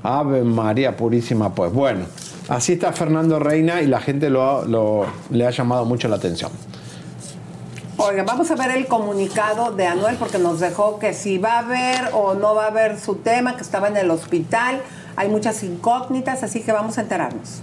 [0.04, 2.06] Ave María Purísima, pues bueno.
[2.50, 6.52] Así está Fernando Reina y la gente lo, lo- le ha llamado mucho la atención.
[7.98, 11.60] Oigan, vamos a ver el comunicado de Anuel porque nos dejó que si va a
[11.60, 14.82] haber o no va a haber su tema, que estaba en el hospital.
[15.16, 17.62] Hay muchas incógnitas, así que vamos a enterarnos.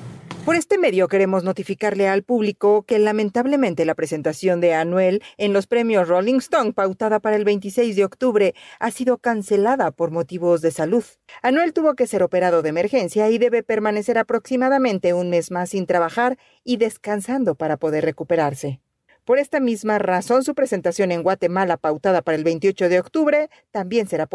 [0.49, 5.67] Por este medio queremos notificarle al público que lamentablemente la presentación de Anuel en los
[5.67, 10.71] premios Rolling Stone pautada para el 26 de octubre ha sido cancelada por motivos de
[10.71, 11.05] salud.
[11.43, 15.85] Anuel tuvo que ser operado de emergencia y debe permanecer aproximadamente un mes más sin
[15.85, 18.81] trabajar y descansando para poder recuperarse.
[19.27, 24.09] Por esta misma razón, su presentación en Guatemala pautada para el 28 de octubre también
[24.09, 24.27] será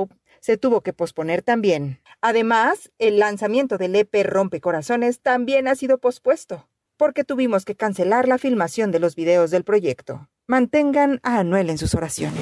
[0.41, 2.02] se tuvo que posponer también.
[2.25, 8.37] Además, el lanzamiento del EP Rompecorazones también ha sido pospuesto, porque tuvimos que cancelar la
[8.37, 10.29] filmación de los videos del proyecto.
[10.47, 12.41] mantengan a Anuel en sus oraciones.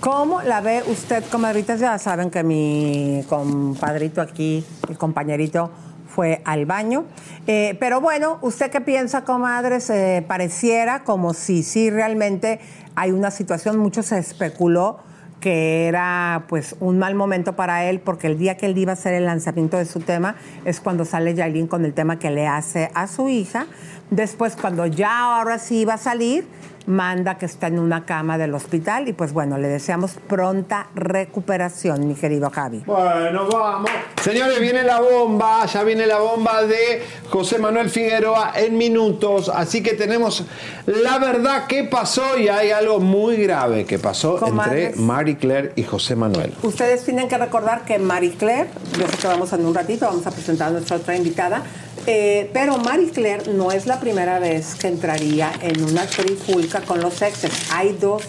[0.00, 1.78] ¿Cómo la ve usted, comadritas?
[1.78, 5.70] Ya saben que mi compadrito aquí, el compañerito,
[6.08, 7.04] fue al baño.
[7.46, 9.88] Eh, pero bueno, ¿usted qué piensa, comadres?
[9.90, 12.58] Eh, pareciera como si sí realmente
[12.96, 14.98] hay una situación, mucho se especuló
[15.42, 18.94] que era pues un mal momento para él porque el día que él iba a
[18.94, 22.46] hacer el lanzamiento de su tema es cuando sale Yailin con el tema que le
[22.46, 23.66] hace a su hija.
[24.10, 26.46] Después cuando ya ahora sí iba a salir,
[26.86, 32.06] manda que está en una cama del hospital y pues bueno, le deseamos pronta recuperación,
[32.06, 32.82] mi querido Javi.
[32.86, 33.90] Bueno, vamos.
[34.20, 39.82] Señores, viene la bomba, ya viene la bomba de José Manuel Figueroa en minutos, así
[39.82, 40.44] que tenemos
[40.86, 44.90] la verdad que pasó y hay algo muy grave que pasó Comadres.
[44.90, 46.54] entre Marie Claire y José Manuel.
[46.62, 48.68] Ustedes tienen que recordar que Marie Claire,
[48.98, 51.62] yo sé que vamos en un ratito, vamos a presentar a nuestra otra invitada,
[52.06, 57.00] eh, pero Marie Claire no es la primera vez que entraría en una trifulca con
[57.00, 57.52] los exes.
[57.72, 58.22] Hay dos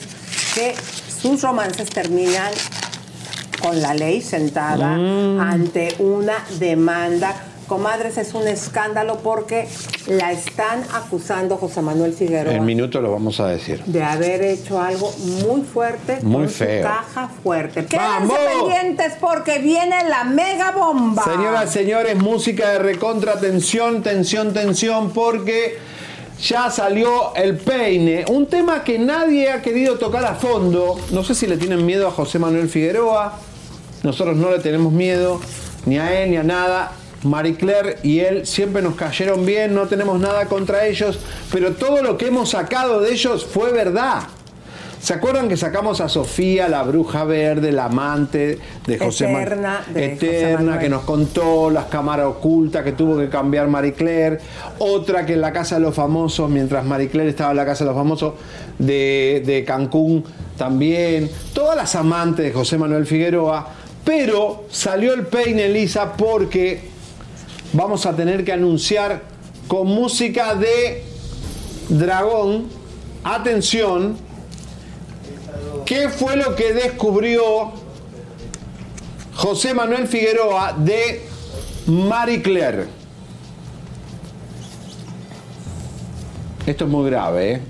[0.55, 0.75] que
[1.21, 2.51] sus romances terminan
[3.61, 5.39] con la ley sentada Mm.
[5.39, 7.33] ante una demanda.
[7.67, 9.67] Comadres, es un escándalo porque
[10.07, 13.81] la están acusando José Manuel Figueroa En minutos lo vamos a decir.
[13.85, 15.11] de haber hecho algo
[15.47, 16.83] muy fuerte Muy con feo.
[16.83, 17.85] su caja fuerte.
[17.85, 18.37] Quédense ¡Vamos!
[18.67, 21.23] pendientes porque viene la mega bomba.
[21.23, 25.77] Señoras, señores, música de recontra, tensión, tensión, tensión, porque
[26.41, 28.25] ya salió el peine.
[28.29, 30.99] Un tema que nadie ha querido tocar a fondo.
[31.11, 33.37] No sé si le tienen miedo a José Manuel Figueroa.
[34.03, 35.39] Nosotros no le tenemos miedo,
[35.85, 36.91] ni a él, ni a nada.
[37.23, 41.19] Marie Claire y él siempre nos cayeron bien, no tenemos nada contra ellos,
[41.51, 44.23] pero todo lo que hemos sacado de ellos fue verdad.
[45.01, 49.81] ¿Se acuerdan que sacamos a Sofía, la bruja verde, la amante de José Ma- Eterna
[49.93, 54.39] de Eterna, que nos contó las cámaras ocultas que tuvo que cambiar Marie Claire.
[54.79, 57.83] Otra que en la Casa de los Famosos, mientras Marie Claire estaba en la Casa
[57.83, 58.35] de los Famosos
[58.79, 60.23] de, de Cancún
[60.57, 61.29] también.
[61.53, 63.67] Todas las amantes de José Manuel Figueroa.
[64.05, 66.92] Pero salió el peine, Elisa, porque
[67.73, 69.21] vamos a tener que anunciar
[69.67, 71.03] con música de
[71.89, 72.67] Dragón.
[73.23, 74.17] Atención.
[75.85, 77.73] ¿Qué fue lo que descubrió
[79.35, 81.25] José Manuel Figueroa de
[81.87, 82.87] Marie Claire?
[86.65, 87.61] Esto es muy grave, ¿eh?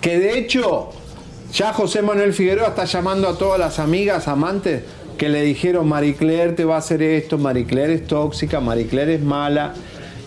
[0.00, 0.90] Que de hecho,
[1.52, 4.82] ya José Manuel Figueroa está llamando a todas las amigas, amantes,
[5.20, 8.86] que le dijeron, Marie Claire te va a hacer esto, Marie Claire es tóxica, Marie
[8.86, 9.74] Claire es mala.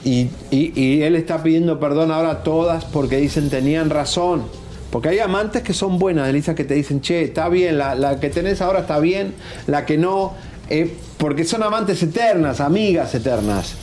[0.06, 4.44] Y, y- él está pidiendo perdón ahora a todas porque dicen tenían razón.
[4.92, 8.20] Porque hay amantes que son buenas, Elisa, que te dicen, che, está bien, la, la
[8.20, 9.34] que tenés ahora está bien,
[9.66, 10.34] la que no,
[10.70, 13.74] eh, porque son amantes eternas, amigas eternas.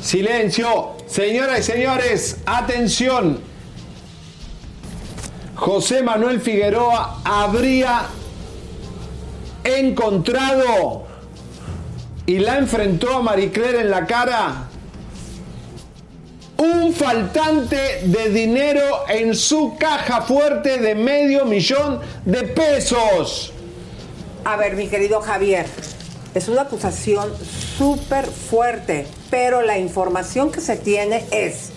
[0.00, 3.40] Silencio, señoras y señores, atención.
[5.56, 8.02] José Manuel Figueroa habría
[9.64, 11.06] encontrado
[12.26, 14.68] y la enfrentó a Marie Claire en la cara
[16.56, 23.52] un faltante de dinero en su caja fuerte de medio millón de pesos.
[24.44, 25.66] A ver, mi querido Javier,
[26.34, 27.32] es una acusación
[27.76, 31.70] súper fuerte, pero la información que se tiene es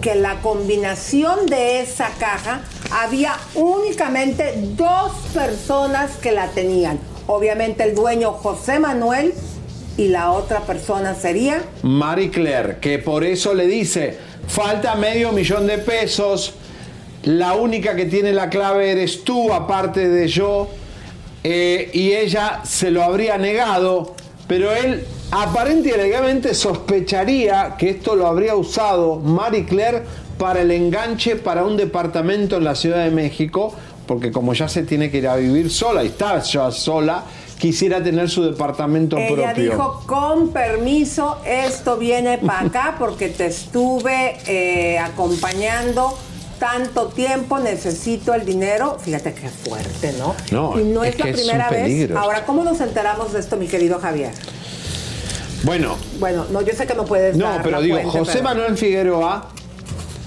[0.00, 6.98] que la combinación de esa caja había únicamente dos personas que la tenían.
[7.26, 9.32] Obviamente el dueño José Manuel
[9.96, 14.16] y la otra persona sería Marie Claire, que por eso le dice,
[14.48, 16.54] falta medio millón de pesos,
[17.24, 20.68] la única que tiene la clave eres tú, aparte de yo,
[21.44, 24.14] eh, y ella se lo habría negado,
[24.48, 30.02] pero él aparente y alegadamente sospecharía que esto lo habría usado Marie Claire
[30.40, 33.74] para el enganche para un departamento en la Ciudad de México,
[34.06, 37.24] porque como ya se tiene que ir a vivir sola y está ya sola,
[37.58, 39.70] quisiera tener su departamento Ella propio.
[39.72, 46.16] dijo, con permiso, esto viene para acá porque te estuve eh, acompañando
[46.58, 48.96] tanto tiempo, necesito el dinero.
[48.98, 50.34] Fíjate qué fuerte, ¿no?
[50.52, 52.10] No, y no es es, la que es un primera vez.
[52.16, 54.30] Ahora, ¿cómo nos enteramos de esto, mi querido Javier?
[55.64, 58.44] Bueno, Bueno, no, yo sé que no puedes No, dar pero digo, fuente, José pero-
[58.44, 59.48] Manuel Figueroa,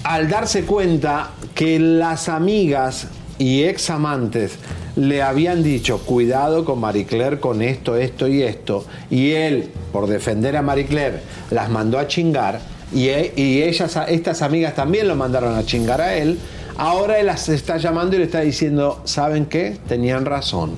[0.04, 3.08] al darse cuenta que las amigas
[3.38, 4.58] y ex amantes
[4.96, 10.06] le habían dicho, cuidado con Marie Claire con esto, esto y esto, y él, por
[10.06, 11.20] defender a Marie Claire,
[11.50, 12.60] las mandó a chingar,
[12.92, 16.38] y, e- y ellas, estas amigas también lo mandaron a chingar a él,
[16.76, 19.78] ahora él las está llamando y le está diciendo, ¿saben qué?
[19.88, 20.76] Tenían razón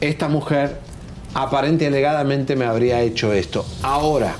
[0.00, 0.78] esta mujer
[1.34, 3.64] aparente y alegadamente me habría hecho esto.
[3.82, 4.34] Ahora,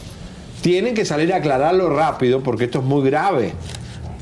[0.61, 3.53] tienen que salir a aclararlo rápido porque esto es muy grave.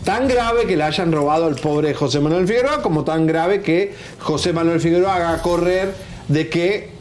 [0.04, 3.94] Tan grave que le hayan robado al pobre José Manuel Figueroa, como tan grave que
[4.20, 5.92] José Manuel Figueroa haga correr
[6.28, 6.98] de que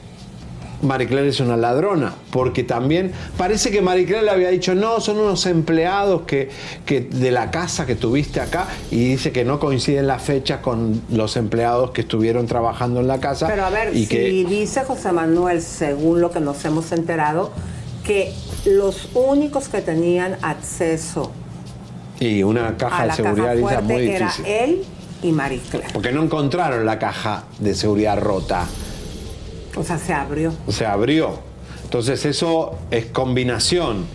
[0.81, 4.99] Marie Claire es una ladrona, porque también parece que Marie Claire le había dicho, no,
[4.99, 6.49] son unos empleados que,
[6.85, 11.01] que de la casa que tuviste acá, y dice que no coinciden las fechas con
[11.09, 13.47] los empleados que estuvieron trabajando en la casa.
[13.47, 17.51] Pero a ver, y si que dice José Manuel, según lo que nos hemos enterado,
[18.07, 18.33] que
[18.65, 21.31] los únicos que tenían acceso
[22.19, 24.45] y una caja a de seguridad caja fuerte muy era difícil.
[24.47, 24.83] él
[25.21, 25.89] y Marie Claire.
[25.93, 28.65] Porque no encontraron la caja de seguridad rota.
[29.75, 30.53] O sea, se abrió.
[30.69, 31.39] se abrió.
[31.83, 34.05] Entonces eso es combinación.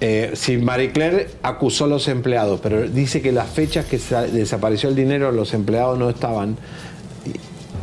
[0.00, 4.22] Eh, si Marie Claire acusó a los empleados, pero dice que las fechas que sa-
[4.22, 6.56] desapareció el dinero los empleados no estaban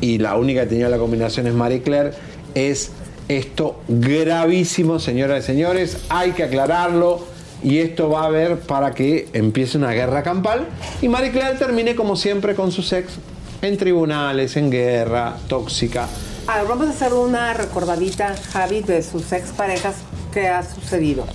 [0.02, 2.12] y, y la única que tenía la combinación es Marie Claire,
[2.54, 2.92] es
[3.28, 7.26] esto gravísimo, señoras y señores, hay que aclararlo
[7.64, 10.68] y esto va a haber para que empiece una guerra campal
[11.02, 13.14] y Marie Claire termine como siempre con su ex
[13.62, 16.08] en tribunales, en guerra, tóxica.
[16.48, 19.96] A ver, vamos a hacer una recordadita, Javi, de sus exparejas.
[20.32, 21.26] ¿Qué ha sucedido?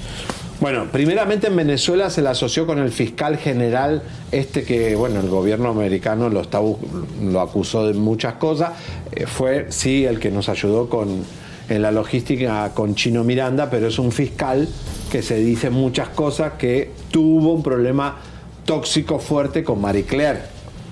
[0.61, 5.29] Bueno, primeramente en Venezuela se le asoció con el fiscal general, este que, bueno, el
[5.29, 8.73] gobierno americano lo, está, lo acusó de muchas cosas.
[9.11, 11.25] Eh, fue, sí, el que nos ayudó con,
[11.71, 14.69] en la logística con Chino Miranda, pero es un fiscal
[15.11, 18.19] que se dice muchas cosas que tuvo un problema
[18.65, 20.41] tóxico fuerte con Marie Claire.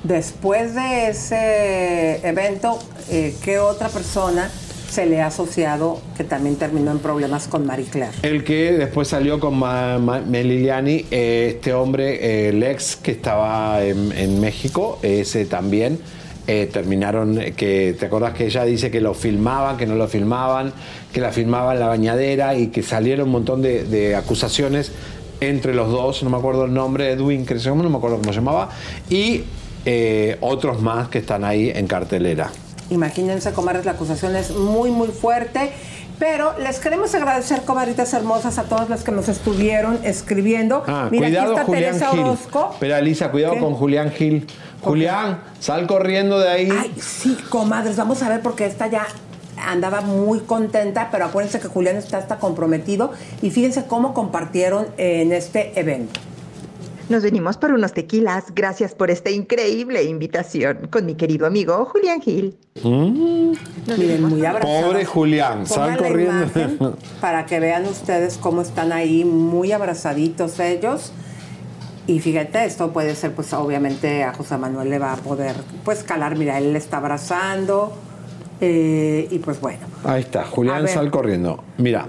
[0.05, 2.79] Después de ese evento,
[3.11, 4.49] eh, ¿qué otra persona
[4.89, 8.13] se le ha asociado que también terminó en problemas con Marie Claire?
[8.23, 12.15] El que después salió con Ma- Ma- Meliliani, eh, este hombre,
[12.47, 15.99] eh, el ex que estaba en, en México, ese también.
[16.51, 20.09] Eh, terminaron, eh, que te acuerdas que ella dice que lo filmaban, que no lo
[20.09, 20.73] filmaban,
[21.13, 24.91] que la filmaban en la bañadera y que salieron un montón de, acusaciones
[25.43, 28.39] entre los dos, no me acuerdo el nombre, Edwin, que no me acuerdo cómo se
[28.39, 28.71] llamaba,
[29.11, 29.45] y
[29.85, 32.51] eh, otros más que están ahí en cartelera.
[32.89, 35.73] Imagínense, comadres, la acusación es muy, muy fuerte.
[36.19, 40.83] Pero les queremos agradecer, comadritas hermosas, a todas las que nos estuvieron escribiendo.
[40.87, 42.21] Ah, Mira, cuidado, aquí está Julián Teresa Gil.
[42.21, 42.71] Orozco.
[42.73, 43.61] Espera, Lisa, cuidado ¿Qué?
[43.61, 44.47] con Julián Gil.
[44.83, 46.69] Julián, sal corriendo de ahí.
[46.71, 49.07] Ay, sí, comadres, vamos a ver porque esta ya
[49.67, 53.13] andaba muy contenta, pero acuérdense que Julián está hasta comprometido
[53.43, 56.21] y fíjense cómo compartieron en este evento.
[57.09, 58.45] Nos venimos por unos tequilas.
[58.55, 62.57] Gracias por esta increíble invitación con mi querido amigo Julián Gil.
[62.85, 64.83] Miren, muy abrazados.
[64.83, 64.85] Mm.
[64.87, 66.43] Pobre Julián, sal Pongan la corriendo.
[66.45, 66.79] imagen
[67.21, 71.13] para que vean ustedes cómo están ahí muy abrazaditos ellos.
[72.07, 75.55] Y fíjate, esto puede ser, pues obviamente a José Manuel le va a poder,
[75.85, 77.93] pues calar, mira, él le está abrazando.
[78.61, 81.63] eh, y pues bueno, Ahí está, Julián, sal corriendo.
[81.77, 82.09] Mira,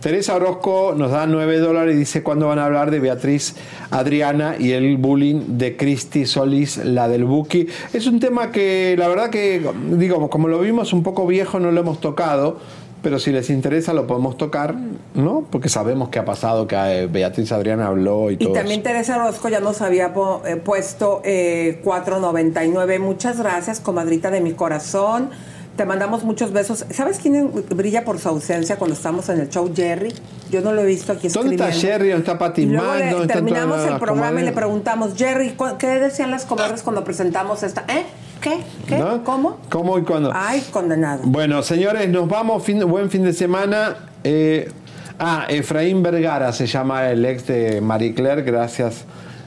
[0.00, 3.54] Teresa Orozco nos da 9 dólares y dice cuándo van a hablar de Beatriz
[3.90, 7.66] Adriana y el bullying de Cristi Solís, la del Buki.
[7.92, 11.70] Es un tema que la verdad que, digo, como lo vimos un poco viejo, no
[11.70, 12.58] lo hemos tocado.
[13.02, 14.74] Pero si les interesa lo podemos tocar,
[15.14, 15.46] ¿no?
[15.50, 19.16] Porque sabemos que ha pasado, que eh, Beatriz Adriana habló y Y todo también Teresa
[19.16, 20.12] Orozco ya nos había
[20.46, 23.00] eh, puesto eh, 4.99.
[23.00, 25.30] Muchas gracias, comadrita de mi corazón.
[25.80, 26.84] Te mandamos muchos besos.
[26.90, 29.72] ¿Sabes quién brilla por su ausencia cuando estamos en el show?
[29.74, 30.12] Jerry.
[30.50, 31.64] Yo no lo he visto aquí ¿Dónde escribiendo.
[31.68, 32.08] está Jerry?
[32.10, 36.30] ¿Dónde está Pati luego ¿Dónde terminamos el programa y le preguntamos, Jerry, ¿cu- ¿qué decían
[36.30, 37.86] las comadres cuando presentamos esta?
[37.88, 38.04] ¿Eh?
[38.42, 38.58] ¿Qué?
[38.86, 38.98] ¿Qué?
[38.98, 39.24] ¿No?
[39.24, 39.56] ¿Cómo?
[39.70, 40.30] ¿Cómo y cuándo?
[40.34, 41.22] Ay, condenado.
[41.24, 42.62] Bueno, señores, nos vamos.
[42.62, 43.96] Fin, buen fin de semana.
[44.22, 44.70] Eh,
[45.18, 48.42] ah, Efraín Vergara se llama el ex de Marie Claire.
[48.42, 49.04] Gracias,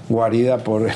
[0.09, 0.87] Guarida, por,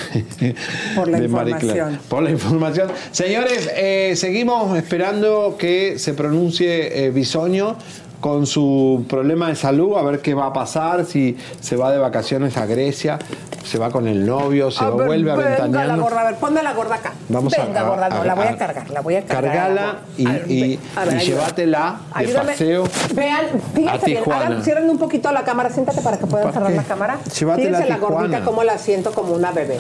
[0.96, 1.80] Por la de Marie Claire.
[1.80, 2.00] información.
[2.10, 2.88] Por la información.
[3.12, 7.78] Señores, eh, seguimos esperando que se pronuncie eh, Bisoño
[8.20, 12.00] con su problema de salud, a ver qué va a pasar, si se va de
[12.00, 13.20] vacaciones a Grecia,
[13.68, 16.04] se va con el novio, se A ver, vuelve a venga la ventaneando.
[16.04, 17.14] gorda, a ver, ponme la gorda acá.
[17.30, 19.26] Vamos a- venga, a- gorda, no, a- la voy a, a- cargar, la voy a
[19.26, 19.44] cargar.
[19.54, 22.52] Cargala y, A y- a ver, y llévatela de Ayúdame.
[22.54, 22.84] paseo.
[23.14, 26.70] Vean, a fíjense bien, hagan, cierren un poquito la cámara, siéntate para que puedan cerrar
[26.72, 26.76] qué?
[26.78, 27.18] la cámara.
[27.38, 29.78] Llévatela a Fíjense la gordita cómo la siento como una bebé.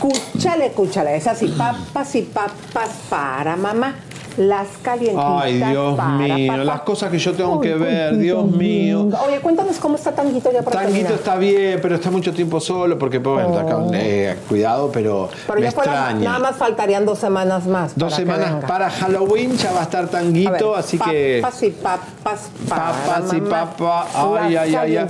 [0.00, 3.94] Cúchale, cúchale, es así, papas y papas para mamá.
[4.38, 9.08] Las calientitas Ay, Dios para mío, las cosas que yo tengo que ver, Dios mío.
[9.26, 11.12] Oye, cuéntanos cómo está Tanguito ya para Tanguito terminar.
[11.14, 15.28] está bien, pero está mucho tiempo solo porque, pues, bueno, está con- eh, cuidado, pero,
[15.46, 16.20] Pero me extraña.
[16.24, 17.92] nada más faltarían dos semanas más.
[17.96, 18.66] Dos semanas venga.
[18.68, 21.40] para Halloween ya va a estar Tanguito, A ver, así que...
[21.42, 25.08] Papas y papas para Papas y papas, ay, ay, ay, ay.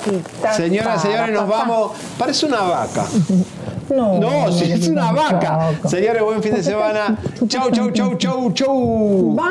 [0.56, 1.92] Señoras, señores, nos vamos.
[2.18, 3.04] Parece una vaca.
[3.90, 5.70] No, si es una vaca.
[5.86, 7.16] Señores, buen fin de semana.
[7.46, 9.34] Chau, chau, chau, chau, chau.
[9.34, 9.48] Bye.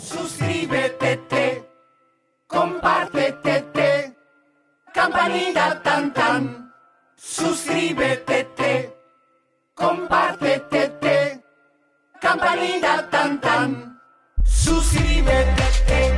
[0.00, 1.64] Suscríbete, te,
[2.46, 4.16] compártete, te,
[4.92, 6.72] campanita tan tan.
[7.16, 8.94] Suscríbete, te,
[9.74, 11.42] compártete, te,
[12.20, 14.00] campanita tan tan.
[14.44, 16.17] Suscríbete, te.